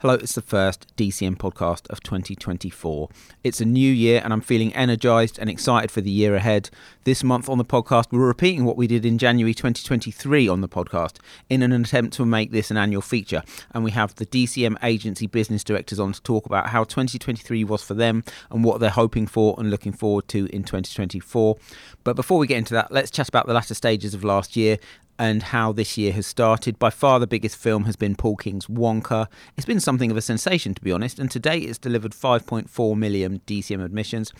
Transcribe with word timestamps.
Hello, 0.00 0.12
it's 0.12 0.34
the 0.34 0.42
first 0.42 0.94
DCM 0.98 1.38
podcast 1.38 1.88
of 1.88 2.02
2024. 2.02 3.08
It's 3.42 3.62
a 3.62 3.64
new 3.64 3.90
year 3.90 4.20
and 4.22 4.30
I'm 4.30 4.42
feeling 4.42 4.74
energized 4.74 5.38
and 5.38 5.48
excited 5.48 5.90
for 5.90 6.02
the 6.02 6.10
year 6.10 6.34
ahead. 6.34 6.68
This 7.06 7.22
month 7.22 7.48
on 7.48 7.56
the 7.56 7.64
podcast, 7.64 8.06
we're 8.10 8.26
repeating 8.26 8.64
what 8.64 8.76
we 8.76 8.88
did 8.88 9.06
in 9.06 9.16
January 9.16 9.54
2023 9.54 10.48
on 10.48 10.60
the 10.60 10.68
podcast 10.68 11.18
in 11.48 11.62
an 11.62 11.70
attempt 11.70 12.14
to 12.14 12.26
make 12.26 12.50
this 12.50 12.72
an 12.72 12.76
annual 12.76 13.00
feature. 13.00 13.44
And 13.70 13.84
we 13.84 13.92
have 13.92 14.16
the 14.16 14.26
DCM 14.26 14.74
agency 14.82 15.28
business 15.28 15.62
directors 15.62 16.00
on 16.00 16.14
to 16.14 16.22
talk 16.22 16.46
about 16.46 16.70
how 16.70 16.82
2023 16.82 17.62
was 17.62 17.80
for 17.80 17.94
them 17.94 18.24
and 18.50 18.64
what 18.64 18.80
they're 18.80 18.90
hoping 18.90 19.28
for 19.28 19.54
and 19.56 19.70
looking 19.70 19.92
forward 19.92 20.26
to 20.30 20.46
in 20.46 20.64
2024. 20.64 21.56
But 22.02 22.16
before 22.16 22.38
we 22.38 22.48
get 22.48 22.58
into 22.58 22.74
that, 22.74 22.90
let's 22.90 23.12
chat 23.12 23.28
about 23.28 23.46
the 23.46 23.54
latter 23.54 23.74
stages 23.74 24.12
of 24.12 24.24
last 24.24 24.56
year 24.56 24.76
and 25.18 25.42
how 25.42 25.72
this 25.72 25.96
year 25.96 26.12
has 26.12 26.26
started. 26.26 26.78
By 26.78 26.90
far, 26.90 27.18
the 27.18 27.26
biggest 27.26 27.56
film 27.56 27.84
has 27.84 27.96
been 27.96 28.14
Paul 28.14 28.36
King's 28.36 28.66
Wonka. 28.66 29.26
It's 29.56 29.66
been 29.66 29.80
something 29.80 30.10
of 30.10 30.16
a 30.16 30.22
sensation, 30.22 30.74
to 30.74 30.82
be 30.82 30.92
honest, 30.92 31.18
and 31.18 31.30
to 31.30 31.38
date 31.38 31.64
it's 31.64 31.78
delivered 31.78 32.12
5.4 32.12 32.96
million 32.96 33.40
DCM 33.46 33.84
admissions. 33.84 34.32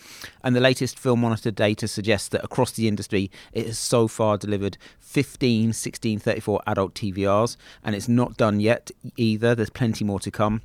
And 0.43 0.55
the 0.55 0.59
latest 0.59 0.99
Film 0.99 1.21
Monitor 1.21 1.51
data 1.51 1.87
suggests 1.87 2.29
that 2.29 2.43
across 2.57 2.71
the 2.71 2.87
industry, 2.87 3.29
it 3.53 3.67
has 3.67 3.77
so 3.77 4.07
far 4.07 4.35
delivered 4.35 4.79
15 4.99 5.73
16 5.73 6.17
34 6.17 6.61
adult 6.65 6.95
TVRs, 6.95 7.55
and 7.83 7.93
it's 7.95 8.09
not 8.09 8.35
done 8.35 8.59
yet 8.59 8.89
either. 9.15 9.53
There's 9.53 9.69
plenty 9.69 10.03
more 10.03 10.19
to 10.19 10.31
come. 10.31 10.63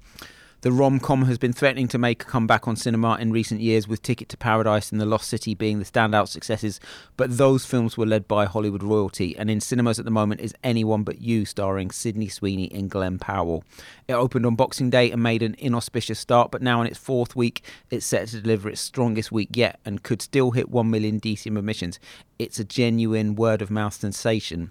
The 0.62 0.71
rom 0.71 1.01
com 1.01 1.25
has 1.25 1.39
been 1.39 1.52
threatening 1.52 1.89
to 1.89 1.98
make 1.98 2.23
a 2.23 2.25
comeback 2.25 2.69
on 2.69 2.77
cinema 2.77 3.16
in 3.16 3.33
recent 3.33 3.61
years, 3.61 3.89
with 3.89 4.01
Ticket 4.01 4.29
to 4.29 4.37
Paradise 4.37 4.93
and 4.93 5.01
The 5.01 5.05
Lost 5.05 5.29
City 5.29 5.57
being 5.57 5.80
the 5.80 5.84
standout 5.84 6.29
successes. 6.29 6.79
But 7.16 7.37
those 7.37 7.65
films 7.65 7.98
were 7.98 8.07
led 8.07 8.29
by 8.29 8.45
Hollywood 8.45 8.84
royalty, 8.84 9.37
and 9.37 9.50
in 9.50 9.61
cinemas 9.61 9.98
at 9.98 10.05
the 10.05 10.12
moment 10.12 10.41
is 10.41 10.55
Anyone 10.62 11.03
But 11.03 11.20
You, 11.20 11.45
starring 11.47 11.91
Sydney 11.91 12.28
Sweeney 12.28 12.70
and 12.72 12.89
Glen 12.89 13.19
Powell. 13.19 13.64
It 14.06 14.12
opened 14.12 14.47
on 14.47 14.55
Boxing 14.55 14.89
Day 14.89 15.11
and 15.11 15.20
made 15.20 15.42
an 15.42 15.56
inauspicious 15.59 16.20
start, 16.20 16.53
but 16.53 16.62
now 16.62 16.81
in 16.81 16.87
its 16.87 16.97
fourth 16.97 17.34
week, 17.34 17.65
it's 17.91 18.06
set 18.06 18.28
to 18.28 18.41
deliver 18.41 18.70
its 18.70 18.81
strongest 18.81 19.33
week 19.33 19.56
yet 19.56 19.81
and 19.84 20.05
could 20.05 20.22
still 20.22 20.53
hit 20.53 20.70
1 20.70 20.89
million 20.89 21.19
DCM 21.19 21.59
admissions. 21.59 21.98
It's 22.39 22.61
a 22.61 22.65
genuine 22.65 23.34
word 23.34 23.62
of 23.62 23.70
mouth 23.72 23.94
sensation. 23.94 24.70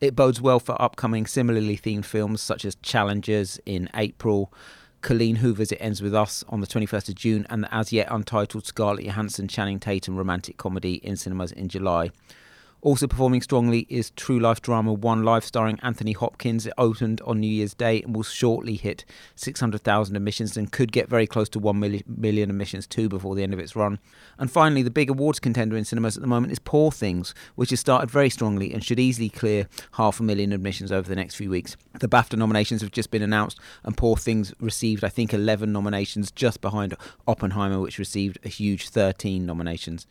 It 0.00 0.16
bodes 0.16 0.40
well 0.40 0.58
for 0.58 0.82
upcoming 0.82 1.26
similarly 1.26 1.76
themed 1.76 2.06
films 2.06 2.40
such 2.40 2.64
as 2.64 2.74
Challengers 2.82 3.60
in 3.64 3.88
April. 3.94 4.52
Colleen 5.00 5.36
Hoover's 5.36 5.70
It 5.70 5.78
Ends 5.80 6.02
With 6.02 6.14
Us 6.14 6.44
on 6.48 6.60
the 6.60 6.66
21st 6.66 7.10
of 7.10 7.14
June, 7.14 7.46
and 7.48 7.62
the 7.62 7.72
as 7.72 7.92
yet 7.92 8.08
untitled 8.10 8.66
Scarlett 8.66 9.04
Johansson 9.04 9.46
Channing 9.46 9.78
Tatum 9.78 10.16
romantic 10.16 10.56
comedy 10.56 10.94
in 10.94 11.16
cinemas 11.16 11.52
in 11.52 11.68
July. 11.68 12.10
Also 12.80 13.08
performing 13.08 13.42
strongly 13.42 13.86
is 13.88 14.10
true 14.10 14.38
life 14.38 14.62
drama 14.62 14.92
One 14.92 15.24
Life, 15.24 15.42
starring 15.42 15.80
Anthony 15.82 16.12
Hopkins. 16.12 16.64
It 16.64 16.72
opened 16.78 17.20
on 17.22 17.40
New 17.40 17.50
Year's 17.50 17.74
Day 17.74 18.02
and 18.02 18.14
will 18.14 18.22
shortly 18.22 18.76
hit 18.76 19.04
600,000 19.34 20.14
admissions 20.14 20.56
and 20.56 20.70
could 20.70 20.92
get 20.92 21.08
very 21.08 21.26
close 21.26 21.48
to 21.50 21.58
1 21.58 21.76
million, 21.76 22.04
million 22.06 22.50
admissions 22.50 22.86
too 22.86 23.08
before 23.08 23.34
the 23.34 23.42
end 23.42 23.52
of 23.52 23.58
its 23.58 23.74
run. 23.74 23.98
And 24.38 24.48
finally, 24.48 24.82
the 24.82 24.92
big 24.92 25.10
awards 25.10 25.40
contender 25.40 25.76
in 25.76 25.84
cinemas 25.84 26.16
at 26.16 26.20
the 26.20 26.28
moment 26.28 26.52
is 26.52 26.60
Poor 26.60 26.92
Things, 26.92 27.34
which 27.56 27.70
has 27.70 27.80
started 27.80 28.12
very 28.12 28.30
strongly 28.30 28.72
and 28.72 28.84
should 28.84 29.00
easily 29.00 29.28
clear 29.28 29.68
half 29.92 30.20
a 30.20 30.22
million 30.22 30.52
admissions 30.52 30.92
over 30.92 31.08
the 31.08 31.16
next 31.16 31.34
few 31.34 31.50
weeks. 31.50 31.76
The 31.98 32.08
BAFTA 32.08 32.38
nominations 32.38 32.80
have 32.82 32.92
just 32.92 33.10
been 33.10 33.22
announced, 33.22 33.58
and 33.82 33.96
Poor 33.96 34.16
Things 34.16 34.54
received, 34.60 35.02
I 35.02 35.08
think, 35.08 35.34
11 35.34 35.72
nominations, 35.72 36.30
just 36.30 36.60
behind 36.60 36.94
Oppenheimer, 37.26 37.80
which 37.80 37.98
received 37.98 38.38
a 38.44 38.48
huge 38.48 38.88
13 38.88 39.44
nominations. 39.44 40.06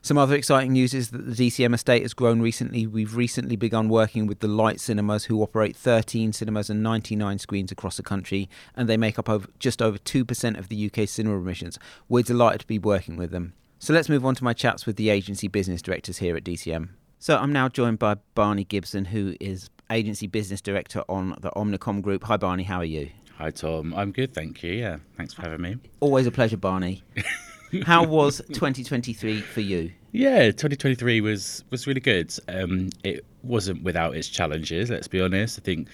Some 0.00 0.16
other 0.16 0.36
exciting 0.36 0.72
news 0.72 0.94
is 0.94 1.10
that 1.10 1.26
the 1.26 1.48
DCM 1.50 1.74
estate 1.74 2.02
has 2.02 2.14
grown 2.14 2.40
recently. 2.40 2.86
We've 2.86 3.16
recently 3.16 3.56
begun 3.56 3.88
working 3.88 4.26
with 4.26 4.38
the 4.40 4.48
Light 4.48 4.80
Cinemas, 4.80 5.24
who 5.24 5.42
operate 5.42 5.76
13 5.76 6.32
cinemas 6.32 6.70
and 6.70 6.82
99 6.82 7.38
screens 7.38 7.72
across 7.72 7.96
the 7.96 8.02
country, 8.02 8.48
and 8.76 8.88
they 8.88 8.96
make 8.96 9.18
up 9.18 9.28
over, 9.28 9.48
just 9.58 9.82
over 9.82 9.98
2% 9.98 10.58
of 10.58 10.68
the 10.68 10.90
UK 10.90 11.08
cinema 11.08 11.36
admissions. 11.38 11.78
We're 12.08 12.22
delighted 12.22 12.60
to 12.60 12.66
be 12.66 12.78
working 12.78 13.16
with 13.16 13.32
them. 13.32 13.54
So 13.80 13.92
let's 13.92 14.08
move 14.08 14.24
on 14.24 14.34
to 14.36 14.44
my 14.44 14.52
chats 14.52 14.86
with 14.86 14.96
the 14.96 15.10
agency 15.10 15.48
business 15.48 15.82
directors 15.82 16.18
here 16.18 16.36
at 16.36 16.44
DCM. 16.44 16.90
So 17.18 17.36
I'm 17.36 17.52
now 17.52 17.68
joined 17.68 17.98
by 17.98 18.16
Barney 18.34 18.64
Gibson, 18.64 19.06
who 19.06 19.34
is 19.40 19.68
agency 19.90 20.28
business 20.28 20.60
director 20.60 21.02
on 21.08 21.36
the 21.40 21.50
Omnicom 21.50 22.02
Group. 22.02 22.24
Hi, 22.24 22.36
Barney. 22.36 22.62
How 22.62 22.78
are 22.78 22.84
you? 22.84 23.10
Hi, 23.36 23.50
Tom. 23.50 23.94
I'm 23.94 24.12
good, 24.12 24.34
thank 24.34 24.62
you. 24.62 24.72
Yeah, 24.72 24.98
thanks 25.16 25.34
for 25.34 25.42
having 25.42 25.60
me. 25.60 25.76
Always 26.00 26.26
a 26.26 26.30
pleasure, 26.30 26.56
Barney. 26.56 27.02
How 27.84 28.04
was 28.04 28.38
2023 28.48 29.40
for 29.40 29.60
you? 29.60 29.92
Yeah, 30.12 30.46
2023 30.46 31.20
was 31.20 31.64
was 31.70 31.86
really 31.86 32.00
good. 32.00 32.34
Um, 32.48 32.90
it 33.04 33.24
wasn't 33.42 33.82
without 33.82 34.16
its 34.16 34.28
challenges. 34.28 34.90
Let's 34.90 35.08
be 35.08 35.20
honest. 35.20 35.58
I 35.58 35.62
think 35.62 35.88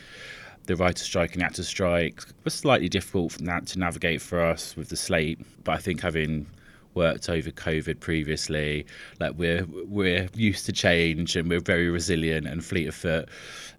the 0.67 0.77
writer 0.77 1.05
strike 1.05 1.35
and 1.35 1.43
actor 1.43 1.63
strike 1.63 2.23
was 2.45 2.55
slightly 2.55 2.89
difficult 2.89 3.33
for 3.33 3.43
na 3.43 3.61
to 3.61 3.79
navigate 3.79 4.23
for 4.23 4.41
us 4.41 4.77
with 4.77 4.89
the 4.89 4.97
slate, 4.97 5.39
but 5.65 5.73
I 5.73 5.79
think 5.79 6.01
having 6.01 6.47
worked 6.95 7.29
over 7.29 7.51
COVID 7.51 8.01
previously. 8.01 8.87
Like 9.21 9.35
we're 9.37 9.67
we're 9.67 10.29
used 10.35 10.67
to 10.67 10.73
change 10.73 11.37
and 11.37 11.49
we're 11.49 11.61
very 11.61 11.89
resilient 11.89 12.47
and 12.47 12.65
fleet 12.65 12.89
of 12.89 12.95
foot. 12.95 13.29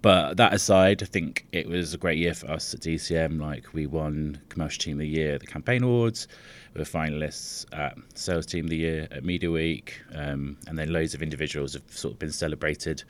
But 0.01 0.37
that 0.37 0.53
aside, 0.53 1.01
I 1.01 1.05
think 1.05 1.45
it 1.51 1.67
was 1.67 1.93
a 1.93 1.97
great 1.97 2.17
year 2.17 2.33
for 2.33 2.51
us 2.51 2.73
at 2.73 2.81
DCM. 2.81 3.39
Like 3.41 3.73
we 3.73 3.87
won 3.87 4.41
Commercial 4.49 4.81
Team 4.81 4.93
of 4.93 4.99
the 4.99 5.07
Year 5.07 5.35
at 5.35 5.41
the 5.41 5.47
Campaign 5.47 5.83
Awards. 5.83 6.27
We 6.73 6.79
were 6.79 6.85
finalists 6.85 7.65
at 7.73 7.97
Sales 8.15 8.45
Team 8.45 8.65
of 8.65 8.69
the 8.69 8.77
Year 8.77 9.07
at 9.11 9.23
Media 9.23 9.49
Week, 9.49 10.01
um, 10.13 10.57
and 10.67 10.77
then 10.77 10.91
loads 10.91 11.13
of 11.13 11.23
individuals 11.23 11.73
have 11.73 11.83
sort 11.89 12.13
of 12.13 12.19
been 12.19 12.31
celebrated 12.31 13.03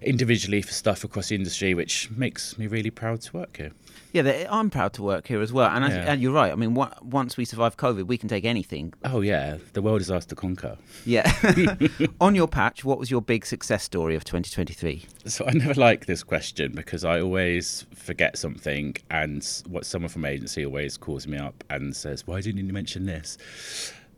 individually 0.00 0.62
for 0.62 0.72
stuff 0.72 1.02
across 1.02 1.28
the 1.28 1.34
industry, 1.34 1.74
which 1.74 2.10
makes 2.10 2.56
me 2.58 2.66
really 2.66 2.90
proud 2.90 3.20
to 3.22 3.36
work 3.36 3.56
here. 3.56 3.72
Yeah, 4.14 4.46
I'm 4.48 4.70
proud 4.70 4.92
to 4.92 5.02
work 5.02 5.26
here 5.26 5.42
as 5.42 5.52
well. 5.52 5.68
And, 5.68 5.84
yeah. 5.92 6.12
and 6.12 6.22
you're 6.22 6.32
right. 6.32 6.52
I 6.52 6.54
mean, 6.54 6.72
once 7.02 7.36
we 7.36 7.44
survive 7.44 7.76
COVID, 7.76 8.06
we 8.06 8.16
can 8.16 8.28
take 8.28 8.44
anything. 8.44 8.94
Oh, 9.04 9.22
yeah. 9.22 9.58
The 9.72 9.82
world 9.82 10.00
is 10.02 10.08
ours 10.08 10.24
to 10.26 10.36
conquer. 10.36 10.78
Yeah. 11.04 11.32
On 12.20 12.36
your 12.36 12.46
patch, 12.46 12.84
what 12.84 13.00
was 13.00 13.10
your 13.10 13.20
big 13.20 13.44
success 13.44 13.82
story 13.82 14.14
of 14.14 14.22
2023? 14.22 15.04
So 15.26 15.44
I 15.46 15.50
never 15.50 15.74
like 15.74 16.06
this 16.06 16.22
question 16.22 16.72
because 16.76 17.04
I 17.04 17.20
always 17.20 17.86
forget 17.92 18.38
something, 18.38 18.94
and 19.10 19.44
what 19.66 19.84
someone 19.84 20.10
from 20.10 20.24
agency 20.24 20.64
always 20.64 20.96
calls 20.96 21.26
me 21.26 21.36
up 21.36 21.64
and 21.68 21.94
says, 21.96 22.24
Why 22.24 22.40
didn't 22.40 22.64
you 22.64 22.72
mention 22.72 23.06
this? 23.06 23.36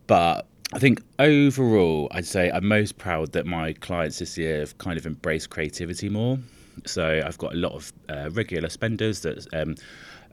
But 0.07 0.47
I 0.75 0.79
think 0.79 1.03
overall, 1.19 2.09
I'd 2.11 2.27
say 2.27 2.51
I'm 2.51 2.69
most 2.69 2.99
proud 2.99 3.33
that 3.33 3.47
my 3.47 3.73
clients 3.73 4.19
this 4.19 4.37
year 4.37 4.61
have 4.61 4.77
kind 4.77 4.99
of 4.99 5.07
embraced 5.07 5.49
creativity 5.49 6.11
more. 6.11 6.39
So 6.85 7.23
I've 7.25 7.39
got 7.39 7.53
a 7.53 7.57
lot 7.57 7.73
of 7.73 7.93
uh, 8.09 8.31
regular 8.33 8.69
spenders 8.69 9.21
that 9.21 9.47
um, 9.55 9.77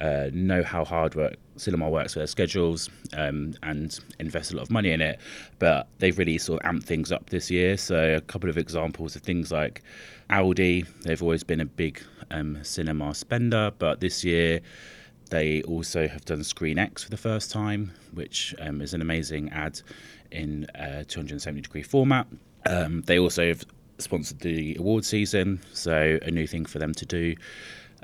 uh, 0.01 0.29
know 0.33 0.63
how 0.63 0.83
hard 0.83 1.15
work 1.15 1.35
cinema 1.55 1.89
works 1.89 2.15
with 2.15 2.21
their 2.21 2.27
schedules 2.27 2.89
um, 3.15 3.53
and 3.63 3.99
invest 4.19 4.51
a 4.51 4.55
lot 4.55 4.63
of 4.63 4.71
money 4.71 4.91
in 4.91 5.01
it. 5.01 5.19
But 5.59 5.87
they've 5.99 6.17
really 6.17 6.37
sort 6.37 6.61
of 6.63 6.69
amped 6.69 6.83
things 6.83 7.11
up 7.11 7.29
this 7.29 7.49
year. 7.49 7.77
So 7.77 8.15
a 8.15 8.21
couple 8.21 8.49
of 8.49 8.57
examples 8.57 9.15
of 9.15 9.21
things 9.21 9.51
like 9.51 9.81
Audi. 10.29 10.85
They've 11.03 11.21
always 11.21 11.43
been 11.43 11.61
a 11.61 11.65
big 11.65 12.01
um, 12.31 12.63
cinema 12.63 13.13
spender, 13.13 13.71
but 13.77 13.99
this 13.99 14.23
year 14.23 14.61
they 15.29 15.61
also 15.63 16.07
have 16.07 16.25
done 16.25 16.43
Screen 16.43 16.77
X 16.77 17.03
for 17.03 17.09
the 17.09 17.17
first 17.17 17.51
time, 17.51 17.91
which 18.13 18.53
um, 18.59 18.81
is 18.81 18.93
an 18.93 19.01
amazing 19.01 19.49
ad 19.49 19.81
in 20.31 20.67
a 20.75 21.03
270 21.05 21.61
degree 21.61 21.83
format. 21.83 22.27
Um, 22.65 23.01
they 23.01 23.19
also 23.19 23.47
have 23.47 23.63
sponsored 24.03 24.39
the 24.39 24.75
award 24.75 25.05
season, 25.05 25.59
so 25.73 26.19
a 26.21 26.31
new 26.31 26.47
thing 26.47 26.65
for 26.65 26.79
them 26.79 26.93
to 26.93 27.05
do. 27.05 27.35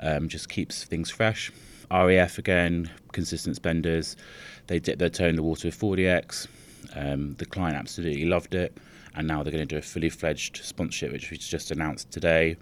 Um, 0.00 0.28
just 0.28 0.48
keeps 0.48 0.84
things 0.84 1.10
fresh. 1.10 1.52
RAF 1.90 2.38
again, 2.38 2.90
consistent 3.12 3.56
spenders. 3.56 4.16
They 4.66 4.78
dipped 4.78 4.98
their 4.98 5.10
toe 5.10 5.26
in 5.26 5.36
the 5.36 5.42
water 5.42 5.68
with 5.68 5.78
4DX. 5.78 6.46
Um, 6.94 7.34
the 7.34 7.46
client 7.46 7.76
absolutely 7.76 8.24
loved 8.24 8.54
it, 8.54 8.76
and 9.14 9.26
now 9.28 9.42
they're 9.42 9.52
going 9.52 9.66
to 9.66 9.74
do 9.74 9.78
a 9.78 9.82
fully 9.82 10.08
fledged 10.08 10.60
sponsorship, 10.64 11.12
which 11.12 11.30
was 11.30 11.40
just 11.40 11.70
announced 11.70 12.10
today. 12.10 12.56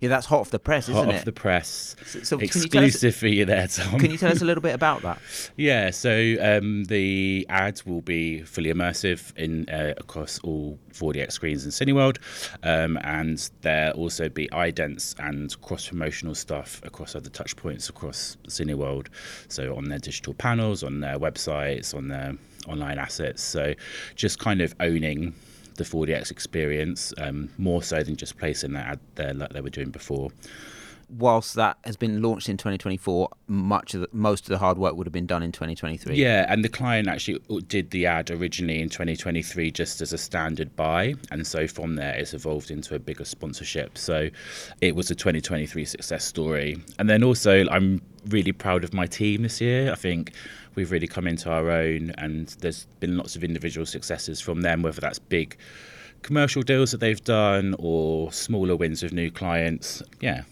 Yeah, 0.00 0.08
that's 0.08 0.24
hot 0.26 0.40
off 0.40 0.50
the 0.50 0.58
press, 0.58 0.88
isn't 0.88 0.96
it? 0.96 1.04
Hot 1.04 1.14
off 1.14 1.24
the 1.26 1.32
press. 1.32 1.94
So, 2.06 2.22
so 2.22 2.38
Exclusive 2.38 3.14
for 3.14 3.26
you 3.26 3.44
there, 3.44 3.68
Tom. 3.68 3.98
Can 4.00 4.10
you 4.10 4.16
tell 4.16 4.32
us 4.32 4.40
a 4.40 4.46
little 4.46 4.62
bit 4.62 4.74
about 4.74 5.02
that? 5.02 5.18
yeah, 5.56 5.90
so 5.90 6.36
um, 6.40 6.84
the 6.84 7.46
ads 7.50 7.84
will 7.84 8.00
be 8.00 8.42
fully 8.42 8.72
immersive 8.72 9.36
in 9.36 9.68
uh, 9.68 9.92
across 9.98 10.38
all 10.40 10.78
4DX 10.92 11.32
screens 11.32 11.64
in 11.66 11.70
Cineworld, 11.70 12.16
um, 12.62 12.98
and 13.02 13.50
there 13.60 13.92
also 13.92 14.30
be 14.30 14.48
idents 14.48 15.14
and 15.18 15.60
cross 15.60 15.88
promotional 15.88 16.34
stuff 16.34 16.80
across 16.84 17.14
other 17.14 17.30
touch 17.30 17.54
points 17.56 17.90
across 17.90 18.38
Cineworld. 18.48 19.08
So 19.48 19.76
on 19.76 19.84
their 19.84 19.98
digital 19.98 20.32
panels, 20.32 20.82
on 20.82 21.00
their 21.00 21.18
websites, 21.18 21.94
on 21.94 22.08
their 22.08 22.36
online 22.68 22.98
assets. 22.98 23.42
So 23.42 23.74
just 24.14 24.38
kind 24.38 24.62
of 24.62 24.74
owning 24.80 25.34
the 25.80 25.84
4DX 25.84 26.30
experience 26.30 27.14
um, 27.16 27.48
more 27.56 27.82
so 27.82 28.02
than 28.02 28.14
just 28.14 28.36
placing 28.36 28.72
that 28.74 28.86
ad 28.86 29.00
there 29.14 29.32
like 29.32 29.50
they 29.50 29.62
were 29.62 29.70
doing 29.70 29.90
before. 29.90 30.30
Whilst 31.08 31.54
that 31.54 31.78
has 31.84 31.96
been 31.96 32.22
launched 32.22 32.48
in 32.48 32.56
2024, 32.56 33.30
much 33.48 33.94
of 33.94 34.02
the, 34.02 34.08
most 34.12 34.44
of 34.44 34.50
the 34.50 34.58
hard 34.58 34.78
work 34.78 34.94
would 34.94 35.08
have 35.08 35.12
been 35.12 35.26
done 35.26 35.42
in 35.42 35.50
2023. 35.50 36.14
Yeah, 36.14 36.46
and 36.48 36.62
the 36.62 36.68
client 36.68 37.08
actually 37.08 37.40
did 37.66 37.90
the 37.90 38.06
ad 38.06 38.30
originally 38.30 38.80
in 38.80 38.90
2023 38.90 39.72
just 39.72 40.00
as 40.02 40.12
a 40.12 40.18
standard 40.18 40.76
buy, 40.76 41.14
and 41.32 41.44
so 41.44 41.66
from 41.66 41.96
there 41.96 42.14
it's 42.14 42.32
evolved 42.32 42.70
into 42.70 42.94
a 42.94 42.98
bigger 43.00 43.24
sponsorship. 43.24 43.98
So 43.98 44.28
it 44.80 44.94
was 44.94 45.10
a 45.10 45.16
2023 45.16 45.84
success 45.84 46.24
story. 46.24 46.78
And 47.00 47.10
then 47.10 47.24
also, 47.24 47.66
I'm 47.70 48.02
really 48.28 48.52
proud 48.52 48.84
of 48.84 48.92
my 48.92 49.06
team 49.06 49.42
this 49.42 49.60
year. 49.60 49.90
I 49.90 49.96
think 49.96 50.32
we've 50.80 50.90
really 50.90 51.06
come 51.06 51.26
into 51.26 51.50
our 51.50 51.70
own, 51.70 52.10
and 52.16 52.48
there's 52.60 52.86
been 52.98 53.16
lots 53.16 53.36
of 53.36 53.44
individual 53.44 53.84
successes 53.84 54.40
from 54.40 54.62
them, 54.62 54.82
whether 54.82 55.00
that's 55.00 55.18
big 55.18 55.56
commercial 56.22 56.62
deals 56.62 56.90
that 56.90 56.98
they've 56.98 57.22
done 57.22 57.74
or 57.78 58.32
smaller 58.32 58.76
wins 58.76 59.02
with 59.02 59.12
new 59.12 59.30
clients. 59.30 60.02
Yeah, 60.20 60.42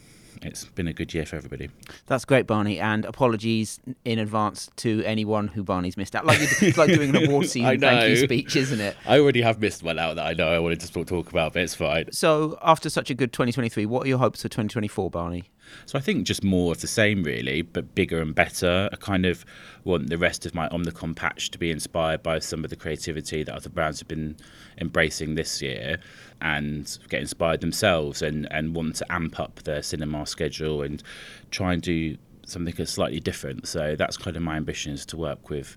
it's 0.43 0.67
been 0.67 0.87
a 0.87 0.93
good 0.93 1.13
year 1.15 1.25
for 1.25 1.37
everybody. 1.37 1.71
That's 2.07 2.25
great, 2.25 2.47
Barney, 2.47 2.79
and 2.79 3.07
apologies 3.07 3.81
in 4.05 4.19
advance 4.19 4.71
to 4.77 5.03
anyone 5.05 5.49
who 5.49 5.65
Barney's 5.65 5.97
missed 5.97 6.15
out. 6.15 6.27
Like 6.27 6.39
it's 6.41 6.77
like 6.77 6.93
doing 6.93 7.17
an 7.17 7.25
award 7.29 7.47
season 7.47 7.81
thank 7.81 8.09
you 8.09 8.17
speech, 8.17 8.55
isn't 8.55 8.81
it? 8.81 8.97
I 9.07 9.19
already 9.19 9.41
have 9.43 9.61
missed 9.61 9.83
one 9.83 9.99
out 9.99 10.17
that 10.17 10.27
I 10.27 10.35
know 10.35 10.49
I 10.49 10.59
wanted 10.59 10.81
to 10.81 11.05
talk 11.05 11.31
about, 11.31 11.55
but 11.55 11.63
it's 11.63 11.75
fine. 11.75 12.13
So, 12.13 12.59
after 12.63 12.91
such 12.91 13.11
a 13.11 13.15
good 13.15 13.33
2023, 13.33 13.87
what 13.87 14.05
are 14.05 14.09
your 14.09 14.19
hopes 14.19 14.43
for 14.43 14.49
2024, 14.49 15.11
Barney? 15.11 15.45
So 15.87 15.99
I 15.99 16.03
think 16.03 16.26
just 16.26 16.44
more 16.44 16.73
of 16.73 16.81
the 16.81 16.87
same, 16.87 17.23
really, 17.23 17.62
but 17.62 17.94
bigger 17.94 18.20
and 18.20 18.35
better. 18.35 18.88
I 18.93 18.97
kind 18.97 19.26
of 19.26 19.44
want 19.85 20.11
the 20.11 20.19
rest 20.19 20.47
of 20.47 20.55
my 20.55 20.69
Omnicom 20.69 21.17
patch 21.17 21.50
to 21.50 21.59
be 21.59 21.70
inspired 21.70 22.23
by 22.23 22.38
some 22.38 22.65
of 22.65 22.70
the 22.70 22.76
creativity 22.76 23.43
that 23.43 23.55
other 23.55 23.69
brands 23.69 24.00
have 24.00 24.09
been 24.09 24.37
embracing 24.79 25.35
this 25.35 25.62
year 25.62 25.99
and 26.41 26.99
get 27.09 27.20
inspired 27.20 27.61
themselves 27.61 28.23
and, 28.23 28.47
and 28.50 28.75
want 28.75 28.97
to 28.97 29.12
amp 29.12 29.41
up 29.41 29.62
their 29.65 29.82
cinema 29.82 30.26
schedule 30.26 30.82
and 30.82 31.03
try 31.50 31.73
and 31.73 31.82
do 31.82 32.17
something 32.47 32.75
that's 32.76 32.93
slightly 32.93 33.20
different. 33.20 33.67
So 33.67 33.97
that's 33.97 34.17
kind 34.17 34.37
of 34.37 34.43
my 34.43 34.56
ambition 34.56 34.93
is 34.93 35.05
to 35.06 35.17
work 35.17 35.50
with 35.50 35.76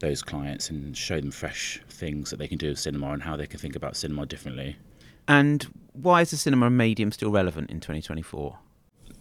those 0.00 0.22
clients 0.22 0.70
and 0.70 0.96
show 0.96 1.20
them 1.20 1.30
fresh 1.30 1.80
things 1.88 2.30
that 2.30 2.36
they 2.36 2.48
can 2.48 2.58
do 2.58 2.68
with 2.68 2.78
cinema 2.78 3.12
and 3.12 3.22
how 3.22 3.36
they 3.36 3.46
can 3.46 3.58
think 3.58 3.76
about 3.76 3.96
cinema 3.96 4.26
differently. 4.26 4.76
And 5.26 5.66
why 5.92 6.22
is 6.22 6.30
the 6.30 6.36
cinema 6.36 6.70
medium 6.70 7.12
still 7.12 7.30
relevant 7.30 7.70
in 7.70 7.80
2024? 7.80 8.58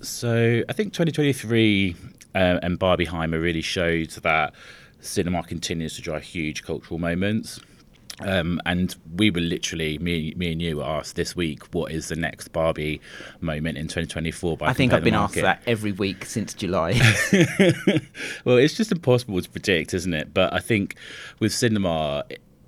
So 0.01 0.63
I 0.67 0.73
think 0.73 0.93
2023 0.93 1.95
uh, 2.35 2.59
and 2.61 2.79
Barbieheimer 2.79 3.41
really 3.41 3.61
showed 3.61 4.11
that 4.21 4.53
cinema 4.99 5.43
continues 5.43 5.95
to 5.95 6.01
drive 6.01 6.23
huge 6.23 6.63
cultural 6.63 6.99
moments. 6.99 7.59
Um, 8.19 8.59
and 8.65 8.95
we 9.15 9.29
were 9.29 9.41
literally 9.41 9.99
me, 9.99 10.33
me 10.35 10.51
and 10.51 10.61
you 10.61 10.77
were 10.77 10.83
asked 10.83 11.15
this 11.15 11.35
week, 11.35 11.71
what 11.73 11.91
is 11.91 12.07
the 12.07 12.15
next 12.15 12.47
Barbie 12.47 12.99
moment 13.41 13.77
in 13.77 13.85
2024? 13.85 14.57
I 14.61 14.73
think 14.73 14.91
I've 14.91 15.03
been 15.03 15.13
asked 15.13 15.35
that 15.35 15.61
every 15.67 15.91
week 15.91 16.25
since 16.25 16.55
July. 16.55 16.93
well, 18.43 18.57
it's 18.57 18.73
just 18.73 18.91
impossible 18.91 19.39
to 19.39 19.49
predict, 19.49 19.93
isn't 19.93 20.13
it? 20.13 20.33
But 20.33 20.51
I 20.51 20.59
think 20.59 20.95
with 21.39 21.53
cinema, 21.53 22.23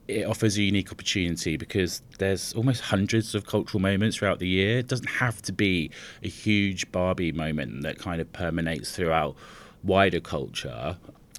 it 0.09 0.25
offers 0.25 0.57
a 0.57 0.63
unique 0.63 0.91
opportunity 0.91 1.55
because 1.55 2.01
there's 2.17 2.53
almost 2.53 2.81
hundreds 2.81 3.35
of 3.35 3.45
cultural 3.45 3.79
moments 3.79 4.17
throughout 4.17 4.39
the 4.39 4.47
year. 4.47 4.79
It 4.79 4.87
doesn't 4.87 5.07
have 5.07 5.41
to 5.43 5.53
be 5.53 5.91
a 6.23 6.27
huge 6.27 6.91
Barbie 6.91 7.31
moment 7.31 7.83
that 7.83 7.99
kind 7.99 8.19
of 8.19 8.31
permeates 8.33 8.95
throughout 8.95 9.35
wider 9.83 10.19
culture. 10.19 10.97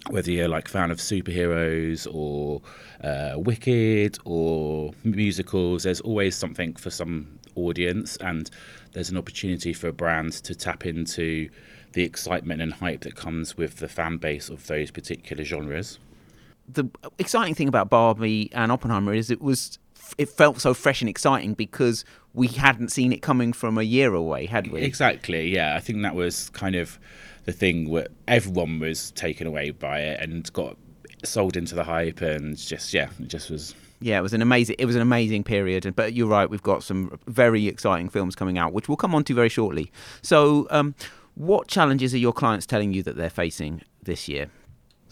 Whether 0.09 0.31
you're 0.31 0.49
like 0.49 0.69
a 0.69 0.71
fan 0.71 0.91
of 0.91 0.99
superheroes 0.99 2.07
or 2.11 2.63
uh, 3.03 3.39
Wicked 3.39 4.19
or 4.25 4.93
musicals, 5.03 5.83
there's 5.83 6.01
always 6.01 6.37
something 6.37 6.75
for 6.75 6.91
some 6.91 7.39
audience, 7.57 8.17
and 8.19 8.51
there's 8.93 9.11
an 9.11 9.17
opportunity 9.17 9.73
for 9.73 9.89
a 9.89 9.93
brand 9.93 10.33
to 10.45 10.55
tap 10.55 10.87
into 10.87 11.51
the 11.93 12.05
excitement 12.05 12.63
and 12.63 12.73
hype 12.73 13.01
that 13.01 13.17
comes 13.17 13.57
with 13.57 13.77
the 13.77 13.89
fan 13.89 14.17
base 14.17 14.49
of 14.49 14.69
those 14.69 14.93
particular 14.93 15.43
genres 15.43 15.99
the 16.73 16.89
exciting 17.19 17.55
thing 17.55 17.69
about 17.69 17.91
Barbie 17.91 18.51
and 18.53 18.71
Oppenheimer 18.73 19.15
is 19.15 19.31
it 19.31 19.41
was 19.41 19.79
it 20.19 20.29
felt 20.29 20.61
so 20.61 20.75
fresh 20.75 21.01
and 21.01 21.09
exciting 21.09 21.55
because 21.55 22.05
we 22.35 22.49
hadn't 22.49 22.91
seen 22.91 23.13
it 23.13 23.23
coming 23.23 23.53
from 23.53 23.79
a 23.79 23.83
year 23.83 24.15
away, 24.15 24.47
had 24.47 24.69
we? 24.69 24.83
Exactly. 24.83 25.49
Yeah, 25.49 25.77
I 25.77 25.81
think 25.81 26.03
that 26.03 26.15
was 26.15 26.51
kind 26.51 26.75
of 26.75 26.99
the 27.45 27.53
thing 27.53 27.89
where 27.89 28.09
everyone 28.29 28.79
was 28.81 29.11
taken 29.13 29.47
away 29.47 29.71
by 29.71 30.01
it 30.01 30.21
and 30.21 30.51
got 30.53 30.77
sold 31.25 31.57
into 31.57 31.75
the 31.75 31.85
hype 31.85 32.21
and 32.21 32.57
just 32.57 32.95
yeah, 32.95 33.11
it 33.21 33.29
just 33.29 33.51
was 33.51 33.75
yeah, 34.01 34.19
it 34.19 34.23
was 34.23 34.33
an 34.33 34.43
amazing 34.43 34.77
it 34.79 34.87
was 34.87 34.97
an 34.97 35.03
amazing 35.03 35.45
period. 35.45 35.95
But 35.95 36.15
you're 36.15 36.29
right, 36.29 36.49
we've 36.49 36.63
got 36.63 36.83
some 36.83 37.19
very 37.27 37.67
exciting 37.67 38.09
films 38.09 38.35
coming 38.35 38.59
out, 38.59 38.73
which 38.73 38.89
we'll 38.89 38.97
come 38.97 39.15
on 39.15 39.25
to 39.25 39.35
very 39.35 39.49
shortly. 39.49 39.93
So, 40.23 40.67
um, 40.71 40.95
what 41.35 41.69
challenges 41.69 42.15
are 42.15 42.19
your 42.19 42.33
clients 42.33 42.67
telling 42.67 42.93
you 42.93 43.03
that 43.05 43.17
they're 43.17 43.31
facing 43.31 43.83
this 44.03 44.29
year? 44.29 44.51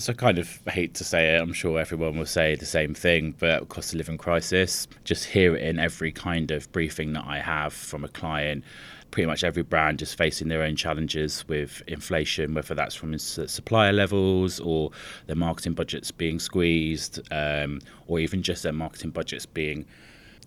So, 0.01 0.13
I 0.13 0.15
kind 0.15 0.39
of 0.39 0.61
hate 0.69 0.95
to 0.95 1.05
say 1.05 1.35
it, 1.35 1.43
I'm 1.43 1.53
sure 1.53 1.77
everyone 1.77 2.17
will 2.17 2.25
say 2.25 2.55
the 2.55 2.65
same 2.65 2.95
thing, 2.95 3.35
but 3.41 3.69
cost 3.69 3.93
of 3.93 3.99
living 3.99 4.17
crisis, 4.17 4.87
just 5.03 5.25
hear 5.25 5.57
it 5.57 5.63
in 5.65 5.81
every 5.81 6.13
kind 6.13 6.53
of 6.53 6.71
briefing 6.71 7.15
that 7.15 7.25
I 7.27 7.41
have 7.41 7.73
from 7.73 8.05
a 8.05 8.09
client. 8.09 8.63
Pretty 9.11 9.27
much 9.27 9.43
every 9.43 9.65
brand 9.65 10.01
is 10.01 10.15
facing 10.15 10.47
their 10.47 10.63
own 10.63 10.77
challenges 10.77 11.45
with 11.49 11.83
inflation, 11.89 12.55
whether 12.55 12.77
that's 12.77 12.95
from 12.95 13.19
supplier 13.19 13.93
levels 13.93 14.61
or 14.61 14.93
their 15.27 15.35
marketing 15.35 15.73
budgets 15.73 16.13
being 16.13 16.39
squeezed, 16.39 17.19
um, 17.33 17.81
or 18.07 18.21
even 18.21 18.41
just 18.41 18.63
their 18.63 18.73
marketing 18.73 19.11
budgets 19.11 19.47
being 19.47 19.85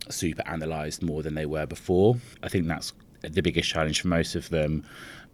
super 0.07 0.44
analysed 0.45 1.03
more 1.03 1.24
than 1.24 1.36
they 1.36 1.45
were 1.45 1.65
before. 1.65 2.15
I 2.42 2.48
think 2.48 2.69
that's 2.69 2.94
the 3.19 3.42
biggest 3.42 3.69
challenge 3.69 4.00
for 4.00 4.07
most 4.07 4.36
of 4.36 4.48
them 4.48 4.86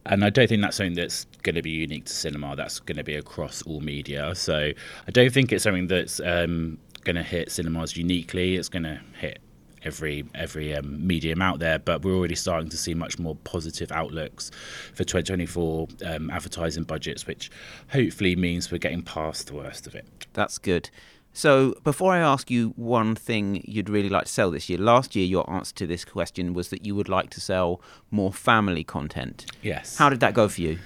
and 0.08 0.24
I 0.24 0.30
don't 0.30 0.48
think 0.48 0.62
that's 0.62 0.78
something 0.78 0.96
that's 0.96 1.26
going 1.44 1.56
to 1.56 1.62
be 1.62 1.72
unique 1.72 2.06
to 2.06 2.14
cinema. 2.14 2.56
That's 2.56 2.80
going 2.80 2.98
to 2.98 3.04
be 3.04 3.16
across 3.16 3.62
all 3.64 3.82
media. 3.82 4.34
So 4.36 4.72
I 5.08 5.12
don't 5.12 5.32
think 5.32 5.52
it's 5.52 5.64
something 5.64 5.88
that's 5.88 6.20
um, 6.20 6.78
going 7.04 7.16
to 7.16 7.24
hit 7.24 7.52
cinemas 7.52 7.96
uniquely. 7.98 8.56
It's 8.56 8.70
going 8.70 8.84
to 8.84 9.00
hit 9.20 9.40
every 9.84 10.26
every 10.34 10.76
um, 10.76 11.06
medium 11.06 11.42
out 11.42 11.60
there. 11.60 11.80
But 11.80 12.04
we're 12.04 12.16
already 12.16 12.36
starting 12.36 12.70
to 12.70 12.78
see 12.78 12.94
much 12.94 13.20
more 13.20 13.36
positive 13.36 13.92
outlooks 13.92 14.52
for 14.94 15.04
2024 15.04 15.88
um, 16.06 16.30
advertising 16.30 16.84
budgets, 16.84 17.28
which 17.28 17.52
hopefully 17.92 18.36
means 18.36 18.72
we're 18.72 18.78
getting 18.78 19.02
past 19.02 19.48
the 19.48 19.56
worst 19.56 19.88
of 19.88 19.96
it. 19.96 20.28
That's 20.34 20.58
good. 20.58 20.90
So, 21.38 21.76
before 21.84 22.14
I 22.14 22.18
ask 22.18 22.50
you 22.50 22.74
one 22.78 23.14
thing 23.14 23.62
you'd 23.64 23.90
really 23.90 24.10
like 24.10 24.26
to 24.26 24.32
sell 24.32 24.50
this 24.50 24.70
year, 24.70 24.80
last 24.80 25.16
year 25.16 25.24
your 25.24 25.48
answer 25.48 25.72
to 25.76 25.86
this 25.86 26.04
question 26.04 26.56
was 26.56 26.70
that 26.70 26.84
you 26.84 26.96
would 26.96 27.10
like 27.10 27.30
to 27.30 27.40
sell 27.40 27.80
more 28.10 28.34
family 28.34 28.84
content. 28.84 29.46
Yes. 29.62 29.98
How 29.98 30.10
did 30.10 30.20
that 30.22 30.34
go 30.34 30.50
for 30.50 30.62
you? 30.62 30.80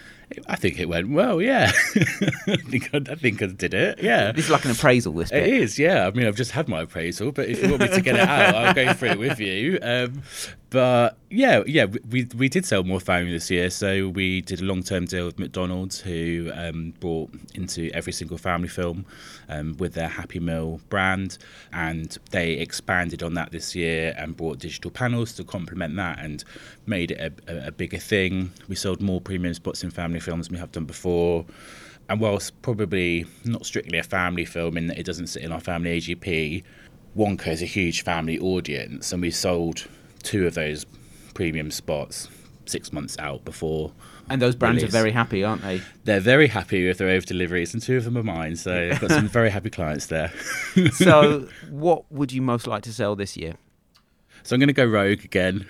I 0.48 0.56
think 0.56 0.80
it 0.80 0.88
went 0.88 1.10
well. 1.10 1.42
Yeah, 1.42 1.72
I 1.74 2.58
think 2.70 2.90
I, 2.94 3.02
I, 3.10 3.16
think 3.16 3.42
I 3.42 3.48
did 3.48 3.74
it. 3.74 4.00
Yeah, 4.02 4.32
this 4.32 4.46
is 4.46 4.52
like 4.52 4.66
an 4.66 4.72
appraisal. 4.72 5.14
This 5.14 5.32
bit. 5.32 5.44
it 5.44 5.54
is. 5.54 5.80
Yeah, 5.80 6.08
I 6.08 6.12
mean, 6.12 6.28
I've 6.28 6.36
just 6.36 6.52
had 6.52 6.68
my 6.68 6.82
appraisal, 6.82 7.32
but 7.32 7.50
if 7.50 7.62
you 7.62 7.70
want 7.70 7.82
me 7.82 7.88
to 7.90 8.02
get 8.02 8.16
it 8.16 8.22
out, 8.22 8.56
I'll 8.56 8.74
go 8.74 8.94
through 8.94 9.10
it 9.10 9.20
with 9.20 9.40
you. 9.40 9.80
Um, 9.82 10.24
but 10.72 11.18
yeah, 11.30 11.64
yeah, 11.68 11.86
we 12.10 12.28
we 12.36 12.48
did 12.48 12.66
sell 12.66 12.84
more 12.86 13.02
family 13.02 13.34
this 13.34 13.52
year. 13.52 13.70
So 13.70 14.08
we 14.08 14.40
did 14.40 14.62
a 14.62 14.64
long 14.64 14.84
term 14.84 15.04
deal 15.06 15.26
with 15.26 15.38
McDonald's, 15.38 16.00
who 16.00 16.50
um, 16.54 16.94
brought 17.02 17.30
into 17.54 17.92
every 17.94 18.14
single 18.14 18.38
family 18.38 18.70
film 18.70 19.06
um, 19.50 19.76
with 19.80 19.96
their 19.96 20.08
Happy 20.08 20.40
Meal 20.40 20.80
brand, 20.88 21.38
and 21.74 22.18
they 22.32 22.54
expanded 22.54 23.22
on 23.22 23.34
that 23.34 23.52
this 23.52 23.76
year 23.76 24.16
and 24.18 24.38
brought 24.38 24.60
digital 24.60 24.92
panels 24.92 25.34
to 25.34 25.44
complement 25.44 25.98
that 25.98 26.20
and 26.20 26.46
made 26.86 27.12
it 27.12 27.34
a, 27.48 27.68
a 27.68 27.72
bigger 27.72 27.98
thing. 28.00 28.54
We 28.70 28.76
sold 28.76 29.02
more 29.02 29.20
premium 29.20 29.54
spots 29.54 29.84
in 29.84 29.92
family 29.92 30.21
films 30.22 30.50
we 30.50 30.58
have 30.58 30.72
done 30.72 30.86
before. 30.86 31.46
And 32.10 32.20
whilst 32.20 32.62
probably 32.62 33.26
not 33.46 33.66
strictly 33.66 33.98
a 33.98 34.04
family 34.04 34.46
film 34.46 34.78
in 34.78 34.88
that 34.88 34.98
it 34.98 35.06
doesn't 35.06 35.28
sit 35.28 35.44
in 35.44 35.52
our 35.52 35.60
family 35.60 36.00
AGP, 36.00 36.64
Wonka 37.16 37.48
is 37.48 37.62
a 37.62 37.66
huge 37.66 38.04
family 38.04 38.40
audience, 38.40 39.12
and 39.12 39.22
we 39.22 39.32
sold 39.32 39.88
two 40.24 40.48
of 40.48 40.54
those 40.54 40.86
premium 41.34 41.72
spots 41.72 42.28
six 42.66 42.94
months 42.94 43.18
out 43.20 43.44
before. 43.44 43.92
And 44.30 44.42
those 44.42 44.56
brands 44.56 44.82
release. 44.82 44.94
are 44.94 44.98
very 44.98 45.12
happy, 45.12 45.44
aren't 45.44 45.62
they? 45.62 45.82
They're 46.06 46.22
very 46.22 46.48
happy 46.48 46.88
with 46.88 47.00
their 47.00 47.10
over 47.10 47.26
deliveries, 47.26 47.74
and 47.74 47.84
two 47.84 47.98
of 47.98 48.06
them 48.06 48.18
are 48.18 48.24
mine. 48.24 48.56
So 48.56 48.90
I've 48.92 49.02
got 49.02 49.12
some 49.12 49.28
very 49.30 49.50
happy 49.50 49.70
clients 49.70 50.06
there. 50.06 50.32
so, 50.94 51.50
what 51.70 52.10
would 52.12 52.32
you 52.32 52.42
most 52.42 52.66
like 52.68 52.84
to 52.84 52.94
sell 52.94 53.16
this 53.16 53.36
year? 53.36 53.56
So 54.44 54.56
I'm 54.56 54.60
going 54.60 54.68
to 54.68 54.74
go 54.74 54.86
rogue 54.86 55.24
again. 55.26 55.68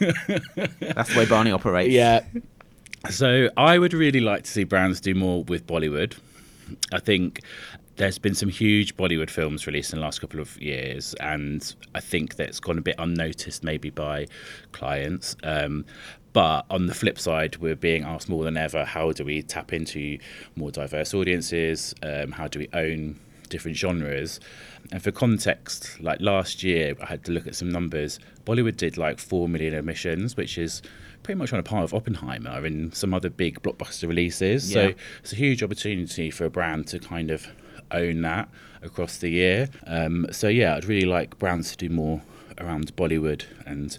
That's 0.00 1.12
the 1.12 1.14
way 1.16 1.26
Barney 1.26 1.50
operates. 1.50 1.92
Yeah. 1.92 2.24
So 3.08 3.48
I 3.56 3.78
would 3.78 3.94
really 3.94 4.20
like 4.20 4.44
to 4.44 4.50
see 4.50 4.64
brands 4.64 5.00
do 5.00 5.14
more 5.14 5.42
with 5.44 5.66
Bollywood. 5.66 6.16
I 6.92 7.00
think 7.00 7.40
there's 7.96 8.18
been 8.18 8.34
some 8.34 8.48
huge 8.48 8.96
Bollywood 8.96 9.30
films 9.30 9.66
released 9.66 9.92
in 9.92 9.98
the 9.98 10.04
last 10.04 10.20
couple 10.20 10.40
of 10.40 10.60
years, 10.60 11.14
and 11.14 11.74
I 11.94 12.00
think 12.00 12.36
that's 12.36 12.60
gone 12.60 12.78
a 12.78 12.82
bit 12.82 12.96
unnoticed 12.98 13.64
maybe 13.64 13.90
by 13.90 14.26
clients. 14.72 15.36
Um, 15.42 15.84
but 16.32 16.66
on 16.70 16.86
the 16.86 16.94
flip 16.94 17.18
side, 17.18 17.56
we're 17.56 17.74
being 17.74 18.04
asked 18.04 18.28
more 18.28 18.44
than 18.44 18.56
ever 18.56 18.84
how 18.84 19.12
do 19.12 19.24
we 19.24 19.42
tap 19.42 19.72
into 19.72 20.18
more 20.54 20.70
diverse 20.70 21.12
audiences? 21.12 21.94
Um, 22.02 22.32
how 22.32 22.48
do 22.48 22.58
we 22.60 22.68
own 22.72 23.18
different 23.50 23.76
genres? 23.76 24.40
And 24.92 25.02
for 25.02 25.10
context, 25.10 26.00
like 26.00 26.20
last 26.20 26.62
year, 26.62 26.96
I 27.02 27.06
had 27.06 27.24
to 27.26 27.32
look 27.32 27.46
at 27.46 27.54
some 27.54 27.70
numbers. 27.70 28.18
Bollywood 28.46 28.76
did 28.76 28.96
like 28.96 29.18
4 29.18 29.48
million 29.48 29.74
admissions, 29.74 30.36
which 30.36 30.56
is 30.56 30.80
pretty 31.22 31.38
much 31.38 31.52
on 31.52 31.58
a 31.58 31.62
par 31.62 31.82
with 31.82 31.92
Oppenheimer 31.92 32.64
and 32.64 32.94
some 32.94 33.12
other 33.12 33.28
big 33.28 33.62
blockbuster 33.62 34.08
releases. 34.08 34.70
Yeah. 34.70 34.74
So 34.88 34.94
it's 35.22 35.32
a 35.32 35.36
huge 35.36 35.62
opportunity 35.62 36.30
for 36.30 36.46
a 36.46 36.50
brand 36.50 36.86
to 36.88 36.98
kind 36.98 37.30
of 37.30 37.46
own 37.90 38.22
that 38.22 38.48
across 38.82 39.18
the 39.18 39.28
year. 39.28 39.68
Um, 39.86 40.26
so 40.32 40.48
yeah, 40.48 40.76
I'd 40.76 40.86
really 40.86 41.06
like 41.06 41.38
brands 41.38 41.70
to 41.72 41.76
do 41.76 41.88
more 41.88 42.22
around 42.58 42.94
Bollywood 42.96 43.44
and 43.66 43.96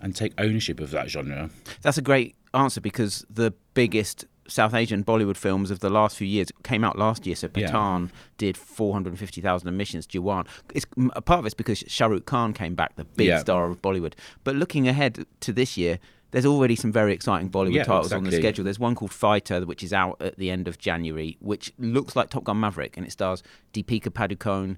and 0.00 0.14
take 0.14 0.32
ownership 0.38 0.78
of 0.78 0.92
that 0.92 1.10
genre. 1.10 1.50
That's 1.82 1.98
a 1.98 2.02
great 2.02 2.36
answer 2.54 2.80
because 2.80 3.26
the 3.28 3.52
biggest 3.74 4.26
South 4.48 4.74
Asian 4.74 5.04
Bollywood 5.04 5.36
films 5.36 5.70
of 5.70 5.80
the 5.80 5.90
last 5.90 6.16
few 6.16 6.26
years 6.26 6.48
came 6.64 6.82
out 6.82 6.98
last 6.98 7.26
year. 7.26 7.36
So 7.36 7.48
Yeah. 7.54 8.06
Did 8.38 8.56
450,000 8.56 9.68
admissions. 9.68 10.06
Jawan. 10.06 10.46
It's 10.74 10.86
part 11.24 11.38
of 11.40 11.46
it's 11.46 11.54
because 11.54 11.84
Shah 11.86 12.06
Rukh 12.06 12.24
Khan 12.24 12.52
came 12.52 12.74
back, 12.74 12.96
the 12.96 13.04
big 13.04 13.28
Yeah. 13.28 13.38
star 13.40 13.70
of 13.70 13.82
Bollywood. 13.82 14.14
But 14.44 14.56
looking 14.56 14.88
ahead 14.88 15.24
to 15.40 15.52
this 15.52 15.76
year. 15.76 15.98
There's 16.30 16.44
already 16.44 16.76
some 16.76 16.92
very 16.92 17.14
exciting 17.14 17.48
Bollywood 17.48 17.72
Yeah, 17.72 17.84
titles 17.84 18.12
on 18.12 18.24
the 18.24 18.32
schedule. 18.32 18.62
There's 18.62 18.78
one 18.78 18.94
called 18.94 19.14
Fighter, 19.14 19.64
which 19.64 19.82
is 19.82 19.94
out 19.94 20.20
at 20.20 20.36
the 20.36 20.50
end 20.50 20.68
of 20.68 20.76
January, 20.76 21.38
which 21.40 21.72
looks 21.78 22.14
like 22.14 22.28
Top 22.28 22.44
Gun 22.44 22.60
Maverick, 22.60 22.98
and 22.98 23.06
it 23.06 23.12
stars 23.12 23.42
Deepika 23.72 24.10
Padukone, 24.10 24.76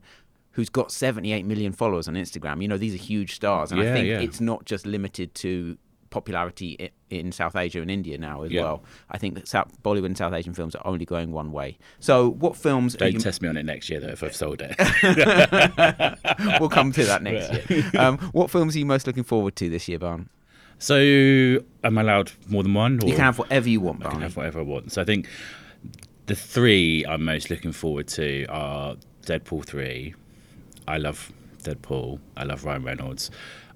who's 0.53 0.69
got 0.69 0.93
78 0.93 1.45
million 1.45 1.73
followers 1.73 2.07
on 2.07 2.15
Instagram. 2.15 2.63
You 2.63 2.69
know, 2.69 2.77
these 2.77 2.95
are 2.95 2.99
huge 3.03 3.35
stars, 3.35 3.73
and 3.73 3.81
I 3.81 3.93
think 3.93 4.07
yeah. 4.07 4.21
it's 4.21 4.41
not 4.41 4.65
just 4.65 4.87
limited 4.87 5.35
to 5.37 5.77
popularity 6.11 6.91
in 7.09 7.33
South 7.33 7.57
Asia 7.57 7.81
and 7.81 7.91
India 7.91 8.19
now 8.19 8.43
as 8.43 8.51
Yeah. 8.51 8.63
well. 8.63 8.85
I 9.11 9.19
think 9.19 9.35
that 9.37 9.49
South, 9.49 9.71
Bollywood 9.83 10.07
and 10.07 10.19
South 10.19 10.33
Asian 10.33 10.53
films 10.55 10.75
are 10.75 10.87
only 10.87 11.05
going 11.05 11.33
one 11.33 11.53
way. 11.53 11.79
So, 12.01 12.31
what 12.31 12.57
films? 12.57 12.95
Are 12.97 12.99
Don't 12.99 13.13
you, 13.15 13.19
test 13.21 13.41
me 13.43 13.49
on 13.49 13.57
it 13.57 13.65
next 13.65 13.89
year 13.89 14.01
though 14.01 14.09
if 14.09 14.23
I've 14.23 14.35
sold 14.37 14.61
it. 14.63 14.75
we'll 16.61 16.69
come 16.69 16.93
to 16.93 17.05
that 17.05 17.23
next 17.23 17.71
year. 17.71 17.91
Um, 17.99 18.19
what 18.33 18.51
films 18.51 18.75
are 18.77 18.79
you 18.79 18.87
most 18.87 19.07
looking 19.07 19.25
forward 19.25 19.57
to 19.57 19.69
this 19.71 19.89
year, 19.89 19.99
Barn? 19.99 20.29
so 20.79 20.97
am 21.85 21.99
I 21.99 22.01
allowed 22.01 22.33
more 22.49 22.63
than 22.63 22.73
one? 22.75 23.03
Or 23.03 23.07
You 23.09 23.15
can 23.15 23.25
have 23.25 23.39
whatever 23.39 23.69
you 23.69 23.81
want, 23.81 24.05
I 24.07 24.11
can 24.11 24.23
have 24.23 24.37
whatever 24.37 24.61
I 24.61 24.63
want. 24.63 24.93
So 24.93 25.03
I 25.03 25.05
think 25.05 25.29
the 26.27 26.35
three 26.35 27.05
I'm 27.07 27.25
most 27.25 27.51
looking 27.51 27.73
forward 27.73 28.09
to 28.09 28.47
are 28.49 28.97
Deadpool 29.27 29.65
three. 29.67 30.15
I 30.89 30.97
love 30.97 31.31
Deadpool. 31.61 32.21
I 32.37 32.45
love 32.45 32.65
Ryan 32.65 32.85
Reynolds. 32.85 33.31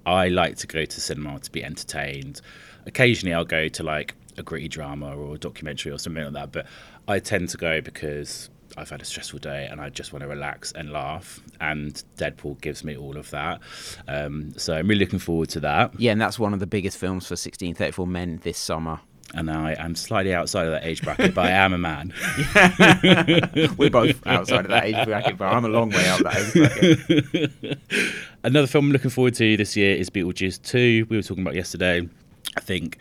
I 0.06 0.28
like 0.28 0.56
to 0.58 0.66
go 0.66 0.84
to 0.84 1.00
cinema 1.00 1.38
to 1.40 1.50
be 1.50 1.64
entertained. 1.64 2.40
Occasionally, 2.86 3.34
I'll 3.34 3.44
go 3.44 3.68
to 3.68 3.82
like 3.82 4.14
a 4.36 4.42
gritty 4.42 4.68
drama 4.68 5.16
or 5.16 5.34
a 5.34 5.38
documentary 5.38 5.92
or 5.92 5.98
something 5.98 6.24
like 6.24 6.32
that. 6.34 6.52
But 6.52 6.66
I 7.08 7.18
tend 7.18 7.48
to 7.50 7.56
go 7.56 7.80
because 7.80 8.50
I've 8.76 8.90
had 8.90 9.00
a 9.00 9.04
stressful 9.04 9.38
day 9.38 9.68
and 9.70 9.80
I 9.80 9.88
just 9.88 10.12
want 10.12 10.22
to 10.22 10.28
relax 10.28 10.72
and 10.72 10.90
laugh. 10.90 11.40
And 11.60 12.02
Deadpool 12.16 12.60
gives 12.60 12.84
me 12.84 12.96
all 12.96 13.16
of 13.16 13.30
that. 13.30 13.60
Um, 14.08 14.52
so 14.56 14.74
I'm 14.74 14.88
really 14.88 15.04
looking 15.04 15.18
forward 15.18 15.48
to 15.50 15.60
that. 15.60 15.98
Yeah, 15.98 16.12
and 16.12 16.20
that's 16.20 16.38
one 16.38 16.52
of 16.52 16.60
the 16.60 16.66
biggest 16.66 16.98
films 16.98 17.26
for 17.26 17.32
1634 17.32 18.06
men 18.06 18.40
this 18.42 18.58
summer. 18.58 19.00
And 19.34 19.50
I 19.50 19.74
am 19.78 19.94
slightly 19.96 20.32
outside 20.32 20.66
of 20.66 20.72
that 20.72 20.84
age 20.84 21.02
bracket, 21.02 21.34
but 21.34 21.46
I 21.46 21.50
am 21.50 21.72
a 21.72 21.78
man. 21.78 22.12
We're 23.76 23.90
both 23.90 24.24
outside 24.26 24.64
of 24.64 24.70
that 24.70 24.84
age 24.84 25.04
bracket, 25.06 25.36
but 25.36 25.46
I'm 25.46 25.64
a 25.64 25.68
long 25.68 25.90
way 25.90 26.06
out 26.06 26.22
that 26.22 26.36
age 26.36 27.58
bracket. 27.60 28.08
Another 28.44 28.66
film 28.66 28.86
I'm 28.86 28.92
looking 28.92 29.10
forward 29.10 29.34
to 29.34 29.56
this 29.56 29.76
year 29.76 29.96
is 29.96 30.08
Beetlejuice 30.08 30.62
2. 30.62 31.06
We 31.08 31.16
were 31.16 31.22
talking 31.22 31.42
about 31.42 31.54
yesterday. 31.56 32.08
I 32.56 32.60
think 32.60 32.98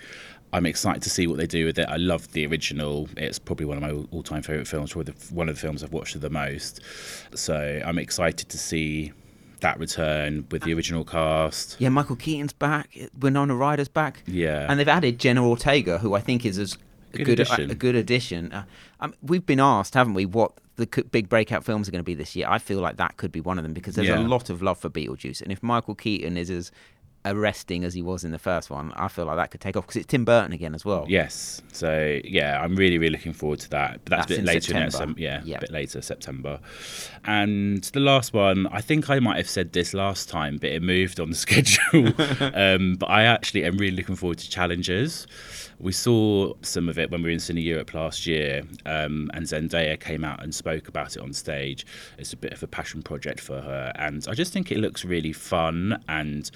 I'm 0.53 0.65
excited 0.65 1.01
to 1.03 1.09
see 1.09 1.25
what 1.27 1.37
they 1.37 1.47
do 1.47 1.65
with 1.65 1.79
it. 1.79 1.87
I 1.89 1.97
love 1.97 2.31
the 2.31 2.45
original. 2.45 3.09
It's 3.17 3.39
probably 3.39 3.65
one 3.65 3.77
of 3.77 3.83
my 3.83 4.05
all 4.11 4.23
time 4.23 4.43
favourite 4.43 4.67
films, 4.67 4.93
probably 4.93 5.13
the, 5.13 5.33
one 5.33 5.49
of 5.49 5.55
the 5.55 5.61
films 5.61 5.83
I've 5.83 5.93
watched 5.93 6.19
the 6.19 6.29
most. 6.29 6.79
So 7.35 7.81
I'm 7.83 7.97
excited 7.97 8.49
to 8.49 8.57
see 8.57 9.11
that 9.63 9.79
return 9.79 10.45
with 10.51 10.61
the 10.63 10.73
original 10.73 11.03
cast. 11.03 11.75
Yeah, 11.79 11.89
Michael 11.89 12.15
Keaton's 12.15 12.53
back. 12.53 12.95
Winona 13.19 13.55
Ryder's 13.55 13.87
back. 13.89 14.23
Yeah. 14.27 14.67
And 14.69 14.79
they've 14.79 14.87
added 14.87 15.19
Jenna 15.19 15.45
Ortega, 15.45 15.97
who 15.97 16.13
I 16.13 16.21
think 16.21 16.45
is 16.45 16.57
as 16.59 16.77
A 17.13 17.17
good, 17.17 17.25
good 17.25 17.39
a, 17.39 17.41
addition. 17.43 17.71
a 17.71 17.75
good 17.75 17.95
addition. 17.95 18.51
Uh, 18.53 18.63
um, 18.99 19.13
we've 19.21 19.45
been 19.45 19.59
asked, 19.59 19.95
haven't 19.95 20.13
we, 20.13 20.25
what 20.25 20.53
the 20.75 20.87
big 21.11 21.29
breakout 21.29 21.63
films 21.63 21.87
are 21.87 21.91
going 21.91 21.99
to 21.99 22.03
be 22.03 22.15
this 22.15 22.35
year. 22.35 22.47
I 22.49 22.57
feel 22.57 22.79
like 22.79 22.97
that 22.97 23.17
could 23.17 23.31
be 23.31 23.41
one 23.41 23.57
of 23.59 23.63
them 23.63 23.73
because 23.73 23.95
there's 23.95 24.07
Yeah. 24.07 24.19
a 24.19 24.25
lot 24.27 24.49
of 24.49 24.61
love 24.63 24.77
for 24.79 24.89
Beetlejuice. 24.89 25.41
And 25.41 25.51
if 25.51 25.61
Michael 25.61 25.93
Keaton 25.95 26.35
is 26.37 26.49
as 26.49 26.71
arresting 27.25 27.83
as 27.83 27.93
he 27.93 28.01
was 28.01 28.23
in 28.23 28.31
the 28.31 28.39
first 28.39 28.69
one, 28.69 28.91
I 28.95 29.07
feel 29.07 29.25
like 29.25 29.37
that 29.37 29.51
could 29.51 29.61
take 29.61 29.77
off 29.77 29.85
because 29.85 29.97
it's 29.97 30.07
Tim 30.07 30.25
Burton 30.25 30.53
again 30.53 30.75
as 30.75 30.83
well. 30.85 31.05
Yes. 31.07 31.61
So 31.71 32.19
yeah, 32.23 32.61
I'm 32.61 32.75
really 32.75 32.97
really 32.97 33.11
looking 33.13 33.33
forward 33.33 33.59
to 33.59 33.69
that. 33.71 34.01
But 34.05 34.09
that's, 34.09 34.27
That's 34.27 34.31
a 34.39 34.41
bit 34.41 34.45
later. 34.45 34.89
September. 34.91 35.19
Yeah, 35.19 35.41
Yeah. 35.45 35.57
a 35.57 35.61
bit 35.61 35.71
later 35.71 36.01
September. 36.01 36.59
And 37.25 37.83
the 37.85 37.99
last 37.99 38.33
one, 38.33 38.67
I 38.67 38.81
think 38.81 39.09
I 39.09 39.19
might 39.19 39.37
have 39.37 39.49
said 39.49 39.73
this 39.73 39.93
last 39.93 40.29
time, 40.29 40.57
but 40.57 40.69
it 40.69 40.81
moved 40.81 41.19
on 41.19 41.29
the 41.29 41.35
schedule. 41.47 42.07
um, 42.55 42.95
but 42.95 43.09
I 43.09 43.23
actually 43.23 43.63
am 43.65 43.77
really 43.77 43.95
looking 43.95 44.15
forward 44.15 44.39
to 44.39 44.49
Challengers. 44.49 45.27
We 45.79 45.91
saw 45.91 46.53
some 46.61 46.87
of 46.87 46.97
it 46.97 47.11
when 47.11 47.21
we 47.23 47.29
were 47.29 47.33
in 47.33 47.39
Cine 47.39 47.61
Europe 47.61 47.93
last 47.93 48.25
year, 48.25 48.63
um, 48.85 49.29
and 49.33 49.45
Zendaya 49.45 49.99
came 49.99 50.23
out 50.23 50.41
and 50.41 50.53
spoke 50.53 50.87
about 50.87 51.15
it 51.17 51.21
on 51.21 51.33
stage. 51.33 51.85
It's 52.17 52.31
a 52.31 52.37
bit 52.37 52.53
of 52.53 52.63
a 52.63 52.67
passion 52.67 53.01
project 53.03 53.39
for 53.39 53.59
her, 53.59 53.91
and 53.95 54.25
I 54.29 54.33
just 54.33 54.53
think 54.53 54.71
it 54.71 54.77
looks 54.77 55.03
really 55.03 55.33
fun 55.33 56.01
and 56.07 56.49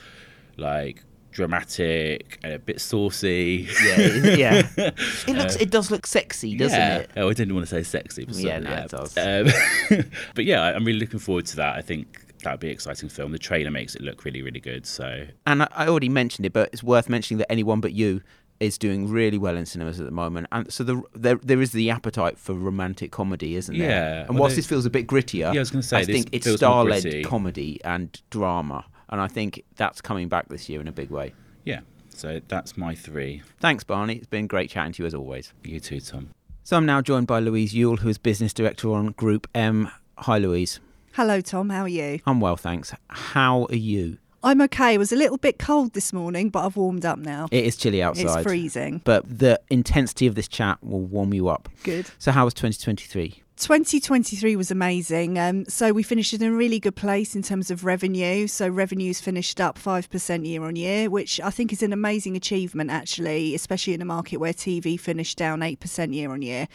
like 0.58 1.04
dramatic 1.32 2.40
and 2.44 2.54
a 2.54 2.60
bit 2.60 2.82
saucy. 2.82 3.68
Yeah, 3.84 3.96
it- 4.00 4.40
yeah. 4.40 4.68
It 5.28 5.36
looks, 5.36 5.56
it 5.58 5.70
does 5.72 5.92
look 5.92 6.06
sexy, 6.08 6.56
doesn't 6.58 6.78
yeah. 6.80 6.98
it? 7.00 7.12
Oh, 7.18 7.30
I 7.30 7.34
didn't 7.34 7.54
want 7.54 7.68
to 7.68 7.70
say 7.70 7.84
sexy. 7.84 8.26
But 8.28 8.36
Yeah, 8.36 8.60
no, 8.60 8.72
it 8.74 8.90
does. 8.90 9.18
Um, 9.18 10.04
but 10.36 10.46
yeah, 10.46 10.62
I'm 10.64 10.84
really 10.86 11.00
looking 11.00 11.20
forward 11.20 11.46
to 11.48 11.56
that. 11.58 11.76
I 11.76 11.82
think 11.82 12.34
that 12.44 12.52
would 12.52 12.60
be 12.60 12.68
an 12.68 12.74
exciting 12.74 13.10
film. 13.10 13.32
The 13.32 13.40
trailer 13.40 13.72
makes 13.72 13.96
it 13.96 14.02
look 14.02 14.26
really, 14.26 14.42
really 14.42 14.60
good. 14.60 14.86
So 14.86 15.26
And 15.46 15.64
I, 15.64 15.88
already 15.88 16.10
mentioned 16.10 16.46
it, 16.46 16.54
but 16.54 16.70
it's 16.74 16.84
worth 16.84 17.10
mentioning 17.10 17.40
that 17.40 17.52
anyone 17.52 17.82
but 17.82 17.94
you 17.94 18.22
is 18.60 18.78
doing 18.80 19.08
really 19.08 19.38
well 19.38 19.56
in 19.56 19.66
cinemas 19.68 20.00
at 20.00 20.06
the 20.08 20.12
moment, 20.12 20.48
and 20.52 20.74
so 20.74 20.84
the, 20.84 21.00
there 21.14 21.36
there 21.44 21.62
is 21.62 21.74
the 21.74 21.92
appetite 21.92 22.40
for 22.40 22.54
romantic 22.56 23.12
comedy, 23.12 23.56
isn't 23.56 23.78
there? 23.78 23.88
Yeah, 23.88 24.20
And 24.22 24.30
well, 24.30 24.40
whilst 24.42 24.56
they- 24.56 24.62
this 24.62 24.66
feels 24.66 24.84
a 24.88 24.90
bit 24.90 25.06
grittier, 25.06 25.54
Yeah, 25.54 25.60
I 25.60 25.60
was 25.60 25.70
gonna 25.70 25.84
say, 25.84 25.98
I 26.00 26.06
think 26.06 26.30
it's 26.32 26.52
star-led 26.56 27.24
comedy 27.24 27.80
and 27.84 28.20
drama, 28.32 28.86
and 29.10 29.22
I 29.22 29.28
think 29.28 29.64
that's 29.76 30.02
coming 30.02 30.28
back 30.28 30.50
this 30.50 30.70
year 30.70 30.82
in 30.82 30.88
a 30.88 30.92
big 30.92 31.10
way. 31.10 31.34
yeah, 31.66 31.82
so 32.10 32.42
that's 32.48 32.78
my 32.78 32.96
three. 32.96 33.42
Thanks, 33.60 33.84
Barney. 33.84 34.16
It's 34.16 34.28
been 34.28 34.48
great 34.48 34.70
chatting 34.70 34.94
to 34.94 35.04
you 35.04 35.08
as 35.08 35.14
always. 35.14 35.54
You 35.64 35.80
too, 35.80 36.00
Tom. 36.00 36.30
So 36.64 36.76
I'm 36.78 36.86
now 36.86 37.02
joined 37.02 37.28
by 37.28 37.40
Louise 37.40 37.74
Yule, 37.74 37.98
who 37.98 38.10
is 38.10 38.18
business 38.18 38.54
director 38.54 38.92
on 38.92 39.08
Group 39.14 39.48
M. 39.56 39.90
Hi, 40.18 40.38
Louise. 40.38 40.80
Hello, 41.14 41.42
Tom. 41.42 41.70
How 41.70 41.84
are 41.84 41.88
you? 41.88 42.20
I'm 42.26 42.40
well, 42.42 42.58
thanks. 42.58 42.94
How 43.10 43.66
are 43.70 43.76
you? 43.76 44.18
I'm 44.44 44.62
okay. 44.62 44.94
It 44.94 44.98
was 44.98 45.12
a 45.12 45.16
little 45.16 45.38
bit 45.38 45.58
cold 45.60 45.94
this 45.94 46.14
morning, 46.14 46.50
but 46.50 46.66
I've 46.66 46.76
warmed 46.78 47.06
up 47.06 47.18
now. 47.20 47.48
It 47.52 47.66
is 47.66 47.76
chilly 47.76 48.04
outside. 48.04 48.40
It's 48.40 48.44
freezing. 48.44 49.02
But 49.04 49.40
the 49.40 49.60
intensity 49.70 50.28
of 50.28 50.36
this 50.36 50.48
chat 50.48 50.78
will 50.84 51.02
warm 51.02 51.34
you 51.34 51.48
up. 51.48 51.70
Good. 51.84 52.08
So, 52.20 52.32
how 52.32 52.46
was 52.46 52.54
2023? 52.54 53.42
2023 53.58 54.56
was 54.56 54.70
amazing. 54.70 55.40
Um, 55.40 55.66
so 55.66 55.92
we 55.92 56.04
finished 56.04 56.32
in 56.32 56.44
a 56.44 56.52
really 56.52 56.80
good 56.80 56.96
place 56.96 57.36
in 57.36 57.42
terms 57.42 57.72
of 57.72 57.84
revenue. 57.84 58.46
So 58.46 58.70
revenues 58.70 59.20
finished 59.20 59.60
up 59.60 59.80
5% 59.80 60.46
year 60.46 60.64
on 60.64 60.76
year, 60.76 61.10
which 61.10 61.42
I 61.42 61.50
think 61.50 61.74
is 61.74 61.82
an 61.82 61.92
amazing 61.92 62.38
achievement, 62.38 62.92
actually, 62.92 63.56
especially 63.56 63.96
in 63.96 64.02
a 64.02 64.06
market 64.06 64.38
where 64.38 64.54
TV 64.54 65.00
finished 65.00 65.40
down 65.40 65.62
8% 65.62 66.14
year 66.14 66.32
on 66.32 66.44
year. 66.44 66.68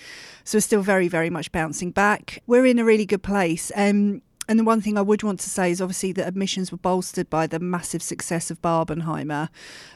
So 0.42 0.56
we're 0.56 0.62
still 0.62 0.82
very, 0.82 1.06
very 1.06 1.30
much 1.30 1.52
bouncing 1.52 1.92
back. 1.92 2.42
We're 2.48 2.66
in 2.66 2.80
a 2.80 2.84
really 2.84 3.06
good 3.06 3.22
place. 3.22 3.70
Um, 3.76 4.22
and 4.48 4.58
the 4.58 4.64
one 4.64 4.80
thing 4.80 4.98
I 4.98 5.02
would 5.02 5.22
want 5.22 5.38
to 5.40 5.50
say 5.50 5.70
is 5.70 5.80
obviously 5.80 6.10
that 6.12 6.26
admissions 6.26 6.72
were 6.72 6.78
bolstered 6.78 7.30
by 7.30 7.46
the 7.46 7.60
massive 7.60 8.02
success 8.02 8.50
of 8.50 8.60
Barbenheimer. 8.60 9.48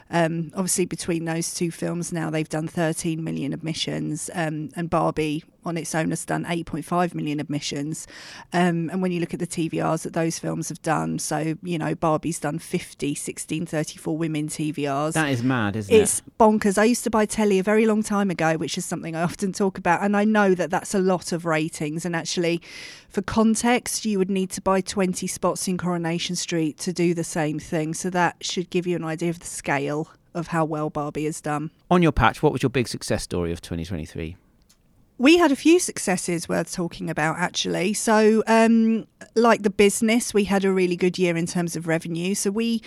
Um, 0.09 0.51
obviously, 0.55 0.85
between 0.85 1.25
those 1.25 1.53
two 1.53 1.69
films 1.69 2.13
now, 2.13 2.29
they've 2.29 2.47
done 2.47 2.67
13 2.67 3.21
million 3.21 3.51
admissions, 3.51 4.29
um, 4.33 4.69
and 4.75 4.89
Barbie 4.89 5.43
on 5.65 5.77
its 5.77 5.93
own 5.93 6.09
has 6.09 6.25
done 6.25 6.45
8.5 6.45 7.13
million 7.13 7.39
admissions. 7.39 8.07
Um, 8.53 8.89
and 8.89 9.01
when 9.01 9.11
you 9.11 9.19
look 9.19 9.33
at 9.33 9.39
the 9.39 9.47
TVRs 9.47 10.03
that 10.03 10.13
those 10.13 10.39
films 10.39 10.69
have 10.69 10.81
done, 10.81 11.19
so, 11.19 11.55
you 11.61 11.77
know, 11.77 11.95
Barbie's 11.95 12.39
done 12.39 12.59
50, 12.59 13.15
16, 13.15 13.65
34 13.65 14.17
women 14.17 14.47
TVRs. 14.47 15.13
That 15.13 15.29
is 15.29 15.43
mad, 15.43 15.75
isn't 15.75 15.93
It's 15.93 16.19
it? 16.19 16.23
It's 16.27 16.37
bonkers. 16.39 16.77
I 16.77 16.85
used 16.85 17.03
to 17.03 17.09
buy 17.09 17.25
telly 17.25 17.59
a 17.59 17.63
very 17.63 17.85
long 17.85 18.03
time 18.03 18.29
ago, 18.29 18.55
which 18.55 18.77
is 18.77 18.85
something 18.85 19.15
I 19.15 19.23
often 19.23 19.51
talk 19.51 19.77
about. 19.77 20.01
And 20.01 20.15
I 20.15 20.23
know 20.23 20.53
that 20.53 20.69
that's 20.69 20.93
a 20.93 20.99
lot 20.99 21.31
of 21.31 21.45
ratings. 21.45 22.05
And 22.05 22.15
actually, 22.15 22.61
for 23.09 23.21
context, 23.21 24.05
you 24.05 24.17
would 24.17 24.29
need 24.29 24.49
to 24.51 24.61
buy 24.61 24.81
20 24.81 25.27
spots 25.27 25.67
in 25.67 25.77
Coronation 25.77 26.35
Street 26.35 26.77
to 26.79 26.93
do 26.93 27.13
the 27.13 27.23
same 27.23 27.59
thing. 27.59 27.93
So 27.93 28.09
that 28.11 28.37
should 28.41 28.69
give 28.69 28.87
you 28.87 28.95
an 28.95 29.03
idea 29.03 29.29
of 29.29 29.39
the 29.39 29.45
scale 29.45 30.09
of 30.33 30.47
how 30.47 30.63
well 30.63 30.89
Barbie 30.89 31.25
has 31.25 31.41
done. 31.41 31.71
On 31.89 32.01
your 32.01 32.11
patch, 32.11 32.43
what 32.43 32.53
was 32.53 32.61
your 32.61 32.69
big 32.69 32.87
success 32.87 33.23
story 33.23 33.51
of 33.51 33.59
2023? 33.61 34.37
We 35.19 35.37
had 35.37 35.51
a 35.51 35.55
few 35.55 35.79
successes 35.79 36.47
worth 36.47 36.71
talking 36.71 37.09
about, 37.09 37.37
actually. 37.37 37.93
So, 37.93 38.43
um, 38.45 39.07
like 39.35 39.63
the 39.63 39.71
business, 39.71 40.33
we 40.33 40.43
had 40.43 40.63
a 40.63 40.71
really 40.71 40.95
good 40.95 41.17
year 41.17 41.35
in 41.35 41.47
terms 41.47 41.75
of 41.75 41.87
revenue. 41.87 42.35
So 42.35 42.51
we 42.51 42.83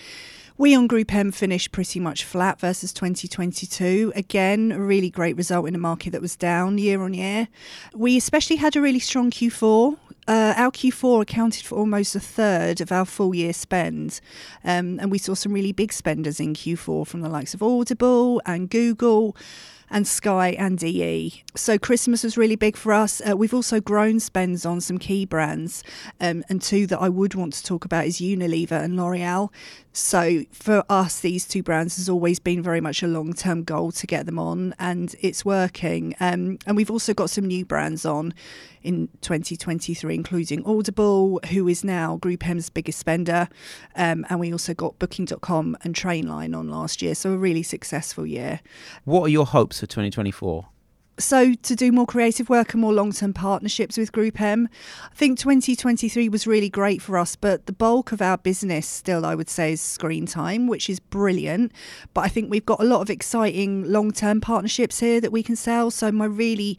we 0.60 0.74
on 0.74 0.86
Group 0.86 1.14
M 1.14 1.32
finished 1.32 1.72
pretty 1.72 1.98
much 1.98 2.22
flat 2.22 2.60
versus 2.60 2.92
2022. 2.92 4.12
Again, 4.14 4.72
a 4.72 4.78
really 4.78 5.08
great 5.08 5.34
result 5.34 5.66
in 5.66 5.74
a 5.74 5.78
market 5.78 6.10
that 6.10 6.20
was 6.20 6.36
down 6.36 6.76
year 6.76 7.02
on 7.02 7.14
year. 7.14 7.48
We 7.94 8.18
especially 8.18 8.56
had 8.56 8.76
a 8.76 8.80
really 8.82 8.98
strong 8.98 9.30
Q4. 9.30 9.96
Uh, 10.28 10.52
our 10.56 10.70
Q4 10.70 11.22
accounted 11.22 11.64
for 11.64 11.78
almost 11.78 12.14
a 12.14 12.20
third 12.20 12.82
of 12.82 12.92
our 12.92 13.06
full 13.06 13.34
year 13.34 13.54
spend. 13.54 14.20
Um, 14.62 15.00
and 15.00 15.10
we 15.10 15.16
saw 15.16 15.34
some 15.34 15.52
really 15.54 15.72
big 15.72 15.94
spenders 15.94 16.38
in 16.38 16.54
Q4 16.54 17.06
from 17.06 17.22
the 17.22 17.30
likes 17.30 17.54
of 17.54 17.62
Audible 17.62 18.42
and 18.44 18.68
Google. 18.68 19.34
And 19.90 20.06
Sky 20.06 20.50
and 20.50 20.82
EE. 20.82 21.42
So 21.56 21.78
Christmas 21.78 22.22
was 22.22 22.36
really 22.36 22.56
big 22.56 22.76
for 22.76 22.92
us. 22.92 23.20
Uh, 23.28 23.36
we've 23.36 23.54
also 23.54 23.80
grown 23.80 24.20
spends 24.20 24.64
on 24.64 24.80
some 24.80 24.98
key 24.98 25.24
brands, 25.24 25.82
um, 26.20 26.44
and 26.48 26.62
two 26.62 26.86
that 26.86 27.00
I 27.00 27.08
would 27.08 27.34
want 27.34 27.52
to 27.54 27.64
talk 27.64 27.84
about 27.84 28.06
is 28.06 28.18
Unilever 28.18 28.82
and 28.82 28.96
L'Oreal. 28.96 29.50
So 29.92 30.44
for 30.52 30.84
us, 30.88 31.18
these 31.20 31.46
two 31.46 31.64
brands 31.64 31.96
has 31.96 32.08
always 32.08 32.38
been 32.38 32.62
very 32.62 32.80
much 32.80 33.02
a 33.02 33.08
long 33.08 33.32
term 33.32 33.64
goal 33.64 33.90
to 33.92 34.06
get 34.06 34.26
them 34.26 34.38
on, 34.38 34.74
and 34.78 35.14
it's 35.20 35.44
working. 35.44 36.14
Um, 36.20 36.58
and 36.66 36.76
we've 36.76 36.90
also 36.90 37.12
got 37.12 37.30
some 37.30 37.46
new 37.46 37.64
brands 37.64 38.06
on 38.06 38.32
in 38.82 39.08
2023, 39.20 40.14
including 40.14 40.64
Audible, 40.64 41.40
who 41.50 41.66
is 41.68 41.84
now 41.84 42.16
Group 42.16 42.48
M's 42.48 42.70
biggest 42.70 42.98
spender, 42.98 43.48
um, 43.96 44.24
and 44.30 44.38
we 44.38 44.52
also 44.52 44.74
got 44.74 44.98
Booking.com 44.98 45.76
and 45.82 45.94
Trainline 45.94 46.56
on 46.56 46.70
last 46.70 47.02
year. 47.02 47.14
So 47.14 47.32
a 47.32 47.36
really 47.36 47.62
successful 47.62 48.26
year. 48.26 48.60
What 49.04 49.24
are 49.24 49.28
your 49.28 49.46
hopes 49.46 49.79
for 49.80 49.86
2024? 49.86 50.68
so 51.20 51.54
to 51.54 51.76
do 51.76 51.92
more 51.92 52.06
creative 52.06 52.48
work 52.48 52.72
and 52.72 52.80
more 52.80 52.92
long-term 52.92 53.34
partnerships 53.34 53.96
with 53.96 54.12
Group 54.12 54.40
M. 54.40 54.68
I 55.04 55.14
think 55.14 55.38
2023 55.38 56.28
was 56.28 56.46
really 56.46 56.68
great 56.68 57.02
for 57.02 57.18
us, 57.18 57.36
but 57.36 57.66
the 57.66 57.72
bulk 57.72 58.12
of 58.12 58.22
our 58.22 58.38
business 58.38 58.86
still 58.86 59.24
I 59.24 59.34
would 59.34 59.48
say 59.48 59.72
is 59.72 59.80
screen 59.80 60.26
time, 60.26 60.66
which 60.66 60.88
is 60.88 60.98
brilliant, 60.98 61.72
but 62.14 62.22
I 62.22 62.28
think 62.28 62.50
we've 62.50 62.66
got 62.66 62.80
a 62.80 62.84
lot 62.84 63.02
of 63.02 63.10
exciting 63.10 63.90
long-term 63.90 64.40
partnerships 64.40 65.00
here 65.00 65.20
that 65.20 65.32
we 65.32 65.42
can 65.42 65.56
sell. 65.56 65.90
So 65.90 66.10
my 66.10 66.24
really 66.26 66.78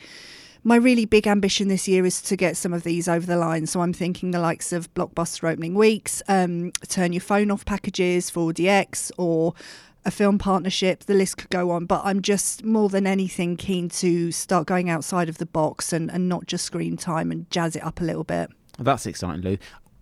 my 0.64 0.76
really 0.76 1.06
big 1.06 1.26
ambition 1.26 1.70
this 1.70 1.88
year 1.88 2.06
is 2.06 2.22
to 2.22 2.36
get 2.36 2.56
some 2.56 2.72
of 2.72 2.84
these 2.84 3.08
over 3.08 3.26
the 3.26 3.36
line. 3.36 3.66
So 3.66 3.82
I'm 3.82 3.94
thinking 3.94 4.30
the 4.30 4.40
likes 4.40 4.72
of 4.72 4.94
blockbuster 4.94 5.52
opening 5.52 5.74
weeks, 5.74 6.22
um, 6.28 6.72
turn 6.88 7.14
your 7.14 7.22
phone 7.22 7.50
off 7.50 7.66
packages 7.66 8.30
4DX 8.30 9.12
or 9.18 9.56
a 10.04 10.12
film 10.12 10.38
partnership, 10.38 11.06
the 11.06 11.14
list 11.14 11.38
could 11.38 11.50
go 11.50 11.72
on, 11.72 11.86
but 11.86 12.02
I'm 12.04 12.22
just 12.22 12.66
more 12.66 12.90
than 12.90 13.06
anything 13.06 13.56
keen 13.56 13.90
to 13.90 14.32
start 14.32 14.68
going 14.68 14.90
outside 14.90 15.30
of 15.30 15.38
the 15.38 15.46
box 15.46 15.94
and, 15.94 16.10
and 16.12 16.28
not 16.28 16.48
just 16.48 16.66
screen 16.66 16.98
time 16.98 17.32
and 17.32 17.50
jazz 17.52 17.76
it 17.76 17.84
up 17.84 18.02
a 18.02 18.04
little 18.04 18.24
bit. 18.24 18.50
That's 18.80 19.06
exciting, 19.06 19.42
Lou. 19.42 19.58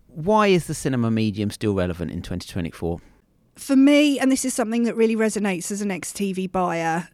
Why 0.08 0.48
is 0.48 0.68
the 0.68 0.74
cinema 0.74 1.12
medium 1.12 1.52
still 1.52 1.74
relevant 1.74 2.12
in 2.12 2.22
2024? 2.22 3.00
For 3.56 3.76
me, 3.76 4.20
and 4.20 4.32
this 4.32 4.46
is 4.46 4.54
something 4.54 4.84
that 4.84 4.96
really 4.96 5.18
resonates 5.18 5.70
as 5.72 5.82
an 5.82 5.92
ex 5.92 6.14
TV 6.14 6.50
buyer, 6.50 7.10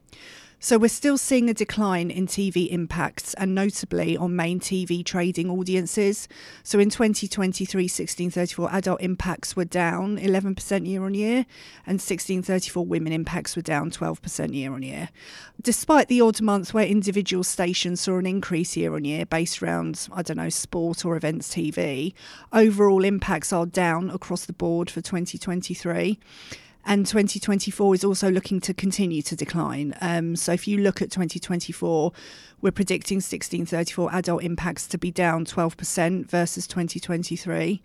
so 0.66 0.80
we're 0.80 0.88
still 0.88 1.16
seeing 1.16 1.48
a 1.48 1.54
decline 1.54 2.10
in 2.10 2.26
TV 2.26 2.70
impacts 2.70 3.36
and 3.36 3.54
notably 3.54 4.18
on 4.18 4.36
main 4.36 4.60
TV 4.60 5.06
trading 5.06 5.48
audiences. 5.48 6.28
So 6.64 6.80
in 6.80 6.90
2023, 6.90 7.84
1634 7.84 8.70
adult 8.74 9.00
impacts 9.00 9.56
were 9.56 9.66
down 9.66 10.18
11% 10.18 10.88
year 10.88 11.06
on 11.06 11.14
year 11.14 11.46
and 11.86 12.00
1634 12.00 12.84
women 12.84 13.14
impacts 13.14 13.56
were 13.56 13.62
down 13.62 13.92
12% 13.92 14.56
year 14.56 14.74
on 14.74 14.82
year. 14.82 15.10
Despite 15.62 16.08
the 16.08 16.22
odd 16.22 16.42
month 16.42 16.74
where 16.74 16.88
individual 16.88 17.44
stations 17.44 18.02
saw 18.02 18.18
an 18.18 18.26
increase 18.26 18.76
year 18.76 18.96
on 18.96 19.06
year 19.06 19.28
based 19.28 19.62
around, 19.62 20.08
I 20.12 20.24
don't 20.24 20.38
know, 20.38 20.50
sport 20.50 21.06
or 21.06 21.16
events 21.16 21.54
TV, 21.54 22.16
overall 22.52 23.04
impacts 23.04 23.54
are 23.54 23.68
down 23.68 24.10
across 24.10 24.48
the 24.48 24.54
board 24.54 24.90
for 24.90 25.02
2023 25.02 26.18
and 26.86 27.06
2024 27.06 27.96
is 27.96 28.04
also 28.04 28.30
looking 28.30 28.60
to 28.62 28.74
continue 28.74 29.22
to 29.24 29.36
decline. 29.36 29.96
Um, 30.02 30.36
so 30.36 30.52
if 30.52 30.68
you 30.68 30.78
look 30.78 31.02
at 31.02 31.12
2024, 31.12 32.12
we're 32.62 32.72
predicting 32.72 33.18
1634 33.18 34.10
adult 34.14 34.44
impacts 34.44 34.88
to 34.88 34.98
be 34.98 35.12
down 35.12 35.46
12% 35.46 36.30
versus 36.30 36.68
2023. 36.68 37.82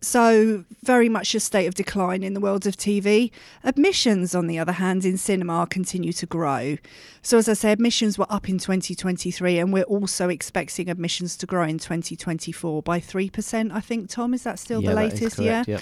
So 0.00 0.64
very 0.82 1.08
much 1.08 1.34
a 1.34 1.40
state 1.40 1.66
of 1.66 1.74
decline 1.74 2.22
in 2.22 2.34
the 2.34 2.40
world 2.40 2.66
of 2.66 2.76
TV. 2.76 3.30
Admissions, 3.62 4.34
on 4.34 4.46
the 4.46 4.58
other 4.58 4.72
hand, 4.72 5.04
in 5.04 5.16
cinema 5.16 5.66
continue 5.68 6.12
to 6.12 6.26
grow. 6.26 6.76
So 7.22 7.38
as 7.38 7.48
I 7.48 7.54
say, 7.54 7.72
admissions 7.72 8.18
were 8.18 8.26
up 8.28 8.48
in 8.48 8.58
2023, 8.58 9.58
and 9.58 9.72
we're 9.72 9.84
also 9.84 10.28
expecting 10.28 10.90
admissions 10.90 11.36
to 11.38 11.46
grow 11.46 11.62
in 11.62 11.78
2024 11.78 12.82
by 12.82 13.00
3%. 13.00 13.72
I 13.72 13.80
think, 13.80 14.10
Tom, 14.10 14.34
is 14.34 14.42
that 14.42 14.58
still 14.58 14.82
yeah, 14.82 14.90
the 14.90 14.96
latest? 14.96 15.36
Correct, 15.36 15.68
yeah. 15.68 15.78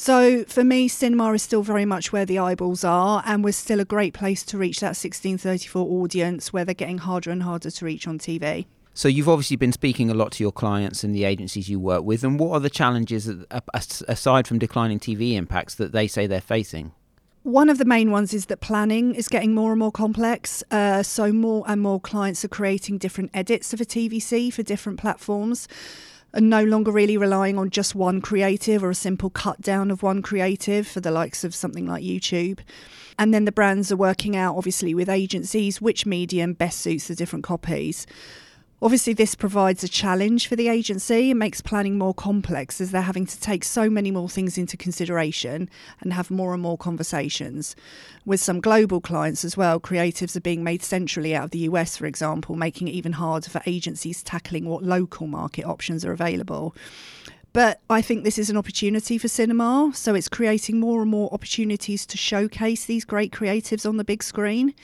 So 0.00 0.44
for 0.44 0.62
me, 0.62 0.86
cinema 0.86 1.32
is 1.32 1.42
still 1.42 1.64
very 1.64 1.84
much 1.84 2.12
where 2.12 2.24
the 2.24 2.38
eyeballs 2.38 2.84
are, 2.84 3.20
and 3.26 3.42
we're 3.42 3.50
still 3.50 3.80
a 3.80 3.84
great 3.84 4.14
place 4.14 4.44
to 4.44 4.56
reach 4.56 4.78
that 4.78 4.90
1634 4.90 5.84
audience 5.84 6.52
where 6.52 6.64
they're 6.64 6.72
getting 6.72 6.98
harder 6.98 7.32
and 7.32 7.42
harder 7.42 7.68
to 7.68 7.84
reach 7.84 8.06
on 8.06 8.16
TV. 8.16 8.66
So 8.94 9.08
you've 9.08 9.28
obviously 9.28 9.56
been 9.56 9.72
speaking 9.72 10.08
a 10.08 10.14
lot 10.14 10.30
to 10.32 10.44
your 10.44 10.52
clients 10.52 11.02
and 11.02 11.12
the 11.12 11.24
agencies 11.24 11.68
you 11.68 11.80
work 11.80 12.04
with, 12.04 12.22
and 12.22 12.38
what 12.38 12.52
are 12.52 12.60
the 12.60 12.70
challenges 12.70 13.28
aside 14.06 14.46
from 14.46 14.60
declining 14.60 15.00
TV 15.00 15.34
impacts 15.34 15.74
that 15.74 15.90
they 15.90 16.06
say 16.06 16.28
they're 16.28 16.40
facing? 16.40 16.92
One 17.42 17.68
of 17.68 17.78
the 17.78 17.84
main 17.84 18.12
ones 18.12 18.32
is 18.32 18.46
that 18.46 18.60
planning 18.60 19.16
is 19.16 19.26
getting 19.26 19.52
more 19.52 19.72
and 19.72 19.80
more 19.80 19.90
complex. 19.90 20.62
Uh, 20.70 21.02
so, 21.02 21.32
more 21.32 21.64
and 21.66 21.80
more 21.80 21.98
clients 22.00 22.44
are 22.44 22.48
creating 22.48 22.98
different 22.98 23.32
edits 23.34 23.72
of 23.72 23.80
a 23.80 23.84
TVC 23.84 24.52
for 24.52 24.62
different 24.62 25.00
platforms 25.00 25.66
and 26.32 26.50
no 26.50 26.62
longer 26.62 26.90
really 26.90 27.16
relying 27.16 27.58
on 27.58 27.70
just 27.70 27.94
one 27.94 28.20
creative 28.20 28.84
or 28.84 28.90
a 28.90 28.94
simple 28.94 29.30
cut 29.30 29.60
down 29.60 29.90
of 29.90 30.02
one 30.02 30.22
creative 30.22 30.86
for 30.86 31.00
the 31.00 31.10
likes 31.10 31.44
of 31.44 31.54
something 31.54 31.86
like 31.86 32.04
YouTube. 32.04 32.58
And 33.18 33.34
then 33.34 33.44
the 33.44 33.52
brands 33.52 33.90
are 33.90 33.96
working 33.96 34.36
out, 34.36 34.56
obviously, 34.56 34.94
with 34.94 35.08
agencies 35.08 35.80
which 35.80 36.06
medium 36.06 36.52
best 36.52 36.80
suits 36.80 37.08
the 37.08 37.14
different 37.14 37.44
copies. 37.44 38.06
Obviously, 38.80 39.12
this 39.12 39.34
provides 39.34 39.82
a 39.82 39.88
challenge 39.88 40.46
for 40.46 40.54
the 40.54 40.68
agency 40.68 41.32
and 41.32 41.38
makes 41.38 41.60
planning 41.60 41.98
more 41.98 42.14
complex 42.14 42.80
as 42.80 42.92
they're 42.92 43.02
having 43.02 43.26
to 43.26 43.40
take 43.40 43.64
so 43.64 43.90
many 43.90 44.12
more 44.12 44.28
things 44.28 44.56
into 44.56 44.76
consideration 44.76 45.68
and 46.00 46.12
have 46.12 46.30
more 46.30 46.52
and 46.52 46.62
more 46.62 46.78
conversations. 46.78 47.74
With 48.24 48.38
some 48.38 48.60
global 48.60 49.00
clients 49.00 49.44
as 49.44 49.56
well, 49.56 49.80
creatives 49.80 50.36
are 50.36 50.40
being 50.40 50.62
made 50.62 50.84
centrally 50.84 51.34
out 51.34 51.46
of 51.46 51.50
the 51.50 51.58
US, 51.70 51.96
for 51.96 52.06
example, 52.06 52.54
making 52.54 52.86
it 52.86 52.92
even 52.92 53.14
harder 53.14 53.50
for 53.50 53.62
agencies 53.66 54.22
tackling 54.22 54.66
what 54.66 54.84
local 54.84 55.26
market 55.26 55.64
options 55.64 56.04
are 56.04 56.12
available. 56.12 56.72
But 57.52 57.80
I 57.90 58.00
think 58.00 58.22
this 58.22 58.38
is 58.38 58.48
an 58.48 58.56
opportunity 58.56 59.18
for 59.18 59.26
cinema, 59.26 59.90
so 59.92 60.14
it's 60.14 60.28
creating 60.28 60.78
more 60.78 61.02
and 61.02 61.10
more 61.10 61.28
opportunities 61.32 62.06
to 62.06 62.16
showcase 62.16 62.84
these 62.84 63.04
great 63.04 63.32
creatives 63.32 63.88
on 63.88 63.96
the 63.96 64.04
big 64.04 64.22
screen. 64.22 64.74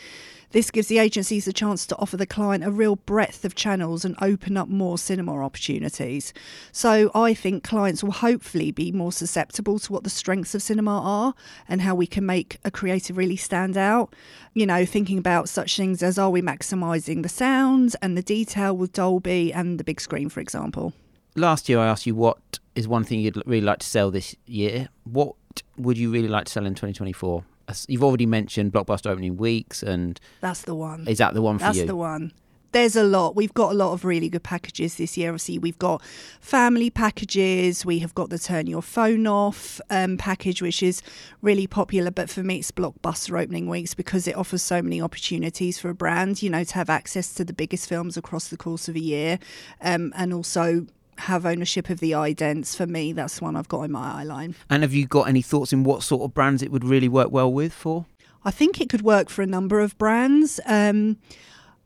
This 0.51 0.71
gives 0.71 0.89
the 0.89 0.99
agencies 0.99 1.49
a 1.49 1.53
chance 1.53 1.87
to 1.87 1.97
offer 1.99 2.17
the 2.17 2.27
client 2.27 2.65
a 2.65 2.71
real 2.71 2.97
breadth 2.97 3.45
of 3.45 3.55
channels 3.55 4.05
and 4.05 4.17
open 4.21 4.57
up 4.57 4.69
more 4.69 4.99
cinema 4.99 5.43
opportunities. 5.43 6.33
So 6.73 7.11
I 7.15 7.35
think 7.35 7.65
clients 7.65 8.03
will 8.03 8.13
hopefully 8.13 8.71
be 8.71 8.93
more 8.93 9.13
susceptible 9.13 9.79
to 9.81 9.93
what 9.93 10.05
the 10.05 10.11
strengths 10.11 10.55
of 10.55 10.63
cinema 10.63 11.01
are 11.01 11.35
and 11.69 11.81
how 11.81 11.95
we 11.95 12.07
can 12.07 12.25
make 12.27 12.59
a 12.65 12.71
creative 12.71 13.17
really 13.17 13.37
stand 13.37 13.77
out. 13.77 14.15
You 14.53 14.67
know, 14.67 14.85
thinking 14.85 15.19
about 15.19 15.49
such 15.49 15.77
things 15.77 16.03
as 16.03 16.19
are 16.19 16.31
we 16.31 16.43
maximising 16.43 17.23
the 17.23 17.29
sound 17.29 17.97
and 18.01 18.17
the 18.17 18.23
detail 18.23 18.77
with 18.77 18.93
Dolby 18.93 19.53
and 19.53 19.79
the 19.79 19.85
big 19.85 20.01
screen, 20.01 20.29
for 20.29 20.41
example. 20.41 20.93
Last 21.37 21.69
year, 21.69 21.81
I 21.81 21.87
asked 21.87 22.07
you 22.07 22.15
what 22.15 22.61
is 22.75 22.87
one 22.87 23.03
thing 23.05 23.21
you'd 23.21 23.43
really 23.47 23.67
like 23.67 23.81
to 23.81 23.87
sell 23.87 24.11
this 24.11 24.37
year. 24.47 24.89
What 25.03 25.35
would 25.77 25.99
you 25.99 26.11
really 26.11 26.29
like 26.29 26.45
to 26.47 26.53
sell 26.53 26.67
in 26.67 26.75
2024? 26.75 27.45
You've 27.89 28.05
already 28.05 28.27
mentioned 28.27 28.73
blockbuster 28.73 29.11
opening 29.11 29.37
weeks, 29.37 29.83
and 29.83 30.21
that's 30.41 30.63
the 30.63 30.75
one. 30.75 31.07
Is 31.09 31.19
that 31.19 31.35
the 31.35 31.43
one 31.43 31.59
for 31.59 31.65
that's 31.65 31.77
you? 31.77 31.83
That's 31.83 31.89
the 31.89 31.97
one. 31.97 32.33
There's 32.73 32.97
a 32.97 33.05
lot. 33.05 33.37
We've 33.37 33.55
got 33.55 33.71
a 33.71 33.75
lot 33.75 33.93
of 33.93 34.05
really 34.05 34.29
good 34.29 34.43
packages 34.43 34.97
this 34.97 35.17
year. 35.17 35.29
Obviously, 35.31 35.59
we've 35.59 35.79
got 35.79 36.03
family 36.41 36.91
packages. 36.91 37.87
We 37.87 38.01
have 38.01 38.17
got 38.17 38.31
the 38.31 38.39
turn 38.39 38.67
your 38.67 38.83
phone 38.83 39.29
off 39.29 39.81
um, 39.91 40.17
package, 40.17 40.61
which 40.61 40.83
is 40.83 41.01
really 41.41 41.69
popular. 41.69 42.11
But 42.11 42.29
for 42.29 42.43
me, 42.43 42.59
it's 42.59 42.73
blockbuster 42.73 43.41
opening 43.41 43.69
weeks 43.69 43.95
because 43.95 44.27
it 44.27 44.35
offers 44.35 44.61
so 44.61 44.83
many 44.83 45.01
opportunities 45.01 45.79
for 45.79 45.89
a 45.89 45.95
brand, 45.95 46.43
you 46.43 46.51
know, 46.51 46.65
to 46.65 46.75
have 46.75 46.91
access 46.91 47.33
to 47.35 47.45
the 47.45 47.53
biggest 47.53 47.89
films 47.89 48.17
across 48.17 48.49
the 48.49 48.57
course 48.57 48.89
of 48.89 48.97
a 48.97 49.01
year, 49.01 49.39
um, 49.81 50.13
and 50.17 50.35
also 50.35 50.85
have 51.19 51.47
ownership 51.47 51.91
of 51.91 52.01
the 52.01 52.13
idents. 52.13 52.77
For 52.77 52.87
me, 52.87 53.13
that's 53.13 53.41
one 53.41 53.57
I've 53.57 53.69
got 53.69 53.83
in 53.83 53.93
my 53.93 54.21
eye 54.21 54.25
line. 54.25 54.55
And 54.71 54.83
have 54.83 54.93
you 54.93 55.07
got 55.07 55.29
any 55.29 55.43
thoughts 55.43 55.73
in 55.73 55.85
what 55.85 56.03
sort 56.03 56.23
of 56.23 56.35
brands 56.35 56.63
it 56.63 56.71
would 56.71 56.85
really 56.85 57.09
work 57.09 57.31
well 57.31 57.53
with 57.53 57.73
for? 57.73 58.07
I 58.45 58.51
think 58.51 58.81
it 58.81 58.89
could 58.89 59.03
work 59.03 59.31
for 59.31 59.43
a 59.43 59.47
number 59.47 59.81
of 59.81 59.97
brands. 59.97 60.61
Um, 60.67 61.19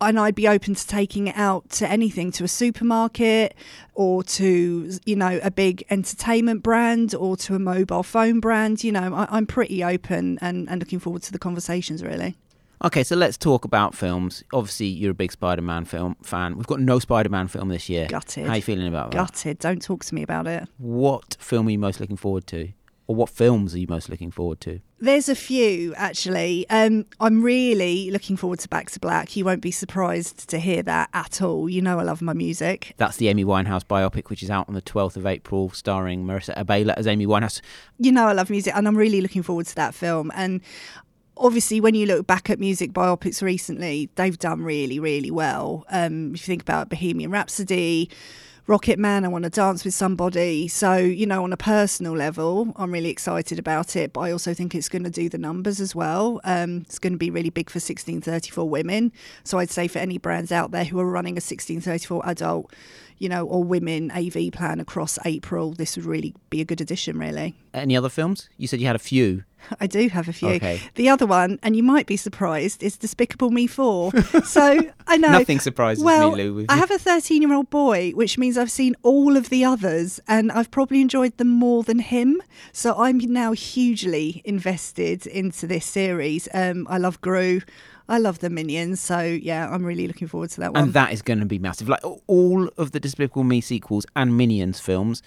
and 0.00 0.18
I'd 0.18 0.34
be 0.34 0.46
open 0.46 0.74
to 0.74 0.86
taking 0.86 1.28
it 1.28 1.36
out 1.36 1.68
to 1.70 1.88
anything 1.88 2.30
to 2.32 2.44
a 2.44 2.48
supermarket 2.48 3.54
or 3.94 4.22
to 4.22 4.98
you 5.04 5.16
know 5.16 5.40
a 5.42 5.50
big 5.50 5.84
entertainment 5.90 6.62
brand 6.62 7.14
or 7.14 7.36
to 7.38 7.54
a 7.54 7.58
mobile 7.58 8.02
phone 8.02 8.40
brand 8.40 8.84
you 8.84 8.92
know 8.92 9.14
I, 9.14 9.36
am 9.36 9.46
pretty 9.46 9.82
open 9.82 10.38
and, 10.40 10.68
and 10.68 10.80
looking 10.80 11.00
forward 11.00 11.22
to 11.22 11.32
the 11.32 11.38
conversations 11.38 12.02
really 12.02 12.36
Okay, 12.84 13.02
so 13.02 13.16
let's 13.16 13.36
talk 13.36 13.64
about 13.64 13.94
films. 13.94 14.44
Obviously, 14.52 14.86
you're 14.86 15.10
a 15.10 15.14
big 15.14 15.32
Spider-Man 15.32 15.84
film 15.84 16.16
fan. 16.22 16.56
We've 16.56 16.66
got 16.66 16.80
no 16.80 16.98
Spider-Man 16.98 17.48
film 17.48 17.68
this 17.68 17.88
year. 17.88 18.06
Gutted. 18.06 18.46
How 18.46 18.52
are 18.52 18.56
you 18.56 18.62
feeling 18.62 18.86
about 18.86 19.10
that? 19.10 19.16
Gutted. 19.16 19.58
Don't 19.58 19.82
talk 19.82 20.04
to 20.04 20.14
me 20.14 20.22
about 20.22 20.46
it. 20.46 20.68
What 20.78 21.36
film 21.40 21.66
are 21.66 21.70
you 21.70 21.78
most 21.78 21.98
looking 22.00 22.16
forward 22.16 22.46
to? 22.48 22.72
Or 23.08 23.16
what 23.16 23.30
films 23.30 23.74
are 23.74 23.78
you 23.78 23.86
most 23.88 24.10
looking 24.10 24.30
forward 24.30 24.60
to? 24.60 24.80
There's 25.00 25.30
a 25.30 25.34
few 25.34 25.94
actually. 25.94 26.68
Um, 26.68 27.06
I'm 27.20 27.42
really 27.42 28.10
looking 28.10 28.36
forward 28.36 28.58
to 28.58 28.68
Back 28.68 28.90
to 28.90 29.00
Black. 29.00 29.34
You 29.34 29.46
won't 29.46 29.62
be 29.62 29.70
surprised 29.70 30.46
to 30.50 30.58
hear 30.58 30.82
that 30.82 31.08
at 31.14 31.40
all. 31.40 31.70
You 31.70 31.80
know 31.80 31.98
I 31.98 32.02
love 32.02 32.20
my 32.20 32.34
music. 32.34 32.92
That's 32.98 33.16
the 33.16 33.28
Amy 33.28 33.46
Winehouse 33.46 33.82
biopic, 33.82 34.28
which 34.28 34.42
is 34.42 34.50
out 34.50 34.68
on 34.68 34.74
the 34.74 34.82
12th 34.82 35.16
of 35.16 35.24
April, 35.24 35.70
starring 35.70 36.26
Marisa 36.26 36.54
Abela 36.54 36.92
as 36.98 37.06
Amy 37.06 37.26
Winehouse. 37.26 37.62
You 37.98 38.12
know 38.12 38.26
I 38.26 38.32
love 38.32 38.50
music, 38.50 38.76
and 38.76 38.86
I'm 38.86 38.96
really 38.96 39.22
looking 39.22 39.42
forward 39.42 39.66
to 39.66 39.74
that 39.76 39.94
film. 39.94 40.30
And 40.34 40.60
obviously, 41.38 41.80
when 41.80 41.94
you 41.94 42.06
look 42.06 42.26
back 42.26 42.50
at 42.50 42.58
music 42.58 42.92
biopics 42.92 43.42
recently, 43.42 44.10
they've 44.16 44.38
done 44.38 44.62
really, 44.62 44.98
really 44.98 45.30
well. 45.30 45.84
Um, 45.88 46.34
if 46.34 46.42
you 46.42 46.52
think 46.52 46.62
about 46.62 46.88
Bohemian 46.90 47.30
Rhapsody, 47.30 48.10
Rocket 48.68 48.98
Man, 48.98 49.24
I 49.24 49.28
want 49.28 49.44
to 49.44 49.50
dance 49.50 49.82
with 49.82 49.94
somebody. 49.94 50.68
So, 50.68 50.96
you 50.96 51.24
know, 51.24 51.42
on 51.42 51.54
a 51.54 51.56
personal 51.56 52.12
level, 52.12 52.70
I'm 52.76 52.92
really 52.92 53.08
excited 53.08 53.58
about 53.58 53.96
it. 53.96 54.12
But 54.12 54.20
I 54.20 54.30
also 54.30 54.52
think 54.52 54.74
it's 54.74 54.90
going 54.90 55.04
to 55.04 55.10
do 55.10 55.30
the 55.30 55.38
numbers 55.38 55.80
as 55.80 55.94
well. 55.94 56.38
Um, 56.44 56.82
it's 56.82 56.98
going 56.98 57.14
to 57.14 57.18
be 57.18 57.30
really 57.30 57.48
big 57.48 57.70
for 57.70 57.78
1634 57.78 58.68
women. 58.68 59.10
So 59.42 59.56
I'd 59.56 59.70
say 59.70 59.88
for 59.88 60.00
any 60.00 60.18
brands 60.18 60.52
out 60.52 60.70
there 60.70 60.84
who 60.84 61.00
are 61.00 61.10
running 61.10 61.32
a 61.32 61.40
1634 61.40 62.22
adult, 62.26 62.74
you 63.18 63.28
know, 63.28 63.46
or 63.46 63.62
women 63.64 64.10
AV 64.10 64.52
plan 64.52 64.80
across 64.80 65.18
April, 65.24 65.72
this 65.72 65.96
would 65.96 66.06
really 66.06 66.34
be 66.50 66.60
a 66.60 66.64
good 66.64 66.80
addition, 66.80 67.18
really. 67.18 67.54
Any 67.74 67.96
other 67.96 68.08
films? 68.08 68.48
You 68.56 68.66
said 68.66 68.80
you 68.80 68.86
had 68.86 68.96
a 68.96 69.00
few. 69.00 69.44
I 69.80 69.86
do 69.86 70.08
have 70.08 70.28
a 70.28 70.32
few. 70.32 70.50
Okay. 70.50 70.80
The 70.94 71.08
other 71.08 71.26
one, 71.26 71.58
and 71.62 71.76
you 71.76 71.82
might 71.82 72.06
be 72.06 72.16
surprised, 72.16 72.82
is 72.82 72.96
Despicable 72.96 73.50
Me 73.50 73.66
4. 73.66 74.12
so 74.44 74.78
I 75.06 75.16
know. 75.16 75.30
Nothing 75.30 75.60
surprises 75.60 76.02
well, 76.02 76.34
me, 76.34 76.44
Lou. 76.44 76.66
I 76.68 76.76
have 76.76 76.90
a 76.90 76.98
13 76.98 77.42
year 77.42 77.52
old 77.52 77.70
boy, 77.70 78.12
which 78.12 78.38
means 78.38 78.56
I've 78.56 78.70
seen 78.70 78.94
all 79.02 79.36
of 79.36 79.48
the 79.50 79.64
others 79.64 80.20
and 80.28 80.50
I've 80.52 80.70
probably 80.70 81.00
enjoyed 81.00 81.36
them 81.36 81.48
more 81.48 81.82
than 81.82 81.98
him. 81.98 82.40
So 82.72 82.94
I'm 82.96 83.18
now 83.18 83.52
hugely 83.52 84.42
invested 84.44 85.26
into 85.26 85.66
this 85.66 85.84
series. 85.84 86.48
Um, 86.54 86.86
I 86.88 86.98
love 86.98 87.20
Gru. 87.20 87.60
I 88.08 88.18
love 88.18 88.38
the 88.38 88.50
Minions. 88.50 89.00
So 89.00 89.20
yeah, 89.20 89.68
I'm 89.70 89.84
really 89.84 90.06
looking 90.06 90.28
forward 90.28 90.50
to 90.50 90.60
that 90.60 90.72
one. 90.72 90.84
and 90.84 90.92
that 90.94 91.12
is 91.12 91.22
going 91.22 91.40
to 91.40 91.46
be 91.46 91.58
massive. 91.58 91.88
Like 91.88 92.00
all 92.26 92.68
of 92.78 92.92
the 92.92 93.00
Despicable 93.00 93.44
Me 93.44 93.60
sequels 93.60 94.06
and 94.16 94.36
Minions 94.36 94.80
films 94.80 95.22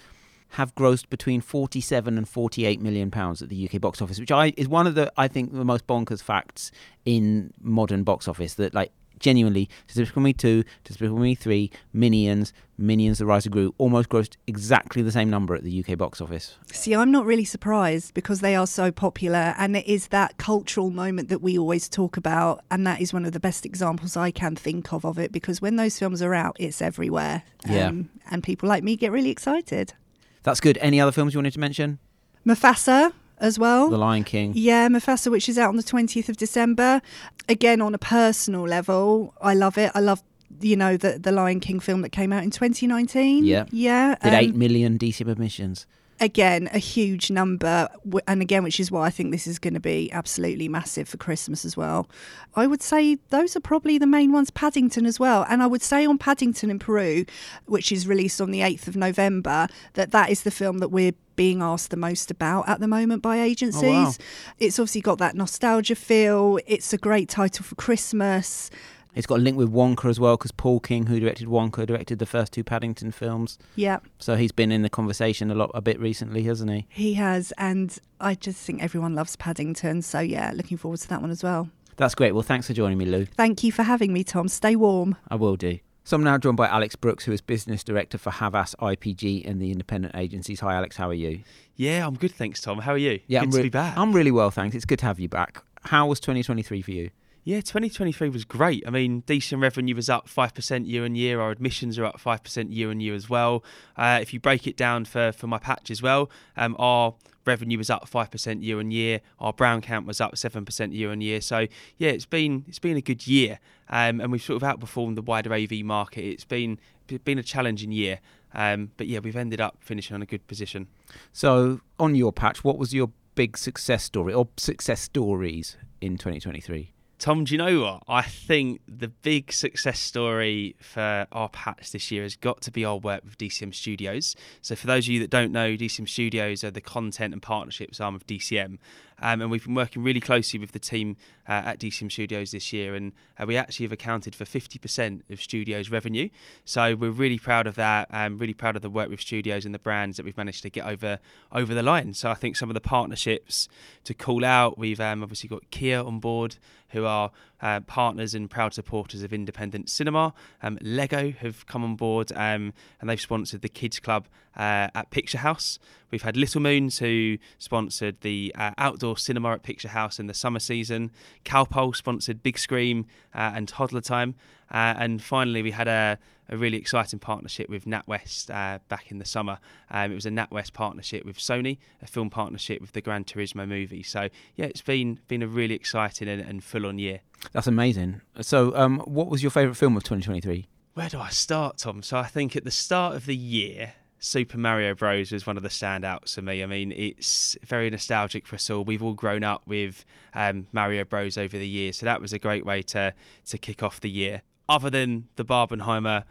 have 0.50 0.74
grossed 0.74 1.08
between 1.08 1.40
47 1.40 2.18
and 2.18 2.28
48 2.28 2.80
million 2.80 3.10
pounds 3.10 3.40
at 3.40 3.48
the 3.48 3.68
UK 3.68 3.80
box 3.80 4.02
office, 4.02 4.20
which 4.20 4.30
I 4.30 4.52
is 4.56 4.68
one 4.68 4.86
of 4.86 4.94
the 4.94 5.12
I 5.16 5.28
think 5.28 5.52
the 5.52 5.64
most 5.64 5.86
bonkers 5.86 6.22
facts 6.22 6.70
in 7.04 7.52
modern 7.60 8.02
box 8.04 8.28
office 8.28 8.54
that 8.54 8.74
like 8.74 8.92
genuinely 9.22 9.70
Despicable 9.86 10.20
Me 10.22 10.32
2, 10.34 10.62
Despicable 10.84 11.18
Me 11.18 11.34
3, 11.34 11.70
Minions, 11.94 12.52
Minions 12.76 13.18
The 13.18 13.24
Rise 13.26 13.46
of 13.46 13.52
Gru 13.52 13.74
almost 13.78 14.08
grossed 14.10 14.36
exactly 14.46 15.00
the 15.00 15.12
same 15.12 15.30
number 15.30 15.54
at 15.54 15.62
the 15.62 15.82
UK 15.84 15.96
box 15.96 16.20
office. 16.20 16.58
See, 16.72 16.94
I'm 16.94 17.10
not 17.10 17.24
really 17.24 17.44
surprised 17.44 18.12
because 18.12 18.40
they 18.40 18.54
are 18.54 18.66
so 18.66 18.90
popular, 18.90 19.54
and 19.56 19.76
it 19.76 19.86
is 19.86 20.08
that 20.08 20.36
cultural 20.36 20.90
moment 20.90 21.28
that 21.30 21.40
we 21.40 21.56
always 21.58 21.88
talk 21.88 22.16
about, 22.16 22.62
and 22.70 22.86
that 22.86 23.00
is 23.00 23.14
one 23.14 23.24
of 23.24 23.32
the 23.32 23.40
best 23.40 23.64
examples 23.64 24.16
I 24.16 24.30
can 24.32 24.56
think 24.56 24.92
of 24.92 25.04
of 25.06 25.18
it. 25.18 25.32
Because 25.32 25.62
when 25.62 25.76
those 25.76 25.98
films 25.98 26.20
are 26.20 26.34
out, 26.34 26.56
it's 26.58 26.82
everywhere, 26.82 27.44
Yeah. 27.66 27.86
um, 27.88 28.10
and 28.30 28.42
people 28.42 28.68
like 28.68 28.82
me 28.82 28.96
get 28.96 29.12
really 29.12 29.30
excited. 29.30 29.94
That's 30.42 30.60
good. 30.60 30.76
Any 30.80 31.00
other 31.00 31.12
films 31.12 31.32
you 31.34 31.38
wanted 31.38 31.52
to 31.54 31.60
mention? 31.60 32.00
Mufasa 32.44 33.12
as 33.42 33.58
well. 33.58 33.90
The 33.90 33.98
Lion 33.98 34.24
King. 34.24 34.52
Yeah, 34.54 34.88
Mufasa, 34.88 35.30
which 35.30 35.48
is 35.48 35.58
out 35.58 35.68
on 35.68 35.76
the 35.76 35.82
20th 35.82 36.30
of 36.30 36.38
December. 36.38 37.02
Again, 37.48 37.82
on 37.82 37.94
a 37.94 37.98
personal 37.98 38.62
level, 38.62 39.34
I 39.42 39.52
love 39.52 39.76
it. 39.76 39.90
I 39.94 40.00
love, 40.00 40.22
you 40.60 40.76
know, 40.76 40.96
the, 40.96 41.18
the 41.18 41.32
Lion 41.32 41.60
King 41.60 41.80
film 41.80 42.02
that 42.02 42.10
came 42.10 42.32
out 42.32 42.44
in 42.44 42.50
2019. 42.50 43.44
Yeah. 43.44 43.64
Yeah. 43.70 44.14
Did 44.22 44.32
um, 44.32 44.40
8 44.40 44.54
million 44.54 44.96
DC 44.96 45.28
admissions. 45.28 45.86
Again 46.22 46.70
a 46.72 46.78
huge 46.78 47.30
number 47.32 47.88
and 48.28 48.40
again 48.40 48.62
which 48.62 48.78
is 48.78 48.92
why 48.92 49.06
i 49.06 49.10
think 49.10 49.32
this 49.32 49.46
is 49.46 49.58
going 49.58 49.74
to 49.74 49.80
be 49.80 50.10
absolutely 50.12 50.68
massive 50.68 51.08
for 51.08 51.16
christmas 51.16 51.64
as 51.64 51.76
well. 51.76 52.08
I 52.54 52.66
would 52.66 52.82
say 52.82 53.16
those 53.30 53.56
are 53.56 53.60
probably 53.60 53.96
the 53.96 54.06
main 54.06 54.30
ones. 54.30 54.50
Paddington 54.50 55.04
as 55.04 55.18
well. 55.18 55.44
And 55.48 55.62
i 55.62 55.66
would 55.66 55.82
say 55.82 56.06
on 56.06 56.18
paddington 56.18 56.70
in 56.70 56.78
peru 56.78 57.24
which 57.66 57.90
is 57.90 58.06
released 58.06 58.40
on 58.40 58.52
the 58.52 58.60
8th 58.60 58.86
of 58.86 58.96
november 58.96 59.66
that 59.94 60.12
that 60.12 60.30
is 60.30 60.42
the 60.44 60.50
film 60.50 60.78
that 60.78 60.88
we're 60.88 61.12
being 61.34 61.60
asked 61.62 61.90
the 61.90 61.96
most 61.96 62.30
about 62.30 62.68
at 62.68 62.78
the 62.78 62.86
moment 62.86 63.22
by 63.22 63.38
oh, 63.38 63.42
agencies. 63.42 63.82
Oh, 63.82 64.04
wow. 64.04 64.12
it's 64.58 64.78
obviously 64.78 65.00
got 65.00 65.18
that 65.18 65.34
nostalgia 65.34 65.94
feel. 65.94 66.58
It's 66.66 66.92
a 66.92 66.98
great 66.98 67.28
title 67.28 67.64
for 67.64 67.74
christmas 67.74 68.70
It's 69.14 69.26
got 69.26 69.38
a 69.40 69.42
link 69.42 69.56
with 69.58 69.70
Wonka 69.72 70.08
as 70.08 70.18
well 70.18 70.36
because 70.36 70.52
Paul 70.52 70.80
King, 70.80 71.06
who 71.06 71.20
directed 71.20 71.46
Wonka, 71.48 71.86
directed 71.86 72.18
the 72.18 72.26
first 72.26 72.52
two 72.52 72.64
Paddington 72.64 73.10
films. 73.12 73.58
yeah 73.76 73.98
So 74.18 74.36
he's 74.36 74.52
been 74.52 74.72
in 74.72 74.82
the 74.82 74.88
conversation 74.90 75.50
a 75.50 75.54
lot, 75.54 75.70
a 75.74 75.80
bit 75.82 76.00
recently, 76.00 76.42
hasn't 76.44 76.70
he? 76.70 76.86
he 76.88 77.14
has 77.14 77.52
and 77.58 77.98
i 78.20 78.34
just 78.34 78.58
think 78.58 78.82
everyone 78.82 79.14
loves 79.14 79.34
paddington 79.36 80.00
so 80.00 80.20
yeah 80.20 80.52
looking 80.54 80.76
forward 80.78 81.00
to 81.00 81.08
that 81.08 81.20
one 81.20 81.30
as 81.30 81.42
well 81.42 81.68
That's 81.96 82.14
great. 82.14 82.32
Well, 82.32 82.42
thanks 82.42 82.66
for 82.66 82.72
joining 82.72 82.96
me, 82.98 83.04
Lou. 83.04 83.26
Thank 83.26 83.62
you 83.62 83.70
for 83.70 83.82
having 83.82 84.12
me, 84.14 84.24
Tom. 84.24 84.48
Stay 84.48 84.74
warm. 84.76 85.16
I 85.28 85.34
will 85.36 85.56
do. 85.56 85.78
So 86.04 86.16
I'm 86.16 86.24
now 86.24 86.38
joined 86.38 86.56
by 86.56 86.66
Alex 86.66 86.96
Brooks, 86.96 87.24
who 87.26 87.32
is 87.32 87.40
business 87.42 87.84
director 87.84 88.16
for 88.18 88.30
Havas 88.30 88.74
IPG 88.80 89.46
and 89.48 89.60
the 89.60 89.70
independent 89.70 90.16
agencies. 90.16 90.58
Hi, 90.60 90.74
Alex. 90.74 90.96
How 90.96 91.08
are 91.10 91.14
you? 91.26 91.40
Yeah, 91.76 92.06
I'm 92.06 92.14
good, 92.16 92.32
thanks, 92.32 92.60
Tom. 92.62 92.78
How 92.78 92.92
are 92.92 92.98
you? 92.98 93.20
Yeah, 93.26 93.40
good 93.40 93.46
I'm 93.46 93.52
to 93.52 93.62
be 93.62 93.68
back. 93.68 93.96
I'm 93.96 94.12
really 94.12 94.30
well, 94.32 94.50
thanks. 94.50 94.74
It's 94.74 94.86
good 94.86 94.98
to 95.00 95.06
have 95.06 95.20
you 95.20 95.28
back. 95.28 95.62
How 95.82 96.06
was 96.06 96.18
2023 96.18 96.80
for 96.82 96.90
you? 96.92 97.10
Yeah, 97.44 97.56
2023 97.56 98.28
was 98.28 98.44
great. 98.44 98.84
I 98.86 98.90
mean, 98.90 99.22
DCM 99.22 99.60
revenue 99.60 99.96
was 99.96 100.08
up 100.08 100.28
5% 100.28 100.86
year 100.86 101.04
on 101.04 101.16
year. 101.16 101.40
Our 101.40 101.50
admissions 101.50 101.98
are 101.98 102.04
up 102.04 102.20
5% 102.20 102.72
year 102.72 102.90
on 102.90 103.00
year 103.00 103.14
as 103.14 103.28
well. 103.28 103.64
Uh, 103.96 104.20
if 104.22 104.32
you 104.32 104.38
break 104.38 104.68
it 104.68 104.76
down 104.76 105.04
for, 105.06 105.32
for 105.32 105.48
my 105.48 105.58
patch 105.58 105.90
as 105.90 106.00
well, 106.00 106.30
um, 106.56 106.76
our 106.78 107.14
revenue 107.44 107.78
was 107.78 107.90
up 107.90 108.08
5% 108.08 108.62
year 108.62 108.78
on 108.78 108.92
year. 108.92 109.22
Our 109.40 109.52
brown 109.52 109.80
count 109.80 110.06
was 110.06 110.20
up 110.20 110.36
7% 110.36 110.94
year 110.94 111.10
on 111.10 111.20
year. 111.20 111.40
So, 111.40 111.66
yeah, 111.98 112.10
it's 112.10 112.26
been 112.26 112.64
it's 112.68 112.78
been 112.78 112.96
a 112.96 113.00
good 113.00 113.26
year. 113.26 113.58
Um, 113.88 114.20
and 114.20 114.30
we've 114.30 114.40
sort 114.40 114.62
of 114.62 114.68
outperformed 114.68 115.16
the 115.16 115.22
wider 115.22 115.52
AV 115.52 115.84
market. 115.84 116.24
It's 116.24 116.44
been 116.44 116.78
been 117.24 117.38
a 117.38 117.42
challenging 117.42 117.90
year. 117.90 118.20
Um, 118.54 118.92
but 118.96 119.08
yeah, 119.08 119.18
we've 119.18 119.34
ended 119.34 119.60
up 119.60 119.78
finishing 119.80 120.14
on 120.14 120.22
a 120.22 120.26
good 120.26 120.46
position. 120.46 120.86
So, 121.32 121.80
on 121.98 122.14
your 122.14 122.32
patch, 122.32 122.62
what 122.62 122.78
was 122.78 122.94
your 122.94 123.10
big 123.34 123.58
success 123.58 124.04
story 124.04 124.32
or 124.32 124.46
success 124.56 125.00
stories 125.00 125.76
in 126.00 126.18
2023? 126.18 126.92
Tom, 127.22 127.44
do 127.44 127.54
you 127.54 127.58
know 127.58 127.82
what? 127.82 128.02
I 128.08 128.22
think 128.22 128.80
the 128.88 129.06
big 129.06 129.52
success 129.52 130.00
story 130.00 130.74
for 130.80 131.28
our 131.30 131.48
patch 131.50 131.92
this 131.92 132.10
year 132.10 132.24
has 132.24 132.34
got 132.34 132.60
to 132.62 132.72
be 132.72 132.84
our 132.84 132.96
work 132.96 133.22
with 133.22 133.38
DCM 133.38 133.72
Studios. 133.72 134.34
So, 134.60 134.74
for 134.74 134.88
those 134.88 135.04
of 135.04 135.10
you 135.10 135.20
that 135.20 135.30
don't 135.30 135.52
know, 135.52 135.76
DCM 135.76 136.08
Studios 136.08 136.64
are 136.64 136.72
the 136.72 136.80
content 136.80 137.32
and 137.32 137.40
partnerships 137.40 138.00
arm 138.00 138.16
of 138.16 138.26
DCM. 138.26 138.78
Um, 139.22 139.40
and 139.40 139.50
we've 139.50 139.64
been 139.64 139.74
working 139.74 140.02
really 140.02 140.20
closely 140.20 140.58
with 140.58 140.72
the 140.72 140.78
team 140.78 141.16
uh, 141.48 141.52
at 141.52 141.78
DCM 141.78 142.10
Studios 142.10 142.50
this 142.50 142.72
year, 142.72 142.94
and 142.94 143.12
uh, 143.38 143.46
we 143.46 143.56
actually 143.56 143.84
have 143.84 143.92
accounted 143.92 144.34
for 144.34 144.44
50% 144.44 145.22
of 145.30 145.40
Studios' 145.40 145.90
revenue. 145.90 146.28
So 146.64 146.94
we're 146.94 147.10
really 147.10 147.38
proud 147.38 147.66
of 147.66 147.76
that. 147.76 148.08
I'm 148.10 148.38
really 148.38 148.54
proud 148.54 148.76
of 148.76 148.82
the 148.82 148.90
work 148.90 149.08
with 149.08 149.20
Studios 149.20 149.64
and 149.64 149.74
the 149.74 149.78
brands 149.78 150.16
that 150.16 150.26
we've 150.26 150.36
managed 150.36 150.62
to 150.62 150.70
get 150.70 150.84
over 150.84 151.18
over 151.52 151.72
the 151.72 151.82
line. 151.82 152.14
So 152.14 152.30
I 152.30 152.34
think 152.34 152.56
some 152.56 152.68
of 152.68 152.74
the 152.74 152.80
partnerships 152.80 153.68
to 154.04 154.14
call 154.14 154.44
out, 154.44 154.76
we've 154.76 155.00
um, 155.00 155.22
obviously 155.22 155.48
got 155.48 155.70
Kia 155.70 156.02
on 156.02 156.18
board, 156.18 156.56
who 156.92 157.06
are 157.06 157.30
uh, 157.60 157.80
partners 157.80 158.34
and 158.34 158.50
proud 158.50 158.74
supporters 158.74 159.22
of 159.22 159.32
independent 159.32 159.88
cinema. 159.88 160.34
Um, 160.62 160.78
Lego 160.80 161.30
have 161.32 161.66
come 161.66 161.84
on 161.84 161.96
board 161.96 162.30
um, 162.32 162.72
and 163.00 163.08
they've 163.08 163.20
sponsored 163.20 163.62
the 163.62 163.68
Kids 163.68 163.98
Club 163.98 164.28
uh, 164.56 164.88
at 164.94 165.10
Picture 165.10 165.38
House. 165.38 165.78
We've 166.10 166.22
had 166.22 166.36
Little 166.36 166.60
Moons 166.60 166.98
who 166.98 167.38
sponsored 167.58 168.20
the 168.20 168.54
uh, 168.58 168.72
cinema 169.18 169.52
at 169.52 169.62
Picture 169.62 169.88
House 169.88 170.18
in 170.18 170.26
the 170.26 170.34
summer 170.34 170.58
season. 170.58 171.10
Calpol 171.44 171.94
sponsored 171.94 172.42
Big 172.42 172.58
Scream 172.58 173.06
uh, 173.34 173.52
and 173.54 173.68
Toddler 173.68 174.00
Time. 174.00 174.34
Uh, 174.70 174.94
and 174.96 175.22
finally, 175.22 175.62
we 175.62 175.70
had 175.70 175.86
a, 175.86 176.18
a 176.48 176.56
really 176.56 176.78
exciting 176.78 177.18
partnership 177.18 177.68
with 177.68 177.84
NatWest 177.84 178.50
uh, 178.50 178.78
back 178.88 179.10
in 179.10 179.18
the 179.18 179.24
summer. 179.24 179.58
Um, 179.90 180.12
it 180.12 180.14
was 180.14 180.26
a 180.26 180.30
NatWest 180.30 180.72
partnership 180.72 181.24
with 181.24 181.38
Sony, 181.38 181.78
a 182.00 182.06
film 182.06 182.30
partnership 182.30 182.80
with 182.80 182.92
the 182.92 183.00
Gran 183.00 183.24
Turismo 183.24 183.68
movie. 183.68 184.02
So 184.02 184.28
yeah, 184.56 184.66
it's 184.66 184.82
been 184.82 185.20
been 185.28 185.42
a 185.42 185.46
really 185.46 185.74
exciting 185.74 186.28
and, 186.28 186.40
and 186.40 186.64
full 186.64 186.86
on 186.86 186.98
year. 186.98 187.20
That's 187.52 187.66
amazing. 187.66 188.22
So, 188.40 188.74
um, 188.76 189.00
what 189.00 189.28
was 189.28 189.42
your 189.42 189.50
favourite 189.50 189.76
film 189.76 189.96
of 189.96 190.04
2023? 190.04 190.68
Where 190.94 191.08
do 191.08 191.18
I 191.18 191.30
start, 191.30 191.78
Tom? 191.78 192.02
So 192.02 192.18
I 192.18 192.24
think 192.24 192.54
at 192.54 192.64
the 192.64 192.70
start 192.70 193.16
of 193.16 193.26
the 193.26 193.36
year, 193.36 193.94
Super 194.24 194.56
Mario 194.56 194.94
Bros 194.94 195.32
was 195.32 195.48
one 195.48 195.56
of 195.56 195.64
the 195.64 195.68
standouts 195.68 196.36
for 196.36 196.42
me. 196.42 196.62
I 196.62 196.66
mean, 196.66 196.92
it's 196.92 197.56
very 197.66 197.90
nostalgic 197.90 198.46
for 198.46 198.54
us 198.54 198.70
all. 198.70 198.84
We've 198.84 199.02
all 199.02 199.14
grown 199.14 199.42
up 199.42 199.62
with 199.66 200.04
um, 200.32 200.68
Mario 200.70 201.02
Bros 201.04 201.36
over 201.36 201.58
the 201.58 201.66
years, 201.66 201.98
so 201.98 202.06
that 202.06 202.20
was 202.20 202.32
a 202.32 202.38
great 202.38 202.64
way 202.64 202.82
to 202.82 203.12
to 203.46 203.58
kick 203.58 203.82
off 203.82 204.00
the 204.00 204.08
year. 204.08 204.42
Other 204.68 204.90
than 204.90 205.26
the 205.34 205.44
Barbenheimer 205.44 206.22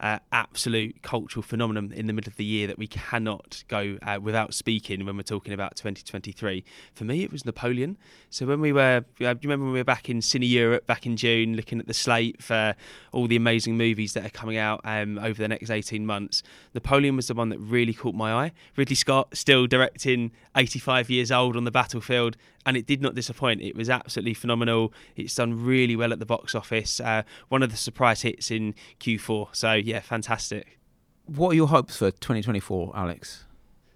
uh, 0.00 0.18
absolute 0.32 1.02
cultural 1.02 1.42
phenomenon 1.42 1.92
in 1.92 2.06
the 2.06 2.12
middle 2.12 2.30
of 2.30 2.36
the 2.36 2.44
year 2.44 2.66
that 2.66 2.78
we 2.78 2.86
cannot 2.86 3.64
go 3.68 3.98
uh, 4.02 4.18
without 4.20 4.54
speaking 4.54 5.04
when 5.06 5.16
we're 5.16 5.22
talking 5.22 5.52
about 5.52 5.76
2023. 5.76 6.64
For 6.94 7.04
me, 7.04 7.22
it 7.22 7.32
was 7.32 7.44
Napoleon. 7.44 7.96
So 8.30 8.46
when 8.46 8.60
we 8.60 8.72
were, 8.72 9.04
uh, 9.20 9.34
do 9.34 9.38
you 9.42 9.48
remember 9.48 9.64
when 9.64 9.72
we 9.72 9.80
were 9.80 9.84
back 9.84 10.08
in 10.08 10.18
Cine 10.18 10.48
Europe 10.48 10.86
back 10.86 11.06
in 11.06 11.16
June, 11.16 11.54
looking 11.56 11.80
at 11.80 11.86
the 11.86 11.94
slate 11.94 12.42
for 12.42 12.74
all 13.12 13.26
the 13.26 13.36
amazing 13.36 13.76
movies 13.76 14.12
that 14.14 14.26
are 14.26 14.30
coming 14.30 14.58
out 14.58 14.80
um, 14.84 15.18
over 15.18 15.40
the 15.40 15.48
next 15.48 15.70
18 15.70 16.04
months? 16.04 16.42
Napoleon 16.74 17.16
was 17.16 17.28
the 17.28 17.34
one 17.34 17.48
that 17.48 17.58
really 17.58 17.94
caught 17.94 18.14
my 18.14 18.32
eye. 18.32 18.52
Ridley 18.76 18.96
Scott 18.96 19.36
still 19.36 19.66
directing, 19.66 20.32
85 20.54 21.10
years 21.10 21.32
old 21.32 21.56
on 21.56 21.64
the 21.64 21.70
battlefield, 21.70 22.36
and 22.66 22.76
it 22.76 22.84
did 22.84 23.00
not 23.00 23.14
disappoint. 23.14 23.62
It 23.62 23.76
was 23.76 23.88
absolutely 23.88 24.34
phenomenal. 24.34 24.92
It's 25.14 25.34
done 25.36 25.64
really 25.64 25.94
well 25.94 26.12
at 26.12 26.18
the 26.18 26.26
box 26.26 26.54
office. 26.54 26.98
Uh, 26.98 27.22
one 27.48 27.62
of 27.62 27.70
the 27.70 27.76
surprise 27.76 28.22
hits 28.22 28.50
in 28.50 28.74
Q4. 28.98 29.48
So 29.52 29.72
yeah, 29.86 30.00
fantastic. 30.00 30.80
What 31.26 31.50
are 31.50 31.54
your 31.54 31.68
hopes 31.68 31.96
for 31.96 32.10
2024, 32.10 32.92
Alex? 32.96 33.44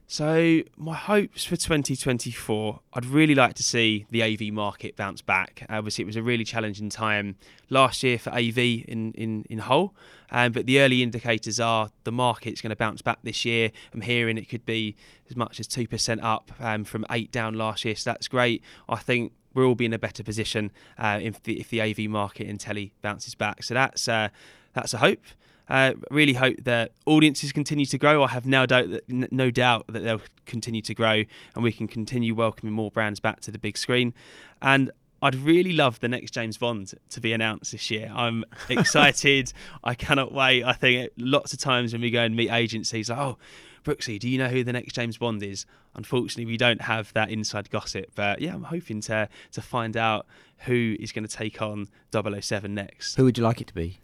So, 0.06 0.62
my 0.76 0.94
hopes 0.94 1.42
for 1.44 1.56
2024, 1.56 2.80
I'd 2.94 3.06
really 3.06 3.34
like 3.34 3.54
to 3.54 3.64
see 3.64 4.06
the 4.08 4.22
AV 4.22 4.52
market 4.52 4.94
bounce 4.94 5.20
back. 5.20 5.66
Obviously, 5.68 6.02
it 6.02 6.06
was 6.06 6.14
a 6.14 6.22
really 6.22 6.44
challenging 6.44 6.90
time 6.90 7.34
last 7.70 8.04
year 8.04 8.20
for 8.20 8.30
AV 8.30 8.58
in, 8.58 9.12
in, 9.14 9.44
in 9.50 9.58
whole, 9.58 9.92
um, 10.30 10.52
but 10.52 10.66
the 10.66 10.80
early 10.80 11.02
indicators 11.02 11.58
are 11.58 11.90
the 12.04 12.12
market's 12.12 12.60
going 12.60 12.70
to 12.70 12.76
bounce 12.76 13.02
back 13.02 13.18
this 13.24 13.44
year. 13.44 13.72
I'm 13.92 14.02
hearing 14.02 14.38
it 14.38 14.48
could 14.48 14.64
be 14.64 14.94
as 15.28 15.34
much 15.34 15.58
as 15.58 15.66
2% 15.66 16.22
up 16.22 16.52
um, 16.60 16.84
from 16.84 17.04
8 17.10 17.32
down 17.32 17.54
last 17.54 17.84
year, 17.84 17.96
so 17.96 18.10
that's 18.10 18.28
great. 18.28 18.62
I 18.88 18.96
think 18.96 19.32
we'll 19.54 19.66
all 19.66 19.74
be 19.74 19.86
in 19.86 19.92
a 19.92 19.98
better 19.98 20.22
position 20.22 20.70
uh, 20.98 21.18
if, 21.20 21.42
the, 21.42 21.58
if 21.58 21.68
the 21.68 21.82
AV 21.82 22.08
market 22.08 22.46
in 22.46 22.58
telly 22.58 22.92
bounces 23.02 23.34
back. 23.34 23.64
So, 23.64 23.74
that's, 23.74 24.06
uh, 24.06 24.28
that's 24.72 24.94
a 24.94 24.98
hope. 24.98 25.22
Uh, 25.70 25.94
really 26.10 26.32
hope 26.32 26.56
that 26.64 26.92
audiences 27.06 27.52
continue 27.52 27.86
to 27.86 27.96
grow. 27.96 28.24
I 28.24 28.28
have 28.28 28.44
no 28.44 28.66
doubt 28.66 28.90
that 28.90 29.08
no 29.32 29.50
doubt 29.50 29.86
that 29.88 30.00
they'll 30.00 30.20
continue 30.44 30.82
to 30.82 30.94
grow, 30.94 31.22
and 31.54 31.62
we 31.62 31.72
can 31.72 31.86
continue 31.86 32.34
welcoming 32.34 32.74
more 32.74 32.90
brands 32.90 33.20
back 33.20 33.40
to 33.42 33.52
the 33.52 33.58
big 33.58 33.78
screen. 33.78 34.12
And 34.60 34.90
I'd 35.22 35.36
really 35.36 35.72
love 35.72 36.00
the 36.00 36.08
next 36.08 36.32
James 36.32 36.56
Bond 36.56 36.92
to 37.10 37.20
be 37.20 37.32
announced 37.32 37.72
this 37.72 37.90
year. 37.90 38.10
I'm 38.14 38.44
excited. 38.68 39.52
I 39.84 39.94
cannot 39.94 40.32
wait. 40.32 40.64
I 40.64 40.72
think 40.72 41.12
lots 41.16 41.52
of 41.52 41.60
times 41.60 41.92
when 41.92 42.02
we 42.02 42.10
go 42.10 42.22
and 42.22 42.34
meet 42.34 42.50
agencies, 42.50 43.08
like, 43.08 43.18
oh, 43.18 43.38
Brooksy, 43.84 44.18
do 44.18 44.28
you 44.28 44.38
know 44.38 44.48
who 44.48 44.64
the 44.64 44.72
next 44.72 44.94
James 44.94 45.18
Bond 45.18 45.42
is? 45.42 45.66
Unfortunately, 45.94 46.46
we 46.46 46.56
don't 46.56 46.82
have 46.82 47.12
that 47.12 47.30
inside 47.30 47.70
gossip. 47.70 48.10
But 48.14 48.40
yeah, 48.40 48.54
I'm 48.54 48.64
hoping 48.64 49.00
to 49.02 49.28
to 49.52 49.62
find 49.62 49.96
out 49.96 50.26
who 50.64 50.96
is 50.98 51.12
going 51.12 51.26
to 51.26 51.34
take 51.34 51.62
on 51.62 51.88
007 52.12 52.74
next. 52.74 53.16
Who 53.16 53.24
would 53.24 53.38
you 53.38 53.44
like 53.44 53.60
it 53.60 53.68
to 53.68 53.74
be? 53.74 53.98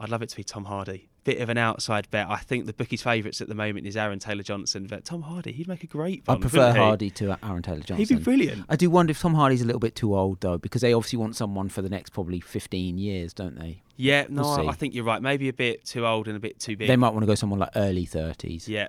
I'd 0.00 0.08
love 0.08 0.22
it 0.22 0.30
to 0.30 0.36
be 0.36 0.42
Tom 0.42 0.64
Hardy. 0.64 1.10
Bit 1.24 1.42
of 1.42 1.50
an 1.50 1.58
outside 1.58 2.10
bet. 2.10 2.26
I 2.30 2.38
think 2.38 2.64
the 2.64 2.72
bookie's 2.72 3.02
favourites 3.02 3.42
at 3.42 3.48
the 3.48 3.54
moment 3.54 3.86
is 3.86 3.98
Aaron 3.98 4.18
Taylor 4.18 4.42
Johnson, 4.42 4.86
but 4.86 5.04
Tom 5.04 5.20
Hardy, 5.20 5.52
he'd 5.52 5.68
make 5.68 5.84
a 5.84 5.86
great 5.86 6.24
Bond. 6.24 6.38
I 6.38 6.40
prefer 6.40 6.72
Hardy 6.72 7.10
to 7.10 7.36
Aaron 7.42 7.62
Taylor 7.62 7.80
Johnson. 7.80 7.96
He'd 7.96 8.08
be 8.08 8.14
brilliant. 8.14 8.64
I 8.70 8.76
do 8.76 8.88
wonder 8.88 9.10
if 9.10 9.20
Tom 9.20 9.34
Hardy's 9.34 9.60
a 9.60 9.66
little 9.66 9.78
bit 9.78 9.94
too 9.94 10.16
old 10.16 10.40
though, 10.40 10.56
because 10.56 10.80
they 10.80 10.94
obviously 10.94 11.18
want 11.18 11.36
someone 11.36 11.68
for 11.68 11.82
the 11.82 11.90
next 11.90 12.10
probably 12.10 12.40
15 12.40 12.96
years, 12.96 13.34
don't 13.34 13.58
they? 13.58 13.82
Yeah, 13.96 14.24
no, 14.30 14.42
we'll 14.42 14.70
I 14.70 14.72
think 14.72 14.94
you're 14.94 15.04
right. 15.04 15.20
Maybe 15.20 15.50
a 15.50 15.52
bit 15.52 15.84
too 15.84 16.06
old 16.06 16.26
and 16.26 16.36
a 16.36 16.40
bit 16.40 16.58
too 16.58 16.78
big. 16.78 16.88
They 16.88 16.96
might 16.96 17.10
want 17.10 17.22
to 17.22 17.26
go 17.26 17.34
someone 17.34 17.58
like 17.58 17.70
early 17.76 18.06
30s. 18.06 18.66
Yeah. 18.66 18.88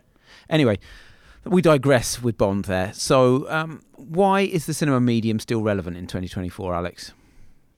Anyway, 0.50 0.80
we 1.44 1.62
digress 1.62 2.22
with 2.22 2.38
Bond 2.38 2.66
there. 2.66 2.94
So, 2.94 3.50
um, 3.50 3.82
why 3.96 4.42
is 4.42 4.66
the 4.66 4.74
cinema 4.74 5.02
medium 5.02 5.40
still 5.40 5.62
relevant 5.62 5.98
in 5.98 6.08
2024, 6.08 6.74
Alex? 6.74 7.14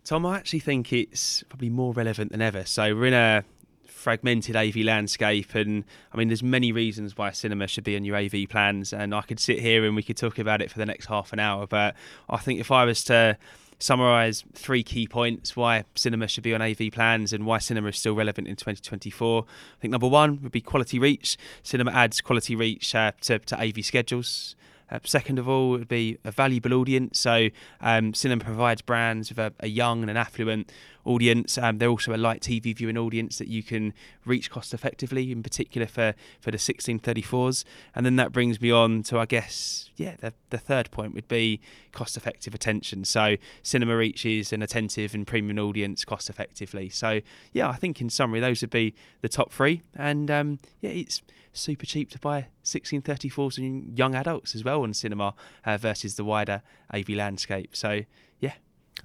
Tom, 0.05 0.25
I 0.25 0.35
actually 0.35 0.59
think 0.59 0.91
it's 0.91 1.43
probably 1.43 1.69
more 1.69 1.93
relevant 1.93 2.33
than 2.33 2.41
ever. 2.41 2.65
So 2.65 2.93
we're 2.93 3.05
in 3.05 3.13
a 3.13 3.45
fragmented 3.85 4.53
AV 4.53 4.77
landscape. 4.77 5.55
And 5.55 5.85
I 6.11 6.17
mean, 6.17 6.27
there's 6.27 6.43
many 6.43 6.73
reasons 6.73 7.17
why 7.17 7.31
cinema 7.31 7.67
should 7.67 7.85
be 7.85 7.95
on 7.95 8.03
your 8.03 8.17
AV 8.17 8.49
plans. 8.49 8.91
And 8.91 9.15
I 9.15 9.21
could 9.21 9.39
sit 9.39 9.59
here 9.59 9.85
and 9.85 9.95
we 9.95 10.03
could 10.03 10.17
talk 10.17 10.37
about 10.37 10.61
it 10.61 10.69
for 10.69 10.77
the 10.77 10.85
next 10.85 11.05
half 11.05 11.31
an 11.31 11.39
hour. 11.39 11.67
But 11.67 11.95
I 12.29 12.37
think 12.37 12.59
if 12.59 12.69
I 12.69 12.83
was 12.83 13.03
to 13.05 13.37
summarize 13.79 14.43
three 14.53 14.83
key 14.83 15.07
points 15.07 15.55
why 15.55 15.83
cinema 15.95 16.27
should 16.27 16.43
be 16.43 16.53
on 16.53 16.61
AV 16.61 16.91
plans 16.91 17.33
and 17.33 17.45
why 17.45 17.57
cinema 17.57 17.89
is 17.89 17.97
still 17.97 18.13
relevant 18.15 18.47
in 18.47 18.55
2024. 18.55 19.43
I 19.43 19.81
think 19.81 19.91
number 19.91 20.07
one 20.07 20.41
would 20.41 20.51
be 20.51 20.61
quality 20.61 20.99
reach. 20.99 21.37
Cinema 21.63 21.91
adds 21.91 22.19
quality 22.21 22.55
reach 22.55 22.93
uh, 22.93 23.13
to, 23.21 23.39
to 23.39 23.61
AV 23.61 23.85
schedules. 23.85 24.55
Uh, 24.91 24.99
second 25.03 25.39
of 25.39 25.47
all, 25.47 25.75
it 25.75 25.79
would 25.79 25.87
be 25.87 26.17
a 26.23 26.31
valuable 26.31 26.73
audience. 26.73 27.19
So, 27.19 27.49
um, 27.81 28.13
cinema 28.13 28.43
provides 28.43 28.81
brands 28.81 29.29
with 29.29 29.39
a, 29.39 29.53
a, 29.59 29.67
young 29.67 30.01
and 30.01 30.09
an 30.09 30.17
affluent 30.17 30.71
audience. 31.05 31.57
Um, 31.57 31.77
they're 31.77 31.89
also 31.89 32.15
a 32.15 32.17
light 32.17 32.41
TV 32.41 32.75
viewing 32.75 32.97
audience 32.97 33.37
that 33.37 33.47
you 33.47 33.63
can 33.63 33.93
reach 34.25 34.49
cost 34.49 34.73
effectively, 34.73 35.31
in 35.31 35.43
particular 35.43 35.87
for, 35.87 36.13
for 36.39 36.51
the 36.51 36.57
1634s. 36.57 37.63
And 37.95 38.05
then 38.05 38.15
that 38.17 38.31
brings 38.31 38.61
me 38.61 38.71
on 38.71 39.03
to, 39.03 39.19
I 39.19 39.25
guess, 39.25 39.89
yeah, 39.95 40.15
the, 40.19 40.33
the 40.49 40.57
third 40.57 40.91
point 40.91 41.13
would 41.13 41.27
be 41.27 41.59
cost 41.91 42.17
effective 42.17 42.53
attention. 42.53 43.05
So, 43.05 43.37
cinema 43.61 43.95
reaches 43.95 44.53
an 44.53 44.61
attentive 44.61 45.13
and 45.13 45.25
premium 45.27 45.59
audience 45.59 46.05
cost 46.05 46.29
effectively. 46.29 46.89
So, 46.89 47.21
yeah, 47.51 47.69
I 47.69 47.75
think 47.75 48.01
in 48.01 48.09
summary, 48.09 48.39
those 48.39 48.61
would 48.61 48.69
be 48.69 48.95
the 49.21 49.29
top 49.29 49.51
three. 49.51 49.83
And 49.95 50.29
um, 50.31 50.59
yeah, 50.81 50.91
it's 50.91 51.21
super 51.53 51.85
cheap 51.85 52.09
to 52.11 52.19
buy 52.19 52.47
1634s 52.63 53.57
and 53.57 53.97
young 53.97 54.15
adults 54.15 54.55
as 54.55 54.63
well 54.63 54.81
on 54.81 54.93
cinema 54.93 55.35
uh, 55.65 55.77
versus 55.77 56.15
the 56.15 56.23
wider 56.23 56.61
AV 56.93 57.09
landscape. 57.09 57.75
So, 57.75 58.01
yeah. 58.39 58.53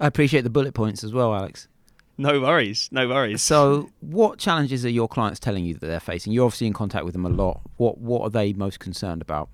I 0.01 0.07
appreciate 0.07 0.43
the 0.43 0.51
bullet 0.51 0.75
points 0.75 1.03
as 1.03 1.13
well, 1.13 1.35
Alex. 1.35 1.69
No 2.20 2.40
worries, 2.40 2.88
no 2.90 3.09
worries. 3.09 3.42
So, 3.42 3.90
what 4.00 4.38
challenges 4.38 4.85
are 4.85 4.90
your 4.90 5.07
clients 5.07 5.38
telling 5.38 5.64
you 5.64 5.74
that 5.74 5.87
they're 5.87 6.00
facing? 6.00 6.33
You're 6.33 6.46
obviously 6.46 6.66
in 6.66 6.72
contact 6.72 7.04
with 7.04 7.14
them 7.14 7.24
a 7.24 7.28
lot. 7.28 7.61
What 7.76 7.98
What 7.98 8.22
are 8.22 8.31
they 8.31 8.52
most 8.52 8.81
concerned 8.81 9.22
about? 9.22 9.48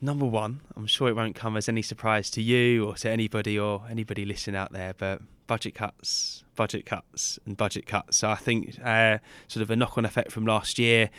Number 0.00 0.26
one, 0.26 0.62
I'm 0.76 0.86
sure 0.86 1.08
it 1.08 1.14
won't 1.14 1.36
come 1.36 1.56
as 1.56 1.68
any 1.68 1.82
surprise 1.82 2.30
to 2.30 2.42
you 2.42 2.86
or 2.86 2.94
to 2.96 3.10
anybody 3.10 3.58
or 3.58 3.84
anybody 3.88 4.24
listening 4.24 4.56
out 4.56 4.72
there, 4.72 4.94
but 4.96 5.20
budget 5.46 5.74
cuts, 5.74 6.42
budget 6.56 6.84
cuts, 6.84 7.38
and 7.46 7.56
budget 7.56 7.86
cuts. 7.86 8.16
So 8.16 8.30
I 8.30 8.36
think 8.36 8.78
uh, 8.82 9.18
sort 9.46 9.62
of 9.62 9.70
a 9.70 9.76
knock-on 9.76 10.04
effect 10.04 10.32
from 10.32 10.46
last 10.46 10.78
year 10.78 11.10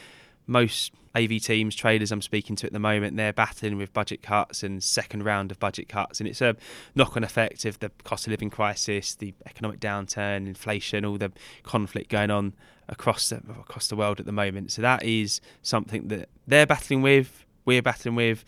most 0.47 0.93
AV 1.15 1.41
teams, 1.41 1.75
traders 1.75 2.11
I'm 2.11 2.21
speaking 2.21 2.55
to 2.57 2.67
at 2.67 2.73
the 2.73 2.79
moment, 2.79 3.17
they're 3.17 3.33
battling 3.33 3.77
with 3.77 3.91
budget 3.93 4.21
cuts 4.21 4.63
and 4.63 4.81
second 4.81 5.23
round 5.23 5.51
of 5.51 5.59
budget 5.59 5.89
cuts, 5.89 6.19
and 6.19 6.27
it's 6.27 6.41
a 6.41 6.55
knock-on 6.95 7.23
effect 7.23 7.65
of 7.65 7.79
the 7.79 7.91
cost 8.03 8.27
of 8.27 8.31
living 8.31 8.49
crisis, 8.49 9.15
the 9.15 9.33
economic 9.45 9.79
downturn, 9.79 10.47
inflation, 10.47 11.03
all 11.03 11.17
the 11.17 11.31
conflict 11.63 12.09
going 12.09 12.31
on 12.31 12.53
across 12.87 13.29
the, 13.29 13.37
across 13.59 13.87
the 13.87 13.95
world 13.95 14.19
at 14.19 14.25
the 14.25 14.31
moment. 14.31 14.71
So 14.71 14.81
that 14.81 15.03
is 15.03 15.41
something 15.61 16.07
that 16.09 16.29
they're 16.47 16.65
battling 16.65 17.01
with, 17.01 17.45
we're 17.65 17.81
battling 17.81 18.15
with 18.15 18.45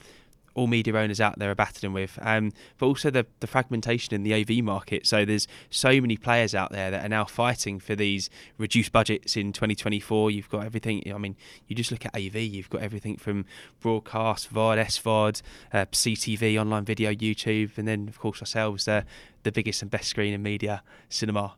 all 0.55 0.67
media 0.67 0.95
owners 0.95 1.19
out 1.19 1.39
there 1.39 1.49
are 1.49 1.55
battling 1.55 1.93
with, 1.93 2.19
um, 2.21 2.51
but 2.77 2.85
also 2.85 3.09
the, 3.09 3.25
the 3.39 3.47
fragmentation 3.47 4.13
in 4.13 4.23
the 4.23 4.33
AV 4.33 4.63
market. 4.63 5.07
So 5.07 5.25
there's 5.25 5.47
so 5.69 5.99
many 5.99 6.17
players 6.17 6.53
out 6.53 6.71
there 6.71 6.91
that 6.91 7.05
are 7.05 7.09
now 7.09 7.25
fighting 7.25 7.79
for 7.79 7.95
these 7.95 8.29
reduced 8.57 8.91
budgets 8.91 9.35
in 9.35 9.53
2024. 9.53 10.31
You've 10.31 10.49
got 10.49 10.65
everything. 10.65 11.11
I 11.13 11.17
mean, 11.17 11.35
you 11.67 11.75
just 11.75 11.91
look 11.91 12.05
at 12.05 12.15
AV. 12.15 12.35
You've 12.35 12.69
got 12.69 12.81
everything 12.81 13.17
from 13.17 13.45
broadcast, 13.79 14.53
VOD, 14.53 14.77
SVOD, 14.85 15.41
uh, 15.73 15.85
CTV, 15.85 16.59
online 16.59 16.85
video, 16.85 17.11
YouTube, 17.11 17.77
and 17.77 17.87
then 17.87 18.07
of 18.07 18.19
course 18.19 18.41
ourselves, 18.41 18.87
uh, 18.87 19.03
the 19.43 19.51
biggest 19.51 19.81
and 19.81 19.89
best 19.89 20.09
screen 20.09 20.33
in 20.33 20.43
media, 20.43 20.83
cinema 21.09 21.55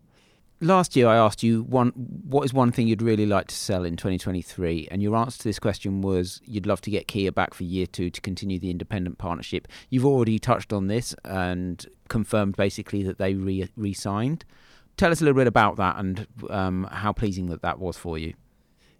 last 0.61 0.95
year 0.95 1.07
I 1.07 1.17
asked 1.17 1.43
you 1.43 1.63
one 1.63 1.89
what 1.89 2.45
is 2.45 2.53
one 2.53 2.71
thing 2.71 2.87
you'd 2.87 3.01
really 3.01 3.25
like 3.25 3.47
to 3.47 3.55
sell 3.55 3.83
in 3.83 3.95
2023 3.95 4.87
and 4.91 5.01
your 5.01 5.15
answer 5.15 5.39
to 5.39 5.43
this 5.43 5.59
question 5.59 6.01
was 6.01 6.41
you'd 6.45 6.65
love 6.65 6.81
to 6.81 6.89
get 6.89 7.07
Kia 7.07 7.31
back 7.31 7.53
for 7.53 7.63
year 7.63 7.85
2 7.85 8.09
to 8.09 8.21
continue 8.21 8.59
the 8.59 8.71
independent 8.71 9.17
partnership. 9.17 9.67
You've 9.89 10.05
already 10.05 10.39
touched 10.39 10.73
on 10.73 10.87
this 10.87 11.15
and 11.23 11.85
confirmed 12.07 12.55
basically 12.55 13.03
that 13.03 13.17
they 13.17 13.33
re- 13.33 13.69
re-signed. 13.75 14.45
Tell 14.97 15.11
us 15.11 15.21
a 15.21 15.25
little 15.25 15.37
bit 15.37 15.47
about 15.47 15.75
that 15.77 15.97
and 15.97 16.27
um, 16.49 16.87
how 16.91 17.11
pleasing 17.11 17.47
that 17.47 17.61
that 17.61 17.79
was 17.79 17.97
for 17.97 18.17
you. 18.17 18.33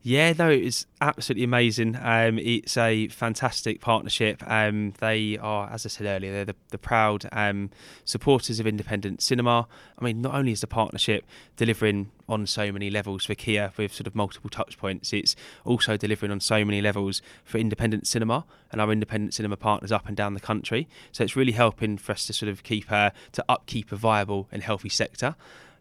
Yeah, 0.07 0.33
no, 0.37 0.51
it's 0.51 0.85
absolutely 1.01 1.45
amazing. 1.45 1.97
Um, 1.99 2.37
it's 2.37 2.77
a 2.77 3.07
fantastic 3.07 3.81
partnership. 3.81 4.43
Um, 4.45 4.93
they 4.99 5.35
are, 5.39 5.67
as 5.71 5.83
I 5.83 5.89
said 5.89 6.05
earlier, 6.05 6.31
they're 6.31 6.45
the, 6.45 6.55
the 6.69 6.77
proud 6.77 7.27
um, 7.31 7.71
supporters 8.03 8.59
of 8.59 8.67
independent 8.67 9.23
cinema. 9.23 9.67
I 9.97 10.03
mean, 10.03 10.21
not 10.21 10.35
only 10.35 10.51
is 10.51 10.61
the 10.61 10.67
partnership 10.67 11.25
delivering 11.55 12.11
on 12.29 12.45
so 12.45 12.71
many 12.71 12.91
levels 12.91 13.25
for 13.25 13.33
Kia 13.33 13.73
with 13.77 13.95
sort 13.95 14.05
of 14.05 14.13
multiple 14.13 14.51
touch 14.51 14.77
points, 14.77 15.11
it's 15.11 15.35
also 15.63 15.97
delivering 15.97 16.31
on 16.31 16.39
so 16.39 16.63
many 16.63 16.83
levels 16.83 17.23
for 17.43 17.57
independent 17.57 18.05
cinema 18.05 18.45
and 18.71 18.79
our 18.79 18.91
independent 18.91 19.33
cinema 19.33 19.57
partners 19.57 19.91
up 19.91 20.07
and 20.07 20.15
down 20.15 20.35
the 20.35 20.39
country. 20.39 20.87
So 21.13 21.23
it's 21.23 21.35
really 21.35 21.53
helping 21.53 21.97
for 21.97 22.11
us 22.11 22.27
to 22.27 22.33
sort 22.33 22.51
of 22.51 22.61
keep 22.61 22.91
uh, 22.91 23.09
to 23.31 23.43
upkeep 23.49 23.91
a 23.91 23.95
viable 23.95 24.49
and 24.51 24.61
healthy 24.61 24.89
sector. 24.89 25.35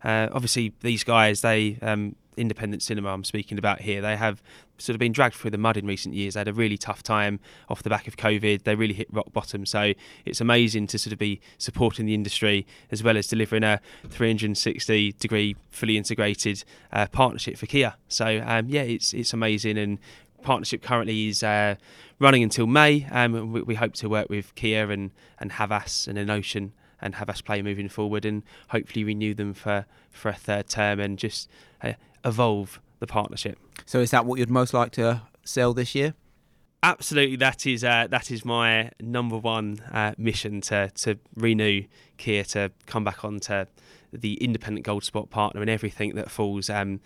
Uh, 0.04 0.28
obviously, 0.32 0.72
these 0.80 1.02
guys 1.02 1.40
they 1.40 1.78
um, 1.82 2.14
independent 2.36 2.82
cinema 2.82 3.10
I'm 3.10 3.24
speaking 3.24 3.58
about 3.58 3.80
here, 3.80 4.00
they 4.00 4.16
have 4.16 4.42
sort 4.78 4.94
of 4.94 4.98
been 4.98 5.12
dragged 5.12 5.34
through 5.36 5.52
the 5.52 5.58
mud 5.58 5.76
in 5.76 5.86
recent 5.86 6.14
years. 6.14 6.34
They 6.34 6.40
had 6.40 6.48
a 6.48 6.52
really 6.52 6.76
tough 6.76 7.02
time 7.02 7.40
off 7.68 7.82
the 7.82 7.90
back 7.90 8.08
of 8.08 8.16
COVID. 8.16 8.64
They 8.64 8.74
really 8.74 8.94
hit 8.94 9.08
rock 9.12 9.32
bottom. 9.32 9.66
So 9.66 9.92
it's 10.24 10.40
amazing 10.40 10.88
to 10.88 10.98
sort 10.98 11.12
of 11.12 11.18
be 11.18 11.40
supporting 11.58 12.06
the 12.06 12.14
industry 12.14 12.66
as 12.90 13.02
well 13.02 13.16
as 13.16 13.26
delivering 13.26 13.62
a 13.62 13.80
360 14.08 15.12
degree 15.12 15.56
fully 15.70 15.96
integrated 15.96 16.64
uh, 16.92 17.06
partnership 17.06 17.56
for 17.56 17.66
Kia. 17.66 17.94
So 18.08 18.42
um, 18.46 18.68
yeah, 18.68 18.82
it's 18.82 19.12
it's 19.14 19.32
amazing 19.32 19.78
and 19.78 19.98
partnership 20.42 20.82
currently 20.82 21.28
is 21.28 21.42
uh, 21.42 21.76
running 22.18 22.42
until 22.42 22.66
May. 22.66 23.06
Um, 23.10 23.52
we, 23.52 23.62
we, 23.62 23.74
hope 23.76 23.94
to 23.94 24.08
work 24.08 24.28
with 24.28 24.54
Kia 24.54 24.90
and 24.90 25.10
and 25.38 25.52
Havas 25.52 26.06
and 26.06 26.18
Innocean 26.18 26.72
and 27.04 27.16
Havas 27.16 27.42
Play 27.42 27.62
moving 27.62 27.88
forward 27.88 28.24
and 28.24 28.42
hopefully 28.70 29.04
renew 29.04 29.34
them 29.34 29.54
for 29.54 29.86
for 30.10 30.30
a 30.30 30.34
third 30.34 30.68
term 30.68 30.98
and 30.98 31.18
just 31.18 31.48
uh, 31.82 31.92
evolve 32.24 32.80
the 32.98 33.06
partnership. 33.06 33.58
So, 33.86 34.00
is 34.00 34.10
that 34.10 34.26
what 34.26 34.38
you'd 34.40 34.50
most 34.50 34.74
like 34.74 34.90
to 34.92 35.22
sell 35.44 35.74
this 35.74 35.94
year? 35.94 36.14
Absolutely, 36.82 37.36
that 37.36 37.66
is 37.66 37.84
uh, 37.84 38.06
that 38.10 38.30
is 38.30 38.44
my 38.44 38.90
number 39.00 39.36
one 39.36 39.80
uh, 39.92 40.14
mission 40.16 40.60
to 40.62 40.90
to 40.96 41.18
renew 41.36 41.84
Kia 42.16 42.44
to 42.44 42.72
come 42.86 43.04
back 43.04 43.24
onto 43.24 43.66
the 44.12 44.34
independent 44.34 44.86
gold 44.86 45.04
spot 45.04 45.30
partner 45.30 45.60
and 45.60 45.70
everything 45.70 46.14
that 46.14 46.30
falls 46.30 46.70
um, 46.70 47.00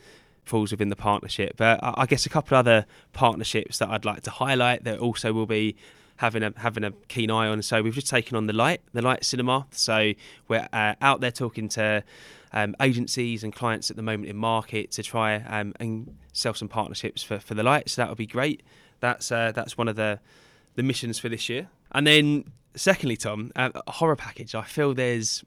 falls 0.45 0.71
within 0.71 0.89
the 0.89 0.97
partnership. 0.97 1.57
But 1.57 1.81
I 1.83 2.07
guess 2.07 2.27
a 2.27 2.29
couple 2.29 2.57
of 2.57 2.67
other 2.67 2.87
partnerships 3.13 3.79
that 3.79 3.89
I'd 3.89 4.05
like 4.05 4.23
to 4.23 4.31
highlight 4.31 4.85
that 4.85 4.99
also 4.99 5.33
will 5.33 5.47
be 5.47 5.77
having 6.19 6.43
a 6.43 6.53
having 6.57 6.85
a 6.85 6.93
keen 7.09 7.31
eye 7.31 7.49
on. 7.49 7.63
So 7.63 7.83
we've 7.83 7.95
just 7.95 8.09
taken 8.09 8.37
on 8.37 8.47
the 8.47 8.53
light, 8.53 8.81
the 8.93 9.03
light 9.03 9.25
cinema. 9.25 9.67
So 9.71 10.13
we're 10.47 10.69
uh, 10.73 10.95
out 11.01 11.21
there 11.21 11.31
talking 11.31 11.69
to 11.71 12.05
um, 12.53 12.77
agencies 12.81 13.45
and 13.45 13.53
clients 13.53 13.91
at 13.91 13.97
the 13.97 14.03
moment 14.03 14.29
in 14.29 14.37
market 14.37 14.91
to 14.93 15.03
try 15.03 15.37
um, 15.37 15.75
and 15.81 16.17
sell 16.33 16.55
some 16.55 16.69
partnerships 16.69 17.23
for, 17.23 17.39
for 17.39 17.55
the 17.55 17.63
light. 17.63 17.89
So 17.89 18.03
that 18.03 18.09
would 18.09 18.19
be 18.19 18.27
great. 18.27 18.63
That's 19.01 19.33
uh, 19.33 19.53
that's 19.53 19.79
one 19.79 19.89
of 19.89 19.97
the 19.97 20.21
the 20.75 20.83
missions 20.83 21.19
for 21.19 21.29
this 21.29 21.49
year. 21.49 21.69
And 21.93 22.07
then 22.07 22.45
secondly, 22.75 23.17
Tom, 23.17 23.53
uh, 23.57 23.71
horror 23.89 24.17
package. 24.17 24.55
I 24.55 24.63
feel 24.63 24.95
there's 24.95 25.45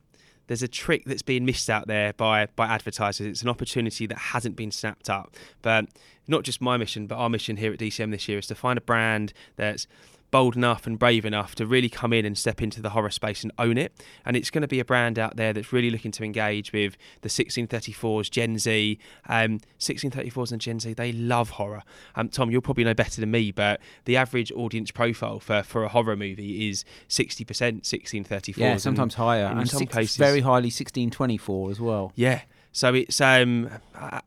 there's 0.47 0.63
a 0.63 0.67
trick 0.67 1.03
that's 1.05 1.21
being 1.21 1.45
missed 1.45 1.69
out 1.69 1.87
there 1.87 2.13
by 2.13 2.47
by 2.55 2.67
advertisers. 2.67 3.27
It's 3.27 3.41
an 3.41 3.49
opportunity 3.49 4.05
that 4.07 4.17
hasn't 4.17 4.55
been 4.55 4.71
snapped 4.71 5.09
up. 5.09 5.35
But 5.61 5.87
not 6.27 6.43
just 6.43 6.61
my 6.61 6.77
mission, 6.77 7.07
but 7.07 7.15
our 7.15 7.29
mission 7.29 7.57
here 7.57 7.73
at 7.73 7.79
DCM 7.79 8.11
this 8.11 8.27
year 8.27 8.39
is 8.39 8.47
to 8.47 8.55
find 8.55 8.77
a 8.77 8.81
brand 8.81 9.33
that's 9.55 9.87
bold 10.31 10.55
enough 10.55 10.87
and 10.87 10.97
brave 10.97 11.25
enough 11.25 11.53
to 11.55 11.65
really 11.65 11.89
come 11.89 12.13
in 12.13 12.25
and 12.25 12.37
step 12.37 12.61
into 12.61 12.81
the 12.81 12.91
horror 12.91 13.09
space 13.09 13.43
and 13.43 13.51
own 13.59 13.77
it. 13.77 13.91
And 14.25 14.35
it's 14.37 14.49
going 14.49 14.61
to 14.61 14.67
be 14.67 14.79
a 14.79 14.85
brand 14.85 15.19
out 15.19 15.35
there 15.35 15.51
that's 15.53 15.71
really 15.73 15.89
looking 15.89 16.11
to 16.13 16.23
engage 16.23 16.71
with 16.73 16.95
the 17.21 17.29
1634s, 17.29 18.31
Gen 18.31 18.57
Z. 18.57 18.97
Um, 19.27 19.59
1634s 19.79 20.51
and 20.51 20.61
Gen 20.61 20.79
Z, 20.79 20.93
they 20.93 21.11
love 21.11 21.51
horror. 21.51 21.83
Um, 22.15 22.29
Tom, 22.29 22.49
you'll 22.49 22.61
probably 22.61 22.83
know 22.85 22.93
better 22.93 23.19
than 23.21 23.29
me, 23.31 23.51
but 23.51 23.79
the 24.05 24.15
average 24.17 24.51
audience 24.53 24.89
profile 24.91 25.39
for, 25.39 25.63
for 25.63 25.83
a 25.83 25.89
horror 25.89 26.15
movie 26.15 26.69
is 26.69 26.85
60% 27.09 27.81
1634s. 27.81 28.57
Yeah, 28.57 28.77
sometimes 28.77 29.15
and, 29.15 29.23
higher. 29.23 29.43
and 29.45 29.53
in 29.53 29.59
And 29.59 29.69
some 29.69 29.79
six- 29.79 29.93
cases, 29.93 30.17
very 30.17 30.39
highly 30.41 30.67
1624 30.71 31.71
as 31.71 31.79
well. 31.79 32.11
yeah. 32.15 32.41
So 32.73 32.93
it's 32.93 33.19
um, 33.19 33.69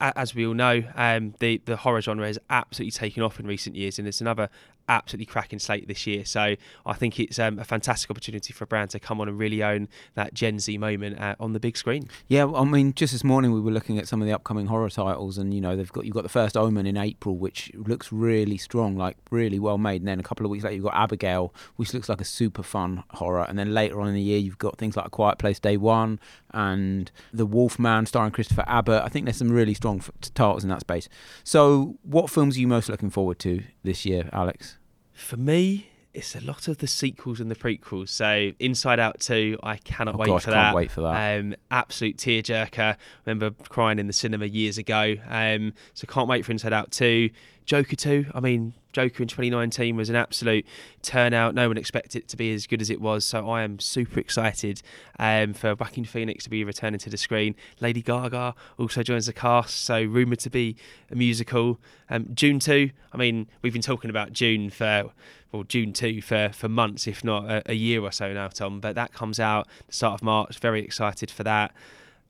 as 0.03 0.35
we 0.35 0.47
all 0.47 0.53
know, 0.53 0.83
um, 0.97 1.33
the 1.39 1.63
the 1.65 1.77
horror 1.79 2.03
genre 2.03 2.27
has 2.27 2.39
absolutely 2.51 2.91
taken 2.91 3.23
off 3.23 3.41
in 3.41 3.47
recent 3.47 3.75
years, 3.75 3.99
and 3.99 4.07
it's 4.07 4.21
another 4.21 4.51
absolutely 4.89 5.27
cracking 5.27 5.59
slate 5.59 5.89
this 5.89 6.07
year. 6.07 6.25
So 6.25 6.57
I 6.87 6.93
think 6.95 7.19
it's 7.19 7.39
um, 7.39 7.59
a 7.59 7.65
fantastic 7.65 8.11
opportunity 8.11 8.53
for 8.53 8.65
a 8.65 8.67
brand 8.67 8.91
to 8.91 9.01
come 9.01 9.21
on 9.21 9.29
and 9.29 9.39
really 9.39 9.63
own 9.63 9.89
that 10.15 10.35
Gen 10.35 10.59
Z 10.59 10.77
moment 10.79 11.21
uh, 11.21 11.37
on 11.41 11.53
the 11.53 11.61
big 11.61 11.77
screen. 11.77 12.09
Yeah, 12.29 12.51
I 12.53 12.65
mean, 12.65 12.95
just 12.95 13.13
this 13.13 13.25
morning 13.25 13.53
we 13.53 13.61
were 13.61 13.71
looking 13.71 13.99
at 13.99 14.09
some 14.09 14.21
of 14.21 14.27
the 14.27 14.35
upcoming 14.35 14.67
horror 14.67 14.91
titles, 14.91 15.39
and 15.39 15.55
you 15.55 15.61
know 15.61 15.77
they've 15.77 15.93
got 15.93 16.05
you've 16.05 16.15
got 16.15 16.23
the 16.23 16.29
first 16.29 16.57
Omen 16.57 16.87
in 16.87 16.97
April, 16.97 17.37
which 17.37 17.71
looks 17.75 18.13
really 18.13 18.59
strong, 18.59 18.97
like 18.97 19.17
really 19.31 19.59
well 19.59 19.79
made. 19.79 20.01
And 20.01 20.09
then 20.09 20.21
a 20.21 20.25
couple 20.25 20.45
of 20.47 20.51
weeks 20.51 20.65
later 20.65 20.77
you've 20.77 20.85
got 20.85 20.95
Abigail, 20.95 21.55
which 21.77 21.95
looks 21.95 22.09
like 22.09 22.21
a 22.21 22.25
super 22.25 22.63
fun 22.63 23.05
horror. 23.11 23.45
And 23.49 23.59
then 23.59 23.73
later 23.75 24.01
on 24.01 24.09
in 24.09 24.15
the 24.15 24.23
year 24.23 24.39
you've 24.39 24.59
got 24.59 24.79
things 24.79 24.97
like 24.97 25.07
A 25.07 25.11
Quiet 25.11 25.39
Place 25.39 25.59
Day 25.59 25.77
One 25.77 26.21
and 26.53 27.11
The 27.33 27.47
Wolfman, 27.47 28.07
starring 28.07 28.33
Christopher 28.33 28.65
Abbott. 28.67 29.03
I 29.03 29.09
think 29.09 29.27
there's 29.27 29.37
some 29.37 29.51
really 29.51 29.75
strong 29.75 30.03
titles 30.35 30.63
in 30.63 30.71
that 30.71 30.81
space. 30.81 31.09
So, 31.43 31.97
what 32.03 32.31
films 32.31 32.57
are 32.57 32.61
you 32.61 32.69
most 32.69 32.89
looking 32.89 33.11
forward 33.11 33.39
to 33.41 33.63
this 33.85 34.05
year, 34.05 34.29
Alex? 34.33 34.77
For 35.13 35.37
me, 35.37 35.89
it's 36.13 36.35
a 36.35 36.41
lot 36.41 36.69
of 36.69 36.79
the 36.79 36.87
sequels 36.87 37.41
and 37.41 37.51
the 37.51 37.55
prequels. 37.57 38.09
So 38.09 38.51
Inside 38.59 38.99
Out 39.01 39.21
2, 39.21 39.59
I 39.63 39.77
cannot 39.79 40.15
Oh 40.15 40.19
wait 40.19 40.27
gosh, 40.27 40.45
for 40.45 40.51
can't 40.53 40.57
that. 40.69 40.75
wait 40.75 40.91
for 40.91 41.01
that. 41.03 41.39
Um, 41.41 41.55
absolute 41.71 42.17
tearjerker. 42.17 42.97
Remember 43.27 43.51
crying 43.69 43.99
in 43.99 44.07
the 44.07 44.13
cinema 44.13 44.47
years 44.47 44.79
ago. 44.79 45.17
Um, 45.29 45.73
so 45.93 46.07
can't 46.07 46.29
wait 46.29 46.45
for 46.45 46.53
Inside 46.53 46.73
Out 46.73 46.91
2. 46.93 47.31
Joker 47.67 47.97
2, 47.97 48.27
I 48.35 48.41
mean, 48.41 48.75
Joker 48.93 49.23
in 49.23 49.29
2019 49.29 49.97
was 49.97 50.09
an 50.09 50.17
absolute 50.17 50.67
turnout. 51.03 51.55
No 51.55 51.69
one 51.69 51.77
expected 51.77 52.23
it 52.23 52.29
to 52.29 52.37
be 52.37 52.55
as 52.55 52.67
good 52.67 52.81
as 52.81 52.91
it 52.91 53.01
was. 53.01 53.25
So 53.25 53.49
I 53.51 53.63
am 53.63 53.79
super 53.81 54.21
excited 54.21 54.83
um, 55.19 55.53
for 55.55 55.75
Joaquin 55.75 56.05
Phoenix 56.05 56.45
to 56.45 56.51
be 56.51 56.63
returning 56.63 57.01
to 57.01 57.11
the 57.11 57.17
screen. 57.17 57.55
Lady 57.81 58.03
Gaga 58.03 58.55
also 58.79 59.03
joins 59.03 59.27
the 59.27 59.33
cast, 59.33 59.83
so 59.83 60.03
rumoured 60.03 60.41
to 60.41 60.51
be 60.51 60.77
a 61.11 61.17
musical. 61.17 61.81
Um, 62.09 62.25
Dune 62.35 62.61
2, 62.61 62.91
I 63.13 63.17
mean, 63.17 63.49
we've 63.63 63.73
been 63.73 63.83
talking 63.83 64.11
about 64.11 64.33
Dune 64.33 64.71
for 64.71 65.11
well, 65.51 65.63
Dune 65.63 65.93
2 65.93 66.21
for, 66.21 66.51
for 66.53 66.69
months, 66.69 67.07
if 67.07 67.25
not 67.25 67.51
a, 67.51 67.63
a 67.71 67.75
year 67.75 68.03
or 68.03 68.13
so 68.13 68.33
now, 68.33 68.49
Tom. 68.49 68.81
But 68.81 68.95
that 68.97 69.13
comes 69.13 69.41
out 69.41 69.69
the 69.87 69.93
start 69.93 70.15
of 70.21 70.23
March. 70.23 70.59
Very 70.59 70.83
excited 70.83 71.31
for 71.31 71.45
that. 71.45 71.73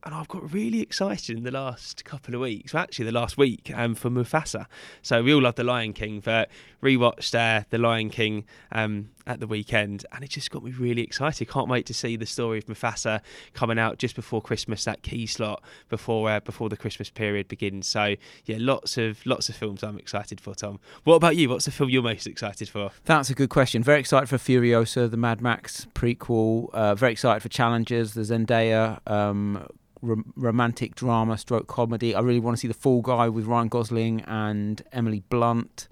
And 0.05 0.14
I've 0.14 0.29
got 0.29 0.53
really 0.53 0.83
excited 0.83 1.35
in 1.35 1.45
the 1.45 1.51
last 1.51 2.05
couple 2.05 2.35
of 2.35 2.43
weeks, 2.43 2.75
well, 2.75 2.83
actually 2.83 3.07
the 3.07 3.12
last 3.12 3.38
week, 3.38 3.73
um, 3.75 3.95
for 3.95 4.11
Mufasa. 4.11 4.67
So 5.01 5.23
we 5.23 5.33
all 5.33 5.40
love 5.40 5.55
The 5.55 5.64
Lion 5.64 5.95
King, 5.95 6.21
but 6.21 6.51
rewatched 6.83 7.35
uh, 7.35 7.64
The 7.71 7.79
Lion 7.79 8.11
King 8.11 8.45
um, 8.71 9.09
at 9.27 9.41
the 9.41 9.47
weekend, 9.47 10.05
and 10.13 10.25
it 10.25 10.31
just 10.31 10.51
got 10.51 10.63
me 10.63 10.71
really 10.73 11.03
excited. 11.03 11.49
Can't 11.49 11.69
wait 11.69 11.87
to 11.87 11.95
see 11.95 12.17
the 12.17 12.27
story 12.27 12.59
of 12.59 12.67
Mufasa 12.67 13.21
coming 13.53 13.79
out 13.79 13.99
just 13.99 14.15
before 14.15 14.43
Christmas, 14.43 14.85
that 14.85 15.03
key 15.03 15.27
slot 15.27 15.63
before 15.89 16.31
uh, 16.31 16.41
before 16.41 16.69
the 16.69 16.77
Christmas 16.77 17.11
period 17.11 17.49
begins. 17.49 17.87
So 17.87 18.17
yeah, 18.45 18.57
lots 18.59 18.99
of 18.99 19.25
lots 19.27 19.49
of 19.49 19.57
films 19.57 19.83
I'm 19.83 19.99
excited 19.99 20.41
for. 20.41 20.55
Tom, 20.55 20.81
what 21.05 21.15
about 21.17 21.37
you? 21.37 21.49
What's 21.49 21.65
the 21.65 21.71
film 21.71 21.91
you're 21.91 22.03
most 22.03 22.27
excited 22.27 22.69
for? 22.69 22.91
That's 23.05 23.31
a 23.31 23.35
good 23.35 23.51
question. 23.51 23.83
Very 23.83 24.01
excited 24.01 24.29
for 24.29 24.37
Furiosa, 24.37 25.11
the 25.11 25.17
Mad 25.17 25.41
Max 25.41 25.87
prequel. 25.95 26.71
Uh, 26.73 26.95
very 26.95 27.13
excited 27.13 27.41
for 27.41 27.49
Challengers, 27.49 28.15
the 28.15 28.23
Zendaya 28.23 29.01
um, 29.11 29.67
romantic 30.03 30.95
drama 30.95 31.39
stroke 31.39 31.67
comedy. 31.67 32.15
I 32.15 32.21
really 32.21 32.41
want 32.41 32.57
to 32.57 32.61
see 32.61 32.69
The 32.69 32.75
Fall 32.75 33.03
Guy 33.03 33.29
with 33.29 33.47
Ryan 33.47 33.69
Gosling 33.69 34.21
and 34.23 34.83
Emily 34.93 35.23
Blunt. 35.29 35.89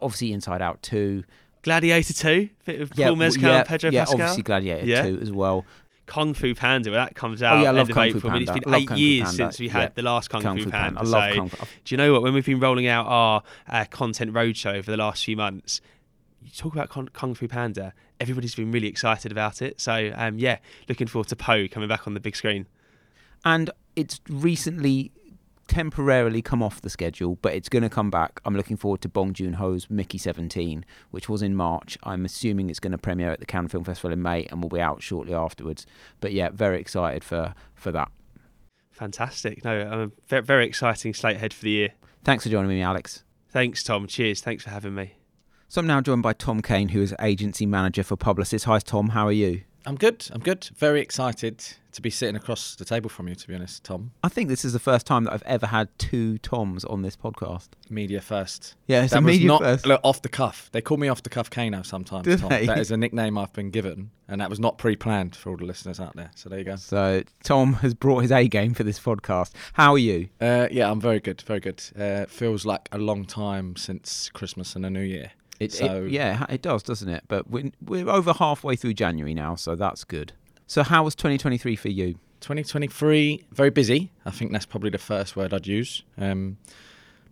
Obviously, 0.00 0.32
Inside 0.32 0.60
Out 0.60 0.82
2. 0.82 1.24
Gladiator 1.64 2.12
2, 2.12 2.48
bit 2.64 2.80
of 2.80 2.90
Paul 2.90 3.04
w- 3.04 3.16
Mescal 3.18 3.42
yeah, 3.48 3.58
and 3.58 3.66
Pedro 3.68 3.90
yeah, 3.90 4.00
Pascal. 4.02 4.20
obviously 4.20 4.42
Gladiator 4.44 4.86
Yeah. 4.86 5.02
2 5.02 5.18
as 5.20 5.32
well. 5.32 5.64
Kung 6.06 6.34
Fu 6.34 6.54
Panda, 6.54 6.90
when 6.90 6.98
that 7.00 7.14
comes 7.14 7.42
out 7.42 7.56
Oh, 7.56 7.62
yeah, 7.62 7.68
I 7.70 7.72
love 7.72 7.88
end 7.88 7.90
of 7.90 7.96
Kung 8.12 8.20
Fu. 8.20 8.28
I 8.28 8.32
mean, 8.34 8.42
it's 8.42 8.50
Panda. 8.50 8.66
been 8.66 8.74
eight 8.74 8.88
Kung 8.88 8.98
years 8.98 9.34
since 9.34 9.58
we 9.58 9.68
had 9.68 9.82
Yeah. 9.84 9.88
the 9.94 10.02
last 10.02 10.28
Kung, 10.28 10.42
Kung 10.42 10.58
Fu 10.58 10.64
Fu 10.64 10.70
Panda. 10.70 11.00
Panda. 11.00 11.00
I 11.00 11.18
love 11.20 11.30
so, 11.32 11.36
Kung 11.38 11.48
Fu. 11.48 11.66
do 11.84 11.94
you 11.94 11.96
know 11.96 12.12
what? 12.12 12.22
When 12.22 12.34
we've 12.34 12.44
been 12.44 12.60
rolling 12.60 12.86
out 12.86 13.06
our 13.06 13.42
uh, 13.70 13.84
content 13.90 14.32
roadshow 14.34 14.74
over 14.74 14.90
the 14.90 14.98
last 14.98 15.24
few 15.24 15.36
months, 15.36 15.80
you 16.42 16.50
talk 16.50 16.74
about 16.74 16.90
Kung, 16.90 17.08
Kung 17.14 17.34
Fu 17.34 17.48
Panda, 17.48 17.94
everybody's 18.20 18.54
been 18.54 18.70
really 18.70 18.86
excited 18.86 19.32
about 19.32 19.62
it. 19.62 19.80
So, 19.80 20.12
um, 20.14 20.38
yeah, 20.38 20.58
looking 20.90 21.06
forward 21.06 21.28
to 21.28 21.36
Po 21.36 21.66
coming 21.68 21.88
back 21.88 22.06
on 22.06 22.12
the 22.14 22.20
big 22.20 22.36
screen. 22.36 22.66
and 23.46 23.70
it's 23.96 24.20
recently 24.28 25.10
temporarily 25.68 26.42
come 26.42 26.62
off 26.62 26.80
the 26.80 26.90
schedule, 26.90 27.38
but 27.42 27.54
it's 27.54 27.68
going 27.68 27.82
to 27.82 27.88
come 27.88 28.10
back. 28.10 28.40
I'm 28.44 28.56
looking 28.56 28.76
forward 28.76 29.00
to 29.02 29.08
Bong 29.08 29.32
Joon 29.32 29.54
Ho's 29.54 29.88
Mickey 29.90 30.18
17, 30.18 30.84
which 31.10 31.28
was 31.28 31.42
in 31.42 31.54
March. 31.54 31.98
I'm 32.02 32.24
assuming 32.24 32.70
it's 32.70 32.80
going 32.80 32.92
to 32.92 32.98
premiere 32.98 33.32
at 33.32 33.40
the 33.40 33.46
Cannes 33.46 33.68
Film 33.68 33.84
Festival 33.84 34.12
in 34.12 34.22
May 34.22 34.44
and 34.46 34.62
will 34.62 34.68
be 34.68 34.80
out 34.80 35.02
shortly 35.02 35.34
afterwards. 35.34 35.86
But 36.20 36.32
yeah, 36.32 36.50
very 36.52 36.80
excited 36.80 37.24
for 37.24 37.54
for 37.74 37.92
that. 37.92 38.10
Fantastic. 38.90 39.64
No, 39.64 39.90
um, 39.90 40.12
very, 40.28 40.42
very 40.42 40.66
exciting 40.66 41.14
slate 41.14 41.36
ahead 41.36 41.52
for 41.52 41.64
the 41.64 41.70
year. 41.70 41.88
Thanks 42.22 42.44
for 42.44 42.50
joining 42.50 42.70
me, 42.70 42.80
Alex. 42.80 43.24
Thanks, 43.48 43.82
Tom. 43.82 44.06
Cheers. 44.06 44.40
Thanks 44.40 44.62
for 44.62 44.70
having 44.70 44.94
me. 44.94 45.14
So 45.68 45.80
I'm 45.80 45.86
now 45.86 46.00
joined 46.00 46.22
by 46.22 46.32
Tom 46.32 46.62
Kane, 46.62 46.90
who 46.90 47.02
is 47.02 47.14
agency 47.20 47.66
manager 47.66 48.04
for 48.04 48.16
Publicis. 48.16 48.64
Hi, 48.64 48.78
Tom. 48.78 49.08
How 49.08 49.26
are 49.26 49.32
you? 49.32 49.62
I'm 49.86 49.96
good. 49.96 50.26
I'm 50.32 50.40
good. 50.40 50.64
Very 50.76 51.00
excited 51.00 51.62
to 51.92 52.02
be 52.02 52.10
sitting 52.10 52.34
across 52.34 52.74
the 52.74 52.84
table 52.84 53.08
from 53.08 53.28
you, 53.28 53.34
to 53.36 53.46
be 53.46 53.54
honest, 53.54 53.84
Tom. 53.84 54.10
I 54.22 54.28
think 54.28 54.48
this 54.48 54.64
is 54.64 54.72
the 54.72 54.78
first 54.80 55.06
time 55.06 55.24
that 55.24 55.32
I've 55.32 55.42
ever 55.44 55.66
had 55.66 55.88
two 55.98 56.38
Toms 56.38 56.84
on 56.84 57.02
this 57.02 57.16
podcast. 57.16 57.68
Media 57.88 58.20
first. 58.20 58.74
Yeah, 58.88 59.04
it's 59.04 59.12
that 59.12 59.20
a 59.22 59.24
was 59.24 59.34
media 59.34 59.46
not 59.48 59.60
first. 59.60 59.86
look, 59.86 60.00
off 60.02 60.20
the 60.22 60.28
cuff. 60.28 60.70
They 60.72 60.80
call 60.80 60.96
me 60.96 61.08
off 61.08 61.22
the 61.22 61.30
cuff 61.30 61.50
Kano 61.50 61.82
sometimes, 61.82 62.24
Do 62.24 62.36
Tom. 62.36 62.48
they? 62.48 62.66
That 62.66 62.78
is 62.78 62.90
a 62.90 62.96
nickname 63.04 63.38
I've 63.38 63.52
been 63.52 63.70
given, 63.70 64.10
and 64.26 64.40
that 64.40 64.50
was 64.50 64.58
not 64.58 64.78
pre-planned 64.78 65.36
for 65.36 65.50
all 65.50 65.56
the 65.56 65.66
listeners 65.66 66.00
out 66.00 66.16
there. 66.16 66.30
So 66.34 66.48
there 66.48 66.58
you 66.58 66.64
go. 66.64 66.76
So 66.76 67.22
Tom 67.44 67.74
has 67.74 67.94
brought 67.94 68.20
his 68.20 68.32
A 68.32 68.48
game 68.48 68.74
for 68.74 68.82
this 68.82 68.98
podcast. 68.98 69.52
How 69.74 69.92
are 69.92 69.98
you? 69.98 70.30
Uh, 70.40 70.66
yeah, 70.72 70.90
I'm 70.90 71.00
very 71.00 71.20
good. 71.20 71.42
Very 71.42 71.60
good. 71.60 71.82
Uh, 71.96 72.24
feels 72.26 72.64
like 72.66 72.88
a 72.90 72.98
long 72.98 73.24
time 73.24 73.76
since 73.76 74.30
Christmas 74.30 74.74
and 74.74 74.84
the 74.84 74.90
New 74.90 75.00
Year. 75.00 75.30
It, 75.60 75.72
So- 75.72 76.04
it, 76.04 76.10
yeah, 76.10 76.46
it 76.48 76.62
does, 76.62 76.82
doesn't 76.82 77.08
it? 77.08 77.24
But 77.28 77.48
we're, 77.50 77.70
we're 77.84 78.08
over 78.08 78.32
halfway 78.32 78.76
through 78.76 78.94
January 78.94 79.34
now, 79.34 79.54
so 79.54 79.74
that's 79.74 80.04
good. 80.04 80.32
So, 80.66 80.82
how 80.82 81.04
was 81.04 81.14
2023 81.14 81.76
for 81.76 81.88
you? 81.88 82.14
2023, 82.40 83.46
very 83.52 83.70
busy. 83.70 84.12
I 84.26 84.30
think 84.30 84.52
that's 84.52 84.66
probably 84.66 84.90
the 84.90 84.98
first 84.98 85.36
word 85.36 85.54
I'd 85.54 85.66
use. 85.66 86.02
Um, 86.18 86.58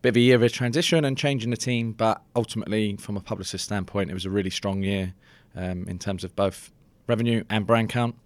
bit 0.00 0.10
of 0.10 0.16
a 0.16 0.20
year 0.20 0.42
of 0.42 0.52
transition 0.52 1.04
and 1.04 1.16
changing 1.16 1.50
the 1.50 1.56
team, 1.56 1.92
but 1.92 2.22
ultimately, 2.34 2.96
from 2.96 3.16
a 3.16 3.20
Publicis 3.20 3.60
standpoint, 3.60 4.10
it 4.10 4.14
was 4.14 4.24
a 4.24 4.30
really 4.30 4.50
strong 4.50 4.82
year 4.82 5.14
um, 5.54 5.86
in 5.86 5.98
terms 5.98 6.24
of 6.24 6.34
both 6.34 6.72
revenue 7.06 7.44
and 7.50 7.66
brand 7.66 7.88
count. 7.88 8.16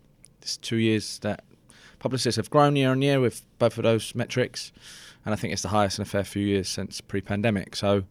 It's 0.40 0.56
two 0.56 0.76
years 0.76 1.18
that 1.20 1.44
Publicis 2.00 2.36
have 2.36 2.50
grown 2.50 2.76
year 2.76 2.90
on 2.90 3.02
year 3.02 3.20
with 3.20 3.42
both 3.58 3.78
of 3.78 3.84
those 3.84 4.14
metrics, 4.14 4.72
and 5.24 5.32
I 5.34 5.36
think 5.36 5.52
it's 5.52 5.62
the 5.62 5.68
highest 5.68 5.98
in 5.98 6.02
a 6.02 6.06
fair 6.06 6.24
few 6.24 6.44
years 6.44 6.68
since 6.68 7.00
pre-pandemic. 7.00 7.76
So 7.76 8.04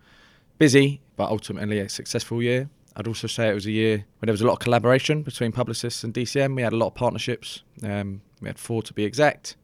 busy, 0.58 1.02
but 1.16 1.30
ultimately 1.30 1.80
a 1.80 1.90
successful 1.90 2.42
year. 2.42 2.70
I'd 2.96 3.08
also 3.08 3.28
say 3.28 3.50
it 3.50 3.54
was 3.54 3.66
a 3.66 3.72
year 3.72 3.98
where 4.20 4.28
there 4.28 4.34
was 4.34 4.42
a 4.42 4.48
lot 4.48 4.54
of 4.54 4.60
collaboration 4.60 5.22
between 5.22 5.52
Publicis 5.52 6.04
and 6.04 6.14
DCM. 6.14 6.56
We 6.56 6.62
had 6.62 6.72
a 6.72 6.78
lot 6.78 6.88
of 6.88 6.96
partnerships. 6.96 7.62
Um, 7.84 8.22
we 8.42 8.48
had 8.48 8.58
four 8.58 8.82
to 8.84 8.94
be 8.94 9.04
exact 9.04 9.58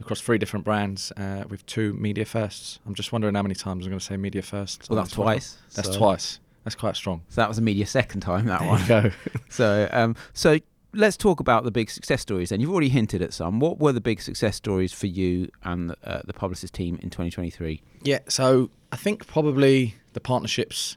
across 0.00 0.20
three 0.20 0.36
different 0.36 0.64
brands 0.64 1.10
uh, 1.12 1.44
with 1.48 1.64
two 1.66 1.94
media 1.94 2.24
firsts. 2.24 2.80
I'm 2.86 2.94
just 2.94 3.12
wondering 3.12 3.34
how 3.34 3.42
many 3.42 3.54
times 3.54 3.86
I'm 3.86 3.90
going 3.90 3.98
to 3.98 4.04
say 4.04 4.16
media 4.16 4.42
first. 4.42 4.88
Well, 4.90 4.96
that's 4.98 5.12
twice. 5.12 5.56
That's 5.74 5.92
so, 5.92 5.98
twice. 5.98 6.38
That's 6.64 6.74
quite 6.74 6.96
strong. 6.96 7.22
So 7.28 7.40
that 7.40 7.48
was 7.48 7.58
a 7.58 7.62
media 7.62 7.86
second 7.86 8.20
time. 8.20 8.46
That 8.46 8.60
There 8.60 8.68
one. 8.68 8.86
go. 8.86 9.10
So, 9.48 9.88
um, 9.92 10.16
so 10.34 10.58
let's 10.96 11.16
talk 11.16 11.40
about 11.40 11.64
the 11.64 11.70
big 11.70 11.90
success 11.90 12.22
stories. 12.22 12.48
Then 12.48 12.60
you've 12.60 12.70
already 12.70 12.88
hinted 12.88 13.22
at 13.22 13.32
some. 13.32 13.60
What 13.60 13.78
were 13.78 13.92
the 13.92 14.00
big 14.00 14.20
success 14.20 14.56
stories 14.56 14.92
for 14.92 15.06
you 15.06 15.48
and 15.62 15.94
uh, 16.04 16.22
the 16.24 16.32
Publicis 16.32 16.70
team 16.70 16.98
in 17.02 17.10
2023? 17.10 17.82
Yeah, 18.02 18.20
so 18.28 18.70
I 18.90 18.96
think 18.96 19.26
probably 19.26 19.94
the 20.14 20.20
partnerships 20.20 20.96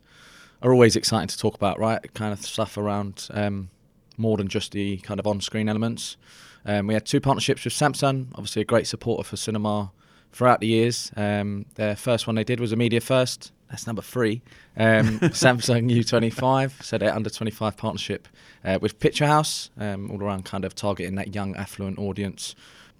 are 0.61 0.73
always 0.73 0.95
exciting 0.95 1.27
to 1.27 1.37
talk 1.37 1.55
about, 1.55 1.79
right? 1.79 2.13
Kind 2.13 2.33
of 2.33 2.41
stuff 2.41 2.77
around 2.77 3.27
um, 3.31 3.69
more 4.17 4.37
than 4.37 4.47
just 4.47 4.71
the 4.71 4.97
kind 4.97 5.19
of 5.19 5.27
on-screen 5.27 5.69
elements. 5.69 6.17
Um, 6.65 6.87
we 6.87 6.93
had 6.93 7.05
two 7.05 7.21
partnerships 7.21 7.63
with 7.63 7.73
Samsung, 7.73 8.27
obviously 8.35 8.61
a 8.61 8.65
great 8.65 8.87
supporter 8.87 9.27
for 9.27 9.37
cinema 9.37 9.91
throughout 10.31 10.59
the 10.59 10.67
years. 10.67 11.11
Um, 11.15 11.65
their 11.75 11.95
first 11.95 12.27
one 12.27 12.35
they 12.35 12.43
did 12.43 12.59
was 12.59 12.71
a 12.71 12.75
media 12.75 13.01
first. 13.01 13.51
That's 13.69 13.85
number 13.85 14.01
three. 14.01 14.41
Um, 14.75 15.19
Samsung 15.19 15.91
U25, 15.91 16.83
so 16.83 16.97
their 16.97 17.13
under 17.13 17.29
25 17.29 17.77
partnership 17.77 18.27
uh, 18.65 18.79
with 18.81 18.99
Picture 18.99 19.27
House, 19.27 19.69
um, 19.77 20.09
all 20.11 20.21
around 20.21 20.45
kind 20.45 20.65
of 20.65 20.75
targeting 20.75 21.15
that 21.15 21.35
young 21.35 21.55
affluent 21.55 21.99
audience 21.99 22.55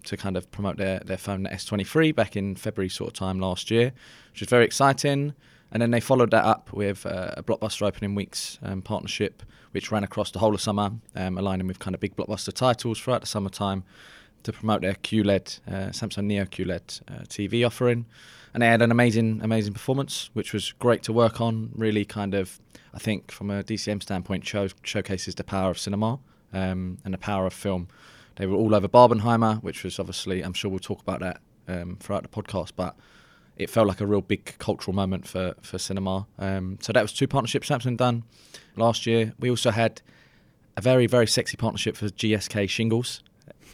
to 0.05 0.15
kind 0.15 0.37
of 0.37 0.49
promote 0.51 0.77
their, 0.77 0.99
their 0.99 1.17
phone, 1.17 1.43
the 1.43 1.49
S23, 1.49 2.15
back 2.15 2.35
in 2.35 2.55
February 2.55 2.89
sort 2.89 3.09
of 3.09 3.13
time 3.13 3.39
last 3.39 3.69
year, 3.69 3.91
which 4.31 4.41
was 4.41 4.49
very 4.49 4.65
exciting. 4.65 5.33
And 5.71 5.81
then 5.81 5.91
they 5.91 5.99
followed 5.99 6.31
that 6.31 6.45
up 6.45 6.71
with 6.73 7.05
uh, 7.05 7.31
a 7.37 7.43
blockbuster 7.43 7.85
opening 7.85 8.15
weeks 8.15 8.57
um, 8.63 8.81
partnership, 8.81 9.43
which 9.71 9.91
ran 9.91 10.03
across 10.03 10.31
the 10.31 10.39
whole 10.39 10.53
of 10.53 10.61
summer, 10.61 10.91
um, 11.15 11.37
aligning 11.37 11.67
with 11.67 11.79
kind 11.79 11.93
of 11.93 11.99
big 11.99 12.15
blockbuster 12.15 12.53
titles 12.53 12.99
throughout 12.99 13.21
the 13.21 13.27
summertime 13.27 13.83
to 14.43 14.53
promote 14.53 14.81
their 14.81 14.93
QLED, 14.93 15.59
uh, 15.67 15.71
Samsung 15.89 16.23
Neo 16.25 16.45
QLED 16.45 17.01
uh, 17.07 17.23
TV 17.23 17.65
offering. 17.65 18.05
And 18.53 18.63
they 18.63 18.67
had 18.67 18.81
an 18.81 18.91
amazing, 18.91 19.41
amazing 19.43 19.73
performance, 19.73 20.29
which 20.33 20.53
was 20.53 20.71
great 20.73 21.03
to 21.03 21.13
work 21.13 21.39
on. 21.39 21.71
Really, 21.75 22.05
kind 22.05 22.33
of, 22.33 22.59
I 22.93 22.99
think, 22.99 23.31
from 23.31 23.49
a 23.49 23.63
DCM 23.63 24.01
standpoint, 24.01 24.45
show, 24.45 24.67
showcases 24.83 25.35
the 25.35 25.43
power 25.43 25.71
of 25.71 25.79
cinema 25.79 26.19
um, 26.53 26.97
and 27.05 27.13
the 27.13 27.17
power 27.17 27.45
of 27.45 27.53
film. 27.53 27.87
They 28.37 28.45
were 28.45 28.55
all 28.55 28.73
over 28.73 28.87
Barbenheimer, 28.87 29.61
which 29.61 29.83
was 29.83 29.99
obviously, 29.99 30.41
I'm 30.41 30.53
sure 30.53 30.71
we'll 30.71 30.79
talk 30.79 31.01
about 31.01 31.19
that 31.19 31.41
um, 31.67 31.97
throughout 31.99 32.23
the 32.23 32.29
podcast, 32.29 32.71
but 32.75 32.95
it 33.59 33.69
felt 33.69 33.87
like 33.87 34.01
a 34.01 34.07
real 34.07 34.21
big 34.21 34.57
cultural 34.57 34.95
moment 34.95 35.27
for 35.27 35.53
for 35.61 35.77
cinema. 35.77 36.25
Um, 36.39 36.79
so 36.81 36.93
that 36.93 37.01
was 37.01 37.13
two 37.13 37.27
partnerships 37.27 37.69
Samsung 37.69 37.97
done 37.97 38.23
last 38.75 39.05
year. 39.05 39.33
We 39.39 39.49
also 39.49 39.71
had 39.71 40.01
a 40.75 40.81
very 40.81 41.05
very 41.05 41.27
sexy 41.27 41.57
partnership 41.57 41.95
for 41.95 42.07
GSK 42.07 42.69
shingles. 42.69 43.21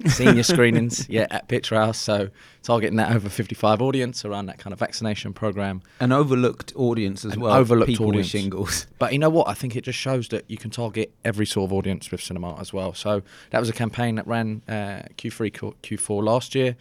Senior 0.07 0.43
screenings, 0.43 1.07
yeah, 1.09 1.27
at 1.31 1.47
Picture 1.47 1.75
House. 1.75 1.97
So 1.97 2.29
targeting 2.63 2.97
that 2.97 3.15
over 3.15 3.29
55 3.29 3.81
audience 3.81 4.25
around 4.25 4.47
that 4.47 4.57
kind 4.59 4.73
of 4.73 4.79
vaccination 4.79 5.33
program. 5.33 5.81
An 5.99 6.11
overlooked 6.11 6.73
audience 6.75 7.23
as 7.25 7.33
An 7.33 7.39
well. 7.41 7.53
overlooked 7.53 7.87
people 7.89 8.07
audience. 8.07 8.33
with 8.33 8.41
shingles. 8.41 8.87
But 8.99 9.13
you 9.13 9.19
know 9.19 9.29
what? 9.29 9.47
I 9.47 9.53
think 9.53 9.75
it 9.75 9.83
just 9.83 9.99
shows 9.99 10.29
that 10.29 10.45
you 10.49 10.57
can 10.57 10.71
target 10.71 11.13
every 11.23 11.45
sort 11.45 11.69
of 11.69 11.73
audience 11.73 12.11
with 12.11 12.21
cinema 12.21 12.59
as 12.59 12.73
well. 12.73 12.93
So 12.93 13.21
that 13.51 13.59
was 13.59 13.69
a 13.69 13.73
campaign 13.73 14.15
that 14.15 14.25
ran 14.27 14.61
uh, 14.67 15.03
Q3, 15.17 15.53
Q- 15.53 15.75
Q4 15.97 16.23
last 16.23 16.55
year. 16.55 16.75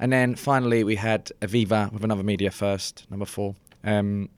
And 0.00 0.12
then 0.12 0.34
finally, 0.36 0.84
we 0.84 0.96
had 0.96 1.30
Aviva 1.42 1.92
with 1.92 2.04
another 2.04 2.22
media 2.22 2.50
first, 2.50 3.06
number 3.10 3.26
four. 3.26 3.54
Um, 3.84 4.28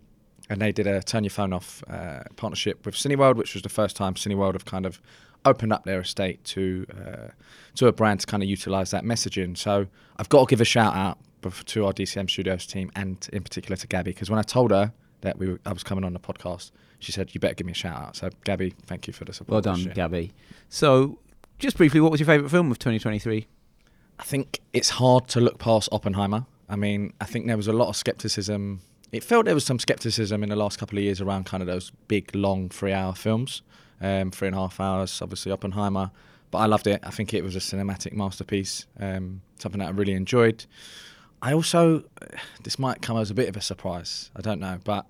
and 0.49 0.61
they 0.61 0.73
did 0.73 0.87
a 0.87 1.03
Turn 1.03 1.23
Your 1.23 1.31
Phone 1.31 1.53
Off 1.53 1.85
uh, 1.89 2.23
partnership 2.37 2.85
with 2.85 2.95
Cineworld, 2.97 3.37
which 3.37 3.55
was 3.55 3.63
the 3.63 3.69
first 3.69 3.95
time 3.95 4.15
Cineworld 4.15 4.55
have 4.55 4.65
kind 4.65 4.85
of 4.87 5.01
opened 5.45 5.73
up 5.73 5.85
their 5.85 6.01
estate 6.01 6.43
to 6.45 6.87
uh, 6.93 7.29
to 7.77 7.87
a 7.87 7.93
brand 7.93 8.21
to 8.21 8.27
kind 8.27 8.43
of 8.43 8.49
utilize 8.49 8.91
that 8.91 9.05
messaging. 9.05 9.57
So 9.57 9.87
I've 10.17 10.29
got 10.29 10.49
to 10.49 10.51
give 10.51 10.61
a 10.61 10.65
shout 10.65 10.95
out 10.95 11.19
to 11.67 11.87
our 11.87 11.93
DCM 11.93 12.29
Studios 12.29 12.67
team 12.67 12.91
and 12.95 13.29
in 13.33 13.43
particular 13.43 13.77
to 13.77 13.87
Gabby 13.87 14.13
because 14.13 14.29
when 14.29 14.39
I 14.39 14.43
told 14.43 14.71
her 14.71 14.93
that 15.23 15.39
we 15.39 15.49
were, 15.49 15.61
I 15.65 15.73
was 15.73 15.83
coming 15.83 16.05
on 16.05 16.13
the 16.13 16.21
podcast, 16.21 16.71
she 16.99 17.13
said, 17.13 17.35
"You 17.35 17.41
better 17.41 17.55
give 17.55 17.67
me 17.67 17.73
a 17.73 17.75
shout 17.75 17.97
out." 17.97 18.17
So 18.17 18.31
Gabby, 18.45 18.75
thank 18.87 19.07
you 19.07 19.13
for 19.13 19.25
the 19.25 19.33
support. 19.33 19.65
Well 19.65 19.75
done. 19.75 19.93
Gabby. 19.95 20.33
So, 20.69 21.19
just 21.59 21.77
briefly, 21.77 22.01
what 22.01 22.11
was 22.11 22.21
your 22.21 22.27
favourite 22.27 22.51
film 22.51 22.71
of 22.71 22.79
2023? 22.79 23.47
I 24.19 24.23
think 24.23 24.61
it's 24.73 24.91
hard 24.91 25.29
to 25.29 25.41
look 25.41 25.59
past 25.59 25.89
Oppenheimer. 25.93 26.45
I 26.69 26.77
mean, 26.77 27.15
I 27.21 27.25
think 27.25 27.47
there 27.47 27.57
was 27.57 27.69
a 27.69 27.73
lot 27.73 27.89
of 27.89 27.97
skepticism. 27.97 28.81
It 29.13 29.25
felt 29.25 29.47
there 29.47 29.55
was 29.55 29.65
some 29.65 29.79
skepticism 29.79 30.43
in 30.43 30.51
the 30.51 30.57
last 30.57 30.79
couple 30.79 30.99
of 30.99 31.05
years 31.05 31.21
around 31.21 31.47
kind 31.47 31.63
of 31.63 31.67
those 31.67 31.91
big, 32.07 32.33
long 32.35 32.69
three-hour 32.69 33.15
films, 33.15 33.63
um, 34.01 34.31
three 34.31 34.49
and 34.49 34.57
a 34.57 34.59
half 34.61 34.81
hours. 34.81 35.21
Obviously, 35.23 35.53
Oppenheimer, 35.53 36.11
but 36.51 36.59
I 36.59 36.67
loved 36.67 36.87
it. 36.87 37.01
I 37.03 37.11
think 37.11 37.35
it 37.35 37.43
was 37.45 37.57
a 37.57 37.61
cinematic 37.61 38.13
masterpiece, 38.13 38.87
um, 38.99 39.43
something 39.59 39.79
that 39.81 39.89
I 39.89 39.91
really 39.91 40.15
enjoyed. 40.15 40.65
I 41.43 41.53
also, 41.53 42.05
this 42.63 42.79
might 42.79 43.03
come 43.03 43.17
as 43.17 43.31
a 43.31 43.35
bit 43.35 43.49
of 43.49 43.57
a 43.57 43.61
surprise. 43.61 44.31
I 44.37 44.41
don't 44.41 44.61
know, 44.61 44.79
but 44.85 45.07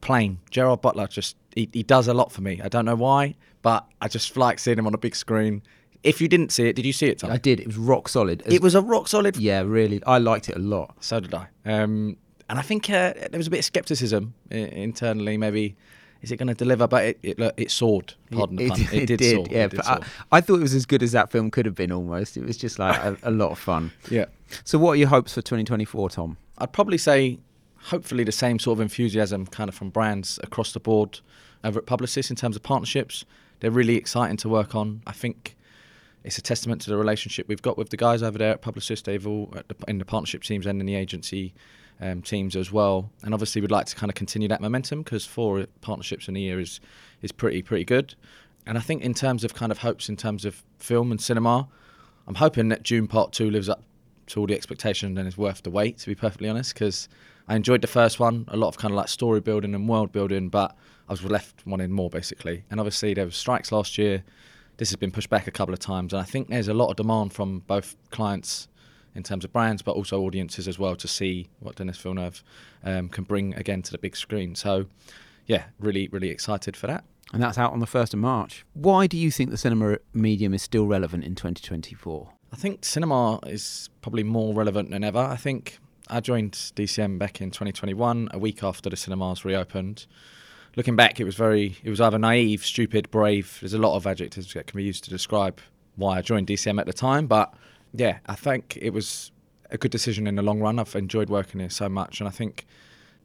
Plane, 0.00 0.38
Gerard 0.50 0.80
Butler, 0.82 1.06
just 1.06 1.36
he, 1.54 1.68
he 1.72 1.82
does 1.82 2.08
a 2.08 2.14
lot 2.14 2.32
for 2.32 2.40
me. 2.42 2.60
I 2.62 2.68
don't 2.68 2.84
know 2.84 2.94
why, 2.96 3.34
but 3.62 3.86
I 4.00 4.08
just 4.08 4.36
like 4.36 4.58
seeing 4.58 4.78
him 4.78 4.86
on 4.86 4.94
a 4.94 4.98
big 4.98 5.16
screen. 5.16 5.62
If 6.02 6.20
you 6.20 6.28
didn't 6.28 6.52
see 6.52 6.68
it, 6.68 6.76
did 6.76 6.84
you 6.84 6.92
see 6.92 7.06
it, 7.06 7.20
Tom? 7.20 7.30
I 7.30 7.38
did. 7.38 7.60
It 7.60 7.66
was 7.66 7.78
rock 7.78 8.10
solid. 8.10 8.42
As- 8.42 8.52
It 8.52 8.60
was 8.60 8.74
a 8.74 8.82
rock 8.82 9.08
solid 9.08 9.38
Yeah, 9.38 9.62
really. 9.62 10.02
I 10.04 10.18
liked 10.18 10.50
it 10.50 10.56
a 10.56 10.58
lot. 10.58 10.94
so 11.00 11.18
did 11.20 11.32
I. 11.32 11.46
Um, 11.64 12.18
and 12.50 12.58
I 12.58 12.62
think 12.62 12.90
uh, 12.90 13.14
there 13.14 13.38
was 13.38 13.46
a 13.46 13.50
bit 13.50 13.60
of 13.60 13.64
skepticism 13.64 14.34
i- 14.50 14.56
internally. 14.56 15.38
Maybe 15.38 15.76
is 16.24 16.32
it 16.32 16.36
going 16.38 16.48
to 16.48 16.54
deliver? 16.54 16.86
But 16.88 17.04
it 17.04 17.18
it, 17.22 17.54
it 17.56 17.70
soared. 17.70 18.14
Pardon 18.32 18.56
the 18.56 18.64
it, 18.64 18.70
pun. 18.70 18.80
it, 18.80 18.92
It, 18.92 19.06
did, 19.06 19.18
did, 19.18 19.36
soar. 19.36 19.46
yeah. 19.50 19.68
Did 19.68 19.76
but 19.76 19.86
I. 19.86 20.00
I 20.32 20.40
thought 20.40 20.56
it 20.56 20.62
was 20.62 20.74
as 20.74 20.86
good 20.86 21.02
as 21.02 21.12
that 21.12 21.30
film 21.30 21.50
could 21.50 21.66
have 21.66 21.74
been. 21.74 21.92
Almost, 21.92 22.36
it 22.36 22.44
was 22.44 22.56
just 22.56 22.78
like 22.78 22.96
a, 22.98 23.16
a 23.22 23.30
lot 23.30 23.50
of 23.50 23.58
fun. 23.58 23.92
yeah. 24.10 24.26
So, 24.64 24.78
what 24.78 24.92
are 24.92 24.96
your 24.96 25.08
hopes 25.08 25.34
for 25.34 25.42
2024, 25.42 26.10
Tom? 26.10 26.36
I'd 26.58 26.72
probably 26.72 26.98
say, 26.98 27.38
hopefully, 27.78 28.24
the 28.24 28.32
same 28.32 28.58
sort 28.58 28.78
of 28.78 28.80
enthusiasm 28.82 29.46
kind 29.46 29.68
of 29.68 29.74
from 29.74 29.90
brands 29.90 30.38
across 30.42 30.72
the 30.72 30.80
board 30.80 31.20
uh, 31.62 31.68
over 31.68 31.78
at 31.80 31.86
Publicis 31.86 32.30
in 32.30 32.36
terms 32.36 32.56
of 32.56 32.62
partnerships. 32.62 33.24
They're 33.60 33.70
really 33.70 33.96
exciting 33.96 34.36
to 34.38 34.48
work 34.48 34.74
on. 34.74 35.02
I 35.06 35.12
think 35.12 35.56
it's 36.22 36.38
a 36.38 36.42
testament 36.42 36.80
to 36.82 36.90
the 36.90 36.96
relationship 36.96 37.48
we've 37.48 37.62
got 37.62 37.76
with 37.78 37.90
the 37.90 37.96
guys 37.96 38.22
over 38.22 38.38
there 38.38 38.52
at 38.52 38.62
Publicis. 38.62 39.02
They've 39.02 39.26
all 39.26 39.52
the, 39.68 39.74
in 39.88 39.98
the 39.98 40.04
partnership 40.04 40.42
teams 40.42 40.66
and 40.66 40.80
in 40.80 40.86
the 40.86 40.94
agency 40.94 41.54
um, 42.00 42.22
teams 42.22 42.56
as 42.56 42.72
well. 42.72 43.10
And 43.22 43.34
obviously, 43.34 43.60
we'd 43.60 43.70
like 43.70 43.86
to 43.86 43.96
kind 43.96 44.10
of 44.10 44.14
continue 44.14 44.48
that 44.48 44.60
momentum 44.60 45.02
because 45.02 45.24
four 45.26 45.66
partnerships 45.80 46.28
in 46.28 46.36
a 46.36 46.40
year 46.40 46.60
is 46.60 46.80
is 47.22 47.32
pretty 47.32 47.62
pretty 47.62 47.84
good. 47.84 48.14
And 48.66 48.78
I 48.78 48.80
think 48.80 49.02
in 49.02 49.14
terms 49.14 49.44
of 49.44 49.54
kind 49.54 49.70
of 49.70 49.78
hopes 49.78 50.08
in 50.08 50.16
terms 50.16 50.44
of 50.44 50.62
film 50.78 51.10
and 51.10 51.20
cinema, 51.20 51.68
I'm 52.26 52.36
hoping 52.36 52.68
that 52.68 52.82
Dune 52.82 53.06
Part 53.06 53.32
Two 53.32 53.50
lives 53.50 53.68
up 53.68 53.82
to 54.26 54.40
all 54.40 54.46
the 54.46 54.54
expectation 54.54 55.18
and 55.18 55.28
is 55.28 55.36
worth 55.36 55.62
the 55.62 55.70
wait. 55.70 55.98
To 55.98 56.06
be 56.06 56.14
perfectly 56.14 56.48
honest, 56.48 56.74
because 56.74 57.08
I 57.46 57.56
enjoyed 57.56 57.82
the 57.82 57.88
first 57.88 58.18
one, 58.18 58.46
a 58.48 58.56
lot 58.56 58.68
of 58.68 58.78
kind 58.78 58.92
of 58.92 58.96
like 58.96 59.08
story 59.08 59.40
building 59.40 59.74
and 59.74 59.88
world 59.88 60.12
building, 60.12 60.48
but 60.48 60.74
I 61.08 61.12
was 61.12 61.22
left 61.22 61.66
wanting 61.66 61.92
more 61.92 62.08
basically. 62.08 62.64
And 62.70 62.80
obviously 62.80 63.12
there 63.14 63.26
were 63.26 63.30
strikes 63.30 63.70
last 63.70 63.98
year. 63.98 64.24
This 64.78 64.90
has 64.90 64.96
been 64.96 65.10
pushed 65.10 65.30
back 65.30 65.46
a 65.46 65.52
couple 65.52 65.72
of 65.72 65.78
times, 65.78 66.12
and 66.12 66.20
I 66.20 66.24
think 66.24 66.48
there's 66.48 66.68
a 66.68 66.74
lot 66.74 66.88
of 66.88 66.96
demand 66.96 67.32
from 67.32 67.60
both 67.60 67.96
clients 68.10 68.66
in 69.14 69.22
terms 69.22 69.44
of 69.44 69.52
brands, 69.52 69.82
but 69.82 69.92
also 69.92 70.20
audiences 70.22 70.66
as 70.66 70.78
well 70.78 70.96
to 70.96 71.08
see 71.08 71.48
what 71.60 71.76
Denis 71.76 71.98
Villeneuve 71.98 72.42
um, 72.84 73.08
can 73.08 73.24
bring 73.24 73.54
again 73.54 73.82
to 73.82 73.92
the 73.92 73.98
big 73.98 74.16
screen. 74.16 74.54
So, 74.54 74.86
yeah, 75.46 75.64
really, 75.78 76.08
really 76.08 76.30
excited 76.30 76.76
for 76.76 76.86
that. 76.86 77.04
And 77.32 77.42
that's 77.42 77.58
out 77.58 77.72
on 77.72 77.80
the 77.80 77.86
1st 77.86 78.14
of 78.14 78.20
March. 78.20 78.64
Why 78.74 79.06
do 79.06 79.16
you 79.16 79.30
think 79.30 79.50
the 79.50 79.56
cinema 79.56 79.98
medium 80.12 80.54
is 80.54 80.62
still 80.62 80.86
relevant 80.86 81.24
in 81.24 81.34
2024? 81.34 82.30
I 82.52 82.56
think 82.56 82.84
cinema 82.84 83.40
is 83.46 83.88
probably 84.02 84.22
more 84.22 84.54
relevant 84.54 84.90
than 84.90 85.02
ever. 85.02 85.18
I 85.18 85.36
think 85.36 85.78
I 86.08 86.20
joined 86.20 86.52
DCM 86.52 87.18
back 87.18 87.40
in 87.40 87.50
2021, 87.50 88.28
a 88.32 88.38
week 88.38 88.62
after 88.62 88.90
the 88.90 88.96
cinemas 88.96 89.44
reopened. 89.44 90.06
Looking 90.76 90.96
back, 90.96 91.18
it 91.18 91.24
was 91.24 91.34
very, 91.34 91.76
it 91.82 91.90
was 91.90 92.00
either 92.00 92.18
naive, 92.18 92.64
stupid, 92.64 93.10
brave. 93.10 93.58
There's 93.60 93.74
a 93.74 93.78
lot 93.78 93.96
of 93.96 94.06
adjectives 94.06 94.52
that 94.54 94.66
can 94.66 94.76
be 94.76 94.84
used 94.84 95.04
to 95.04 95.10
describe 95.10 95.60
why 95.96 96.18
I 96.18 96.22
joined 96.22 96.46
DCM 96.46 96.78
at 96.80 96.86
the 96.86 96.92
time. 96.92 97.26
But 97.26 97.54
yeah, 97.94 98.18
I 98.26 98.34
think 98.34 98.76
it 98.80 98.90
was 98.90 99.30
a 99.70 99.78
good 99.78 99.90
decision 99.90 100.26
in 100.26 100.34
the 100.34 100.42
long 100.42 100.60
run. 100.60 100.78
I've 100.78 100.94
enjoyed 100.94 101.30
working 101.30 101.60
here 101.60 101.70
so 101.70 101.88
much. 101.88 102.20
And 102.20 102.28
I 102.28 102.30
think 102.30 102.66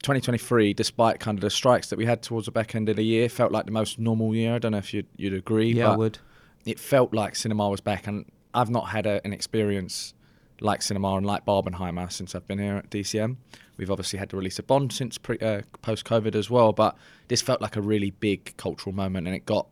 2023, 0.03 0.73
despite 0.73 1.19
kind 1.19 1.37
of 1.37 1.41
the 1.41 1.49
strikes 1.49 1.89
that 1.89 1.97
we 1.97 2.05
had 2.05 2.21
towards 2.21 2.45
the 2.45 2.51
back 2.51 2.75
end 2.75 2.87
of 2.87 2.95
the 2.95 3.03
year, 3.03 3.29
felt 3.29 3.51
like 3.51 3.65
the 3.65 3.71
most 3.71 3.99
normal 3.99 4.35
year. 4.35 4.55
I 4.55 4.59
don't 4.59 4.71
know 4.71 4.77
if 4.77 4.93
you'd, 4.93 5.07
you'd 5.17 5.33
agree. 5.33 5.71
Yeah, 5.73 5.91
I 5.91 5.97
would. 5.97 6.19
it 6.65 6.79
felt 6.79 7.13
like 7.13 7.35
cinema 7.35 7.69
was 7.69 7.81
back, 7.81 8.07
and 8.07 8.25
I've 8.53 8.69
not 8.69 8.89
had 8.89 9.05
a, 9.05 9.21
an 9.25 9.33
experience 9.33 10.13
like 10.61 10.81
cinema 10.81 11.15
and 11.15 11.25
like 11.25 11.45
Barbenheimer 11.45 12.11
since 12.11 12.35
I've 12.35 12.47
been 12.47 12.59
here 12.59 12.75
at 12.75 12.89
DCM. 12.89 13.37
We've 13.77 13.89
obviously 13.89 14.19
had 14.19 14.29
the 14.29 14.37
release 14.37 14.59
of 14.59 14.67
Bond 14.67 14.91
since 14.91 15.17
pre, 15.17 15.37
uh, 15.39 15.61
post 15.81 16.05
COVID 16.05 16.35
as 16.35 16.49
well, 16.49 16.73
but 16.73 16.97
this 17.27 17.41
felt 17.41 17.61
like 17.61 17.75
a 17.75 17.81
really 17.81 18.11
big 18.11 18.55
cultural 18.57 18.93
moment, 18.93 19.25
and 19.25 19.35
it 19.35 19.45
got 19.45 19.67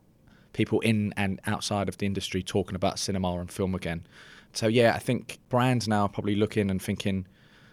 people 0.54 0.80
in 0.80 1.14
and 1.16 1.40
outside 1.46 1.88
of 1.88 1.98
the 1.98 2.06
industry 2.06 2.42
talking 2.42 2.76
about 2.76 3.00
cinema 3.00 3.40
and 3.40 3.52
film 3.52 3.76
again. 3.76 4.06
So 4.58 4.68
yeah, 4.68 4.94
I 4.96 5.00
think 5.00 5.38
brands 5.50 5.88
now 5.88 6.04
are 6.04 6.10
probably 6.10 6.36
looking 6.36 6.72
and 6.72 6.82
thinking 6.82 7.28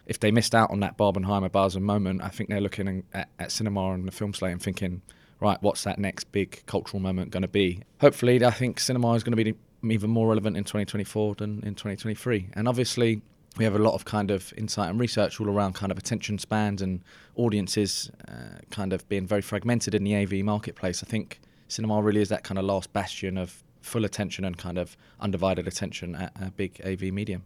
if 0.06 0.20
they 0.20 0.30
missed 0.30 0.54
out 0.54 0.70
on 0.70 0.80
that 0.80 0.98
Barbenheimer 0.98 1.74
and 1.74 1.84
moment, 1.84 2.22
I 2.22 2.28
think 2.28 2.50
they're 2.50 2.60
looking 2.60 3.04
at, 3.14 3.30
at 3.38 3.50
cinema 3.50 3.92
and 3.92 4.06
the 4.06 4.12
film 4.12 4.34
slate 4.34 4.52
and 4.52 4.62
thinking, 4.62 5.00
right, 5.40 5.56
what's 5.62 5.84
that 5.84 5.98
next 5.98 6.30
big 6.30 6.62
cultural 6.66 7.00
moment 7.00 7.30
going 7.30 7.42
to 7.42 7.48
be? 7.48 7.80
Hopefully, 8.02 8.44
I 8.44 8.50
think 8.50 8.80
cinema 8.80 9.14
is 9.14 9.24
going 9.24 9.34
to 9.34 9.42
be 9.42 9.54
even 9.90 10.10
more 10.10 10.28
relevant 10.28 10.58
in 10.58 10.64
2024 10.64 11.36
than 11.36 11.62
in 11.62 11.74
2023. 11.74 12.50
And 12.52 12.68
obviously, 12.68 13.22
we 13.56 13.64
have 13.64 13.74
a 13.74 13.78
lot 13.78 13.94
of 13.94 14.04
kind 14.04 14.30
of 14.30 14.52
insight 14.58 14.90
and 14.90 15.00
research 15.00 15.40
all 15.40 15.48
around 15.48 15.74
kind 15.74 15.90
of 15.90 15.96
attention 15.96 16.38
spans 16.38 16.82
and 16.82 17.00
audiences 17.36 18.10
uh, 18.28 18.58
kind 18.70 18.92
of 18.92 19.08
being 19.08 19.26
very 19.26 19.42
fragmented 19.42 19.94
in 19.94 20.04
the 20.04 20.14
AV 20.14 20.44
marketplace. 20.44 21.02
I 21.02 21.06
think 21.06 21.40
cinema 21.66 22.02
really 22.02 22.20
is 22.20 22.28
that 22.28 22.44
kind 22.44 22.58
of 22.58 22.66
last 22.66 22.92
bastion 22.92 23.38
of 23.38 23.63
full 23.84 24.04
attention 24.04 24.44
and 24.44 24.56
kind 24.56 24.78
of 24.78 24.96
undivided 25.20 25.68
attention 25.68 26.14
at 26.14 26.32
a 26.40 26.50
big 26.50 26.80
AV 26.84 27.12
medium. 27.12 27.44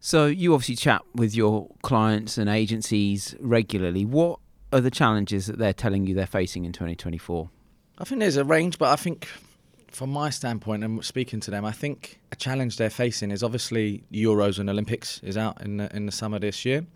So, 0.00 0.26
you 0.26 0.54
obviously 0.54 0.76
chat 0.76 1.02
with 1.14 1.34
your 1.34 1.68
clients 1.82 2.38
and 2.38 2.48
agencies 2.48 3.34
regularly. 3.40 4.04
What 4.04 4.38
are 4.72 4.80
the 4.80 4.92
challenges 4.92 5.46
that 5.46 5.58
they're 5.58 5.72
telling 5.72 6.06
you 6.06 6.14
they're 6.14 6.26
facing 6.26 6.64
in 6.64 6.72
2024? 6.72 7.50
I 7.98 8.04
think 8.04 8.20
there's 8.20 8.36
a 8.36 8.44
range, 8.44 8.78
but 8.78 8.90
I 8.90 8.96
think 8.96 9.26
from 9.90 10.10
my 10.10 10.30
standpoint 10.30 10.84
and 10.84 11.04
speaking 11.04 11.40
to 11.40 11.50
them, 11.50 11.64
I 11.64 11.72
think 11.72 12.20
a 12.30 12.36
challenge 12.36 12.76
they're 12.76 12.90
facing 12.90 13.32
is 13.32 13.42
obviously 13.42 14.04
Euros 14.12 14.60
and 14.60 14.70
Olympics 14.70 15.20
is 15.24 15.36
out 15.36 15.60
in 15.62 15.78
the, 15.78 15.94
in 15.96 16.06
the 16.06 16.12
summer 16.12 16.38
this 16.38 16.64
year. 16.64 16.86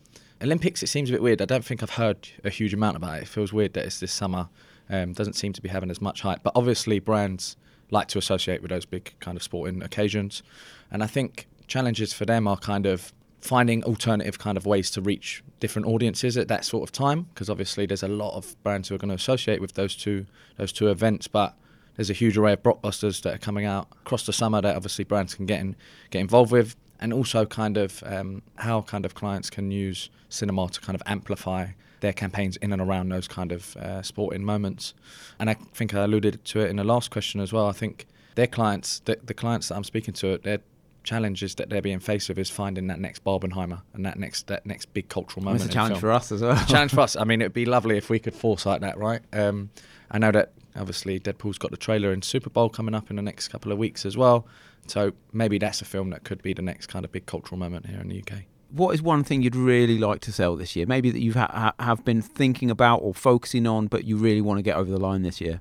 Olympics, 0.40 0.82
it 0.82 0.88
seems 0.88 1.08
a 1.08 1.12
bit 1.12 1.22
weird. 1.22 1.40
I 1.40 1.44
don't 1.44 1.64
think 1.64 1.82
I've 1.82 1.90
heard 1.90 2.28
a 2.44 2.50
huge 2.50 2.74
amount 2.74 2.96
about 2.96 3.18
it. 3.18 3.22
It 3.22 3.28
feels 3.28 3.52
weird 3.52 3.74
that 3.74 3.84
it's 3.84 4.00
this 4.00 4.12
summer. 4.12 4.48
Um, 4.90 5.12
doesn't 5.12 5.34
seem 5.34 5.52
to 5.54 5.62
be 5.62 5.68
having 5.68 5.90
as 5.90 6.00
much 6.00 6.20
hype. 6.20 6.42
But 6.42 6.52
obviously, 6.54 6.98
brands 6.98 7.56
like 7.92 8.08
to 8.08 8.18
associate 8.18 8.62
with 8.62 8.70
those 8.70 8.84
big 8.84 9.12
kind 9.20 9.36
of 9.36 9.42
sporting 9.42 9.82
occasions. 9.82 10.42
And 10.90 11.02
I 11.02 11.06
think 11.06 11.46
challenges 11.68 12.12
for 12.12 12.24
them 12.24 12.48
are 12.48 12.56
kind 12.56 12.86
of 12.86 13.12
finding 13.40 13.82
alternative 13.84 14.38
kind 14.38 14.56
of 14.56 14.66
ways 14.66 14.90
to 14.92 15.00
reach 15.00 15.42
different 15.60 15.86
audiences 15.86 16.36
at 16.36 16.48
that 16.48 16.64
sort 16.64 16.82
of 16.82 16.92
time 16.92 17.22
because 17.34 17.50
obviously 17.50 17.86
there's 17.86 18.02
a 18.02 18.08
lot 18.08 18.36
of 18.36 18.60
brands 18.62 18.88
who 18.88 18.94
are 18.94 18.98
going 18.98 19.08
to 19.08 19.14
associate 19.14 19.60
with 19.60 19.72
those 19.72 19.96
two 19.96 20.24
those 20.58 20.72
two 20.72 20.88
events 20.88 21.26
but 21.26 21.56
there's 21.96 22.08
a 22.08 22.12
huge 22.12 22.38
array 22.38 22.52
of 22.52 22.62
blockbusters 22.62 23.20
that 23.22 23.34
are 23.34 23.38
coming 23.38 23.64
out 23.64 23.88
across 24.04 24.26
the 24.26 24.32
summer 24.32 24.60
that 24.60 24.76
obviously 24.76 25.04
brands 25.04 25.34
can 25.34 25.44
get 25.44 25.60
in, 25.60 25.74
get 26.10 26.20
involved 26.20 26.52
with 26.52 26.76
and 27.00 27.12
also 27.12 27.44
kind 27.44 27.76
of 27.76 28.02
um, 28.06 28.42
how 28.56 28.80
kind 28.82 29.04
of 29.04 29.14
clients 29.14 29.50
can 29.50 29.72
use 29.72 30.08
cinema 30.28 30.68
to 30.68 30.80
kind 30.80 30.94
of 30.94 31.02
amplify 31.06 31.66
their 32.02 32.12
campaigns 32.12 32.56
in 32.58 32.72
and 32.72 32.82
around 32.82 33.08
those 33.08 33.26
kind 33.26 33.52
of 33.52 33.76
uh, 33.76 34.02
sporting 34.02 34.44
moments. 34.44 34.92
And 35.38 35.48
I 35.48 35.54
think 35.54 35.94
I 35.94 36.02
alluded 36.02 36.44
to 36.44 36.60
it 36.60 36.68
in 36.68 36.76
the 36.76 36.84
last 36.84 37.10
question 37.10 37.40
as 37.40 37.52
well. 37.52 37.68
I 37.68 37.72
think 37.72 38.06
their 38.34 38.48
clients, 38.48 38.98
the, 39.00 39.18
the 39.22 39.34
clients 39.34 39.68
that 39.68 39.76
I'm 39.76 39.84
speaking 39.84 40.12
to, 40.14 40.36
their 40.38 40.58
challenges 41.04 41.54
that 41.56 41.70
they're 41.70 41.82
being 41.82 42.00
faced 42.00 42.28
with 42.28 42.38
is 42.38 42.50
finding 42.50 42.88
that 42.88 43.00
next 43.00 43.24
Barbenheimer 43.24 43.82
and 43.94 44.04
that 44.04 44.18
next 44.18 44.46
that 44.48 44.66
next 44.66 44.92
big 44.92 45.08
cultural 45.08 45.44
moment. 45.44 45.62
It's 45.62 45.70
a 45.70 45.72
challenge 45.72 45.98
for 45.98 46.12
us 46.12 46.30
as 46.30 46.42
well. 46.42 46.56
challenge 46.66 46.92
for 46.92 47.00
us. 47.00 47.16
I 47.16 47.24
mean, 47.28 47.40
it'd 47.40 47.52
be 47.52 47.64
lovely 47.64 47.96
if 47.96 48.10
we 48.10 48.18
could 48.18 48.34
foresight 48.34 48.82
that, 48.82 48.98
right? 48.98 49.22
Um, 49.32 49.70
I 50.10 50.18
know 50.18 50.32
that 50.32 50.52
obviously 50.76 51.18
Deadpool's 51.18 51.58
got 51.58 51.70
the 51.70 51.76
trailer 51.76 52.12
in 52.12 52.22
Super 52.22 52.50
Bowl 52.50 52.68
coming 52.68 52.94
up 52.94 53.10
in 53.10 53.16
the 53.16 53.22
next 53.22 53.48
couple 53.48 53.72
of 53.72 53.78
weeks 53.78 54.04
as 54.04 54.16
well. 54.16 54.46
So 54.88 55.12
maybe 55.32 55.58
that's 55.58 55.80
a 55.80 55.84
film 55.84 56.10
that 56.10 56.24
could 56.24 56.42
be 56.42 56.52
the 56.52 56.62
next 56.62 56.86
kind 56.86 57.04
of 57.04 57.12
big 57.12 57.26
cultural 57.26 57.58
moment 57.58 57.86
here 57.86 58.00
in 58.00 58.08
the 58.08 58.18
UK. 58.18 58.44
What 58.74 58.94
is 58.94 59.02
one 59.02 59.22
thing 59.22 59.42
you'd 59.42 59.54
really 59.54 59.98
like 59.98 60.22
to 60.22 60.32
sell 60.32 60.56
this 60.56 60.74
year? 60.74 60.86
Maybe 60.86 61.10
that 61.10 61.20
you 61.20 61.34
ha- 61.34 61.74
have 61.78 62.04
been 62.06 62.22
thinking 62.22 62.70
about 62.70 62.98
or 62.98 63.12
focusing 63.12 63.66
on, 63.66 63.86
but 63.86 64.04
you 64.04 64.16
really 64.16 64.40
want 64.40 64.58
to 64.58 64.62
get 64.62 64.76
over 64.76 64.90
the 64.90 64.98
line 64.98 65.22
this 65.22 65.42
year. 65.42 65.60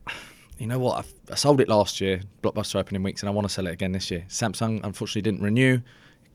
You 0.57 0.67
know 0.67 0.79
what? 0.79 0.99
I've, 0.99 1.13
I 1.29 1.35
sold 1.35 1.59
it 1.59 1.67
last 1.67 1.99
year, 1.99 2.21
blockbuster 2.41 2.75
opening 2.75 3.03
weeks, 3.03 3.21
and 3.21 3.29
I 3.29 3.33
want 3.33 3.47
to 3.47 3.53
sell 3.53 3.67
it 3.67 3.71
again 3.71 3.91
this 3.91 4.09
year. 4.11 4.23
Samsung 4.29 4.79
unfortunately 4.83 5.23
didn't 5.23 5.41
renew, 5.41 5.81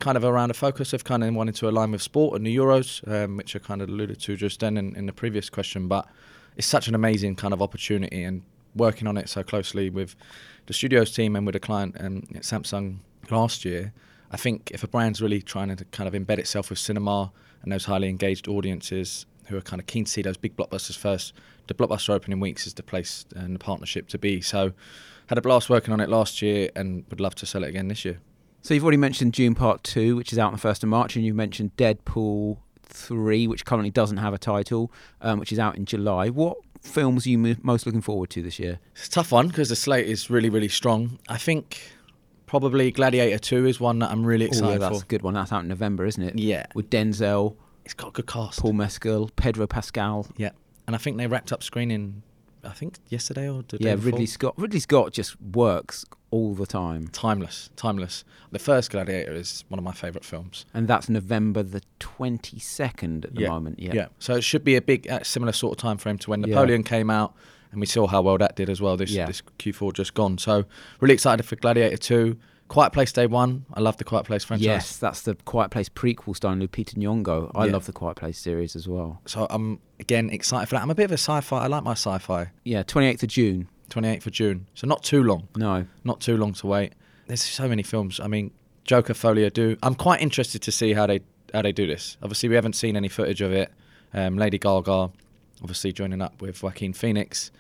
kind 0.01 0.19
of 0.19 0.25
around 0.25 0.51
a 0.51 0.55
focus 0.55 0.93
of 0.93 1.05
kind 1.05 1.25
of 1.25 1.35
wanting 1.35 1.55
to 1.55 1.69
align 1.69 1.93
with 1.93 2.03
sport 2.03 2.37
and 2.37 2.47
the 2.47 2.55
Euros, 2.55 3.07
um, 3.11 3.39
which 3.39 3.57
I 3.57 3.59
kind 3.59 3.81
of 3.81 3.89
alluded 3.89 4.21
to 4.21 4.37
just 4.37 4.61
then 4.61 4.77
in, 4.77 4.95
in 4.97 5.07
the 5.07 5.13
previous 5.15 5.49
question. 5.49 5.89
But 5.89 6.07
it's 6.57 6.67
such 6.67 6.89
an 6.89 6.95
amazing 6.95 7.37
kind 7.37 7.55
of 7.55 7.63
opportunity, 7.63 8.23
and 8.23 8.43
working 8.75 9.09
on 9.09 9.17
it 9.17 9.31
so 9.31 9.43
closely 9.43 9.89
with 9.89 10.15
the 10.67 10.75
studios 10.75 11.11
team 11.15 11.37
and 11.37 11.47
with 11.47 11.57
a 11.57 11.61
client 11.61 11.97
um, 12.01 12.25
at 12.35 12.43
Samsung 12.43 12.99
last 13.31 13.65
year, 13.65 13.95
I 14.31 14.37
think 14.37 14.71
if 14.73 14.83
a 14.83 14.89
brand's 14.89 15.23
really 15.23 15.43
trying 15.43 15.75
to 15.75 15.85
kind 15.87 16.09
of 16.09 16.15
embed 16.15 16.39
itself 16.39 16.71
with 16.71 16.79
cinema 16.79 17.33
and 17.63 17.73
those 17.73 17.85
highly 17.85 18.09
engaged 18.09 18.49
audiences 18.49 19.27
who 19.47 19.57
are 19.57 19.63
kind 19.63 19.81
of 19.81 19.87
keen 19.87 20.05
to 20.05 20.11
see 20.11 20.23
those 20.23 20.37
big 20.37 20.57
blockbusters 20.57 20.97
first, 20.97 21.33
the 21.69 21.75
blockbuster 21.75 22.11
opening 22.11 22.41
weeks 22.41 22.67
is 22.67 22.75
the 22.75 22.83
place 22.83 23.25
and 23.35 23.55
the 23.55 23.59
partnership 23.59 24.09
to 24.09 24.19
be. 24.19 24.41
So, 24.41 24.73
had 25.27 25.39
a 25.39 25.43
blast 25.43 25.69
working 25.69 25.93
on 25.93 26.01
it 26.01 26.09
last 26.09 26.41
year 26.41 26.71
and 26.77 27.05
would 27.11 27.21
love 27.21 27.35
to 27.37 27.47
sell 27.47 27.65
it 27.65 27.69
again 27.69 27.89
this 27.89 28.05
year. 28.05 28.21
So 28.63 28.75
you've 28.75 28.83
already 28.83 28.97
mentioned 28.97 29.33
Dune 29.33 29.55
Part 29.55 29.85
Two, 29.85 30.17
which 30.17 30.33
is 30.33 30.39
out 30.39 30.49
on 30.49 30.53
the 30.53 30.59
first 30.59 30.83
of 30.83 30.89
March, 30.89 31.15
and 31.15 31.25
you've 31.25 31.37
mentioned 31.37 31.77
Deadpool 31.77 32.59
Three, 32.83 33.47
which 33.47 33.65
currently 33.65 33.91
doesn't 33.91 34.17
have 34.17 34.35
a 34.35 34.39
title, 34.39 34.93
um, 35.21 35.39
which 35.39 35.53
is 35.53 35.59
out 35.59 35.77
in 35.77 35.85
July. 35.85 36.31
What 36.31 36.59
films 36.81 37.27
are 37.27 37.31
you 37.31 37.57
most 37.63 37.87
looking 37.87 38.01
forward 38.01 38.31
to 38.31 38.43
this 38.43 38.59
year? 38.59 38.79
It's 38.95 39.09
a 39.09 39.11
tough 39.11 39.33
one 39.33 39.49
because 39.49 39.69
the 39.69 39.77
slate 39.77 40.07
is 40.07 40.31
really, 40.31 40.51
really 40.51 40.69
strong. 40.69 41.19
I 41.29 41.39
think 41.39 41.93
probably 42.47 42.91
Gladiator 42.91 43.39
2 43.39 43.67
is 43.67 43.81
one 43.81 43.99
that 44.01 44.11
I'm 44.11 44.25
really 44.25 44.47
excited 44.47 44.67
Ooh, 44.67 44.73
yeah, 44.73 44.79
that's 44.79 44.99
for. 44.99 45.05
a 45.05 45.09
good 45.09 45.23
one. 45.23 45.35
That's 45.35 45.53
out 45.53 45.63
in 45.63 45.69
November, 45.69 46.07
isn't 46.07 46.23
it? 46.23 46.39
Yeah. 46.39 46.67
With 46.75 46.91
Denzel, 46.91 47.57
It's 47.85 47.95
got 47.95 48.09
a 48.09 48.13
good 48.13 48.27
cast. 48.27 48.61
Paul 48.61 48.73
Mescal, 48.73 49.31
Pedro 49.37 49.67
Pascal. 49.67 50.27
Yeah. 50.37 50.51
And 50.87 50.95
I 50.95 50.99
think 50.99 51.17
they 51.17 51.27
wrapped 51.27 51.53
up 51.53 51.63
screening, 51.63 52.23
I 52.65 52.71
think 52.71 52.99
yesterday 53.09 53.49
or 53.49 53.63
the 53.67 53.79
day 53.79 53.89
Yeah, 53.89 53.95
before. 53.97 54.13
Ridley 54.13 54.27
Scott. 54.27 54.55
Ridley 54.57 54.81
Scott 54.81 55.13
just 55.13 55.41
works 55.41 56.05
all 56.31 56.55
the 56.55 56.67
time. 56.67 57.09
Timeless, 57.09 57.71
timeless. 57.77 58.25
The 58.53 58.59
first 58.59 58.91
Gladiator 58.91 59.33
is 59.33 59.65
one 59.69 59.79
of 59.79 59.85
my 59.85 59.93
favourite 59.93 60.25
films. 60.25 60.65
And 60.75 60.87
that's 60.87 61.09
November 61.09 61.63
the 61.63 61.83
22nd 62.01 63.25
at 63.25 63.35
the 63.35 63.43
yeah. 63.43 63.49
moment. 63.49 63.79
Yeah. 63.81 63.95
yeah. 63.95 64.07
So 64.19 64.35
it 64.35 64.43
should 64.45 64.65
be 64.65 64.77
a 64.77 64.83
big, 64.83 65.09
uh, 65.09 65.21
similar 65.23 65.53
sort 65.53 65.77
of 65.77 65.83
time 65.83 65.99
frame 65.99 66.19
to 66.19 66.31
when 66.31 66.41
Yeah. 66.43 66.55
Napoleon 66.55 66.83
came 66.83 67.11
out, 67.11 67.35
and 67.73 67.81
we 67.81 67.87
saw 67.87 68.07
how 68.07 68.23
well 68.23 68.39
that 68.39 68.57
did 68.57 68.69
as 68.71 68.81
well. 68.81 68.97
This 68.97 69.11
Yeah. 69.11 69.27
this 69.27 69.43
Q4 69.59 69.93
just 69.93 70.15
gone. 70.15 70.39
So 70.39 70.65
really 71.01 71.15
excited 71.15 71.45
for 71.45 71.57
Gladiator 71.57 71.97
2. 71.97 72.37
Quiet 72.69 72.93
Place 72.93 73.13
Day 73.13 73.27
One. 73.29 73.65
I 73.75 73.81
love 73.81 73.97
the 73.97 74.03
Quiet 74.03 74.25
Place 74.27 74.43
franchise. 74.43 74.65
Yes, 74.67 74.97
that's 74.97 75.21
the 75.21 75.37
Quiet 75.45 75.71
Place 75.71 75.89
prequel 75.89 76.35
starring 76.35 76.59
Lupita 76.61 76.95
Nyong'o. 76.97 77.53
I 77.55 77.67
Yeah. 77.67 77.73
love 77.73 77.87
the 77.87 77.93
Quiet 77.93 78.17
Place 78.17 78.39
series 78.39 78.75
as 78.75 78.89
well. 78.89 79.21
So 79.25 79.47
I'm 79.51 79.79
again 80.01 80.31
excited 80.31 80.67
for 80.69 80.75
that. 80.75 80.83
I'm 80.83 80.91
a 80.91 80.95
bit 80.97 81.05
of 81.05 81.13
a 81.13 81.15
sci-fi. 81.19 81.59
I 81.63 81.67
like 81.69 81.85
my 81.85 81.93
sci-fi. 81.93 82.51
Yeah, 82.65 82.83
28th 82.83 83.23
of 83.23 83.29
June. 83.29 83.69
28th 83.89 84.27
of 84.27 84.33
June. 84.33 84.67
So 84.75 84.89
not 84.89 85.05
too 85.05 85.23
long. 85.23 85.47
No. 85.57 85.87
Not 86.03 86.21
too 86.21 86.37
long 86.37 86.55
to 86.55 86.67
wait. 86.67 86.95
There's 87.29 87.43
so 87.43 87.69
many 87.69 87.85
films. 87.85 88.19
I 88.19 88.27
mean, 88.27 88.51
Joker 88.85 89.15
Folie 89.15 89.45
à 89.49 89.53
Deux. 89.53 89.77
I'm 89.85 89.95
quite 89.95 90.21
interested 90.21 90.61
to 90.63 90.73
see 90.73 90.93
how 90.95 91.07
they 91.07 91.21
how 91.55 91.63
they 91.63 91.71
do 91.73 91.87
this. 91.87 92.17
Obviously, 92.21 92.49
we 92.49 92.57
haven't 92.57 92.75
seen 92.75 92.97
any 92.97 93.09
footage 93.09 93.41
of 93.41 93.53
it. 93.53 93.71
Um, 94.13 94.37
Lady 94.37 94.59
Gaga, 94.59 95.11
obviously 95.63 95.93
joining 95.93 96.21
up 96.23 96.41
with 96.43 96.63
Joaquin 96.63 96.93
Phoenix. 96.93 97.51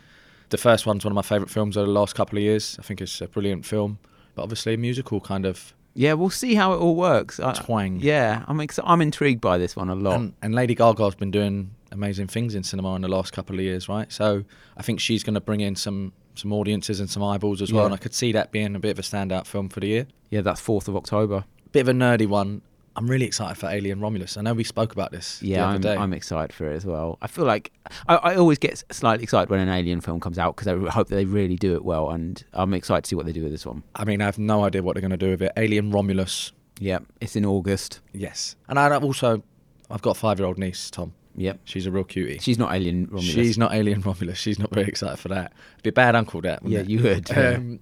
The 0.50 0.58
first 0.58 0.86
one's 0.86 1.04
one 1.04 1.12
of 1.12 1.16
my 1.16 1.22
favourite 1.22 1.50
films 1.50 1.76
over 1.76 1.86
the 1.86 1.92
last 1.92 2.14
couple 2.14 2.38
of 2.38 2.42
years. 2.42 2.76
I 2.78 2.82
think 2.82 3.00
it's 3.00 3.20
a 3.20 3.26
brilliant 3.28 3.64
film, 3.66 3.98
but 4.34 4.42
obviously 4.42 4.74
a 4.74 4.78
musical 4.78 5.20
kind 5.20 5.44
of 5.44 5.74
Yeah, 5.94 6.12
we'll 6.12 6.30
see 6.30 6.54
how 6.54 6.72
it 6.72 6.76
all 6.76 6.94
works. 6.94 7.40
I- 7.40 7.52
twang. 7.54 7.98
Yeah, 8.00 8.44
I'm 8.46 8.60
ex- 8.60 8.78
I'm 8.84 9.00
intrigued 9.00 9.40
by 9.40 9.58
this 9.58 9.74
one 9.74 9.88
a 9.88 9.94
lot. 9.94 10.16
And, 10.20 10.32
and 10.42 10.54
Lady 10.54 10.74
Gaga's 10.74 11.14
been 11.16 11.30
doing 11.30 11.70
amazing 11.90 12.26
things 12.26 12.54
in 12.54 12.62
cinema 12.62 12.94
in 12.96 13.02
the 13.02 13.08
last 13.08 13.32
couple 13.32 13.56
of 13.56 13.62
years, 13.62 13.88
right? 13.88 14.12
So 14.12 14.44
I 14.76 14.82
think 14.82 15.00
she's 15.00 15.22
going 15.24 15.34
to 15.34 15.40
bring 15.40 15.60
in 15.60 15.74
some 15.76 16.12
some 16.34 16.52
audiences 16.52 17.00
and 17.00 17.08
some 17.08 17.22
eyeballs 17.22 17.62
as 17.62 17.72
well, 17.72 17.84
Yeah. 17.84 17.86
and 17.86 17.94
I 17.94 17.96
could 17.96 18.12
see 18.12 18.30
that 18.32 18.52
being 18.52 18.76
a 18.76 18.78
bit 18.78 18.90
of 18.90 18.98
a 18.98 19.02
standout 19.02 19.46
film 19.46 19.70
for 19.70 19.80
the 19.80 19.86
year. 19.86 20.06
yeah, 20.28 20.42
that's 20.42 20.60
4th 20.60 20.86
of 20.86 20.94
October. 20.94 21.44
Bit 21.72 21.80
of 21.80 21.88
a 21.88 21.92
nerdy 21.92 22.26
one. 22.28 22.60
I'm 22.96 23.06
really 23.06 23.26
excited 23.26 23.56
for 23.58 23.68
Alien 23.68 24.00
Romulus. 24.00 24.36
I 24.36 24.42
know 24.42 24.54
we 24.54 24.64
spoke 24.64 24.92
about 24.92 25.12
this 25.12 25.40
Yeah, 25.42 25.58
the 25.58 25.62
other 25.64 25.74
I'm, 25.74 25.80
day. 25.82 25.96
I'm 25.96 26.12
excited 26.12 26.52
for 26.54 26.70
it 26.70 26.74
as 26.76 26.86
well. 26.86 27.18
I 27.20 27.26
feel 27.26 27.44
like 27.44 27.70
I, 28.08 28.16
I 28.16 28.34
always 28.36 28.58
get 28.58 28.82
slightly 28.90 29.22
excited 29.22 29.50
when 29.50 29.60
an 29.60 29.68
alien 29.68 30.00
film 30.00 30.18
comes 30.18 30.38
out 30.38 30.56
because 30.56 30.66
I 30.66 30.90
hope 30.90 31.08
that 31.08 31.14
they 31.16 31.26
really 31.26 31.56
do 31.56 31.74
it 31.74 31.84
well, 31.84 32.10
and 32.10 32.42
I'm 32.54 32.72
excited 32.74 33.04
to 33.04 33.08
see 33.08 33.14
what 33.16 33.26
they 33.26 33.32
do 33.32 33.42
with 33.42 33.52
this 33.52 33.66
one. 33.66 33.82
I 33.94 34.04
mean, 34.04 34.20
I 34.22 34.24
have 34.24 34.38
no 34.38 34.64
idea 34.64 34.82
what 34.82 34.94
they're 34.94 35.02
going 35.02 35.10
to 35.10 35.16
do 35.16 35.30
with 35.30 35.42
it. 35.42 35.52
Alien 35.56 35.90
Romulus, 35.90 36.52
Yeah, 36.80 37.00
it's 37.20 37.36
in 37.36 37.44
August. 37.44 38.00
yes. 38.12 38.56
And 38.68 38.78
I 38.78 38.94
also, 38.96 39.42
I've 39.90 40.02
got 40.02 40.12
a 40.12 40.18
five-year-old 40.20 40.58
niece, 40.58 40.90
Tom. 40.90 41.12
Yep. 41.38 41.60
She's 41.64 41.84
a 41.84 41.90
real 41.90 42.04
cutie. 42.04 42.38
She's 42.38 42.58
not 42.58 42.74
Alien 42.74 43.04
Romulus. 43.10 43.26
She's 43.26 43.58
not 43.58 43.74
Alien 43.74 44.00
Romulus. 44.00 44.38
She's 44.38 44.58
not 44.58 44.72
very 44.72 44.88
excited 44.88 45.18
for 45.18 45.28
that. 45.28 45.52
Be 45.82 45.90
a 45.90 45.92
bad 45.92 46.14
uncle, 46.16 46.40
that. 46.40 46.66
Yeah, 46.66 46.78
it? 46.78 46.88
you 46.88 47.02
would. 47.02 47.28
yeah. 47.28 47.50
Um, 47.56 47.80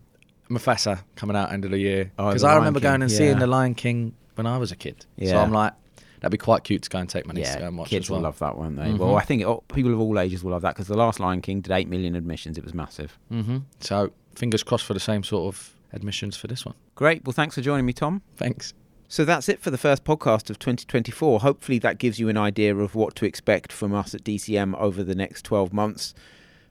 Mufasa 0.50 1.00
coming 1.16 1.36
out 1.36 1.52
end 1.52 1.64
of 1.64 1.70
the 1.70 1.78
year 1.78 2.10
Oh, 2.18 2.26
because 2.28 2.42
The 2.42 2.48
I 2.48 2.56
remember 2.56 2.80
King, 2.80 2.90
going 2.90 3.02
and 3.02 3.10
yeah. 3.10 3.16
seeing 3.16 3.38
The 3.38 3.46
Lion 3.46 3.74
King 3.74 4.14
when 4.36 4.46
I 4.46 4.58
was 4.58 4.72
a 4.72 4.76
kid. 4.76 5.06
Yeah. 5.16 5.30
So 5.30 5.38
I'm 5.40 5.52
like, 5.52 5.72
that'd 6.20 6.32
be 6.32 6.38
quite 6.38 6.64
cute 6.64 6.82
to 6.82 6.90
go 6.90 6.98
and 6.98 7.08
take 7.08 7.26
my 7.26 7.34
niece 7.34 7.52
to 7.52 7.58
go 7.60 7.66
and 7.68 7.78
watch 7.78 7.88
kids 7.90 8.06
as 8.06 8.10
well. 8.10 8.20
will 8.20 8.24
love 8.24 8.38
that, 8.38 8.56
won't 8.56 8.76
they? 8.76 8.84
Mhm. 8.86 8.98
Well, 8.98 9.16
I 9.16 9.22
think 9.22 9.42
oh, 9.44 9.62
people 9.68 9.92
of 9.92 10.00
all 10.00 10.18
ages 10.18 10.42
will 10.42 10.52
love 10.52 10.62
that 10.62 10.74
because 10.74 10.86
the 10.88 10.96
last 10.96 11.20
Lion 11.20 11.40
King 11.40 11.60
did 11.60 11.72
eight 11.72 11.88
million 11.88 12.14
admissions. 12.16 12.56
It 12.58 12.64
was 12.64 12.74
massive. 12.74 13.18
hmm 13.28 13.58
So 13.80 14.10
fingers 14.34 14.62
crossed 14.62 14.84
for 14.86 14.94
the 14.94 15.00
same 15.00 15.22
sort 15.22 15.54
of 15.54 15.74
admissions 15.92 16.36
for 16.36 16.46
this 16.48 16.64
one. 16.64 16.74
Great. 16.94 17.24
Well, 17.24 17.32
thanks 17.32 17.54
for 17.54 17.60
joining 17.60 17.86
me, 17.86 17.92
Tom. 17.92 18.22
Thanks. 18.36 18.74
So 19.06 19.24
that's 19.24 19.48
it 19.48 19.60
for 19.60 19.70
the 19.70 19.78
first 19.78 20.02
podcast 20.04 20.50
of 20.50 20.58
2024. 20.58 21.40
Hopefully, 21.40 21.78
that 21.80 21.98
gives 21.98 22.18
you 22.18 22.28
an 22.28 22.36
idea 22.36 22.74
of 22.74 22.94
what 22.94 23.14
to 23.16 23.26
expect 23.26 23.70
from 23.70 23.94
us 23.94 24.14
at 24.14 24.24
DCM 24.24 24.74
over 24.80 25.04
the 25.04 25.14
next 25.14 25.42
12 25.44 25.72
months. 25.72 26.14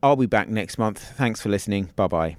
I'll 0.01 0.18
be 0.18 0.26
back 0.26 0.49
next 0.49 0.78
month. 0.78 0.99
Thanks 1.16 1.39
for 1.39 1.47
listening. 1.49 1.91
Bye 1.95 2.07
bye. 2.07 2.36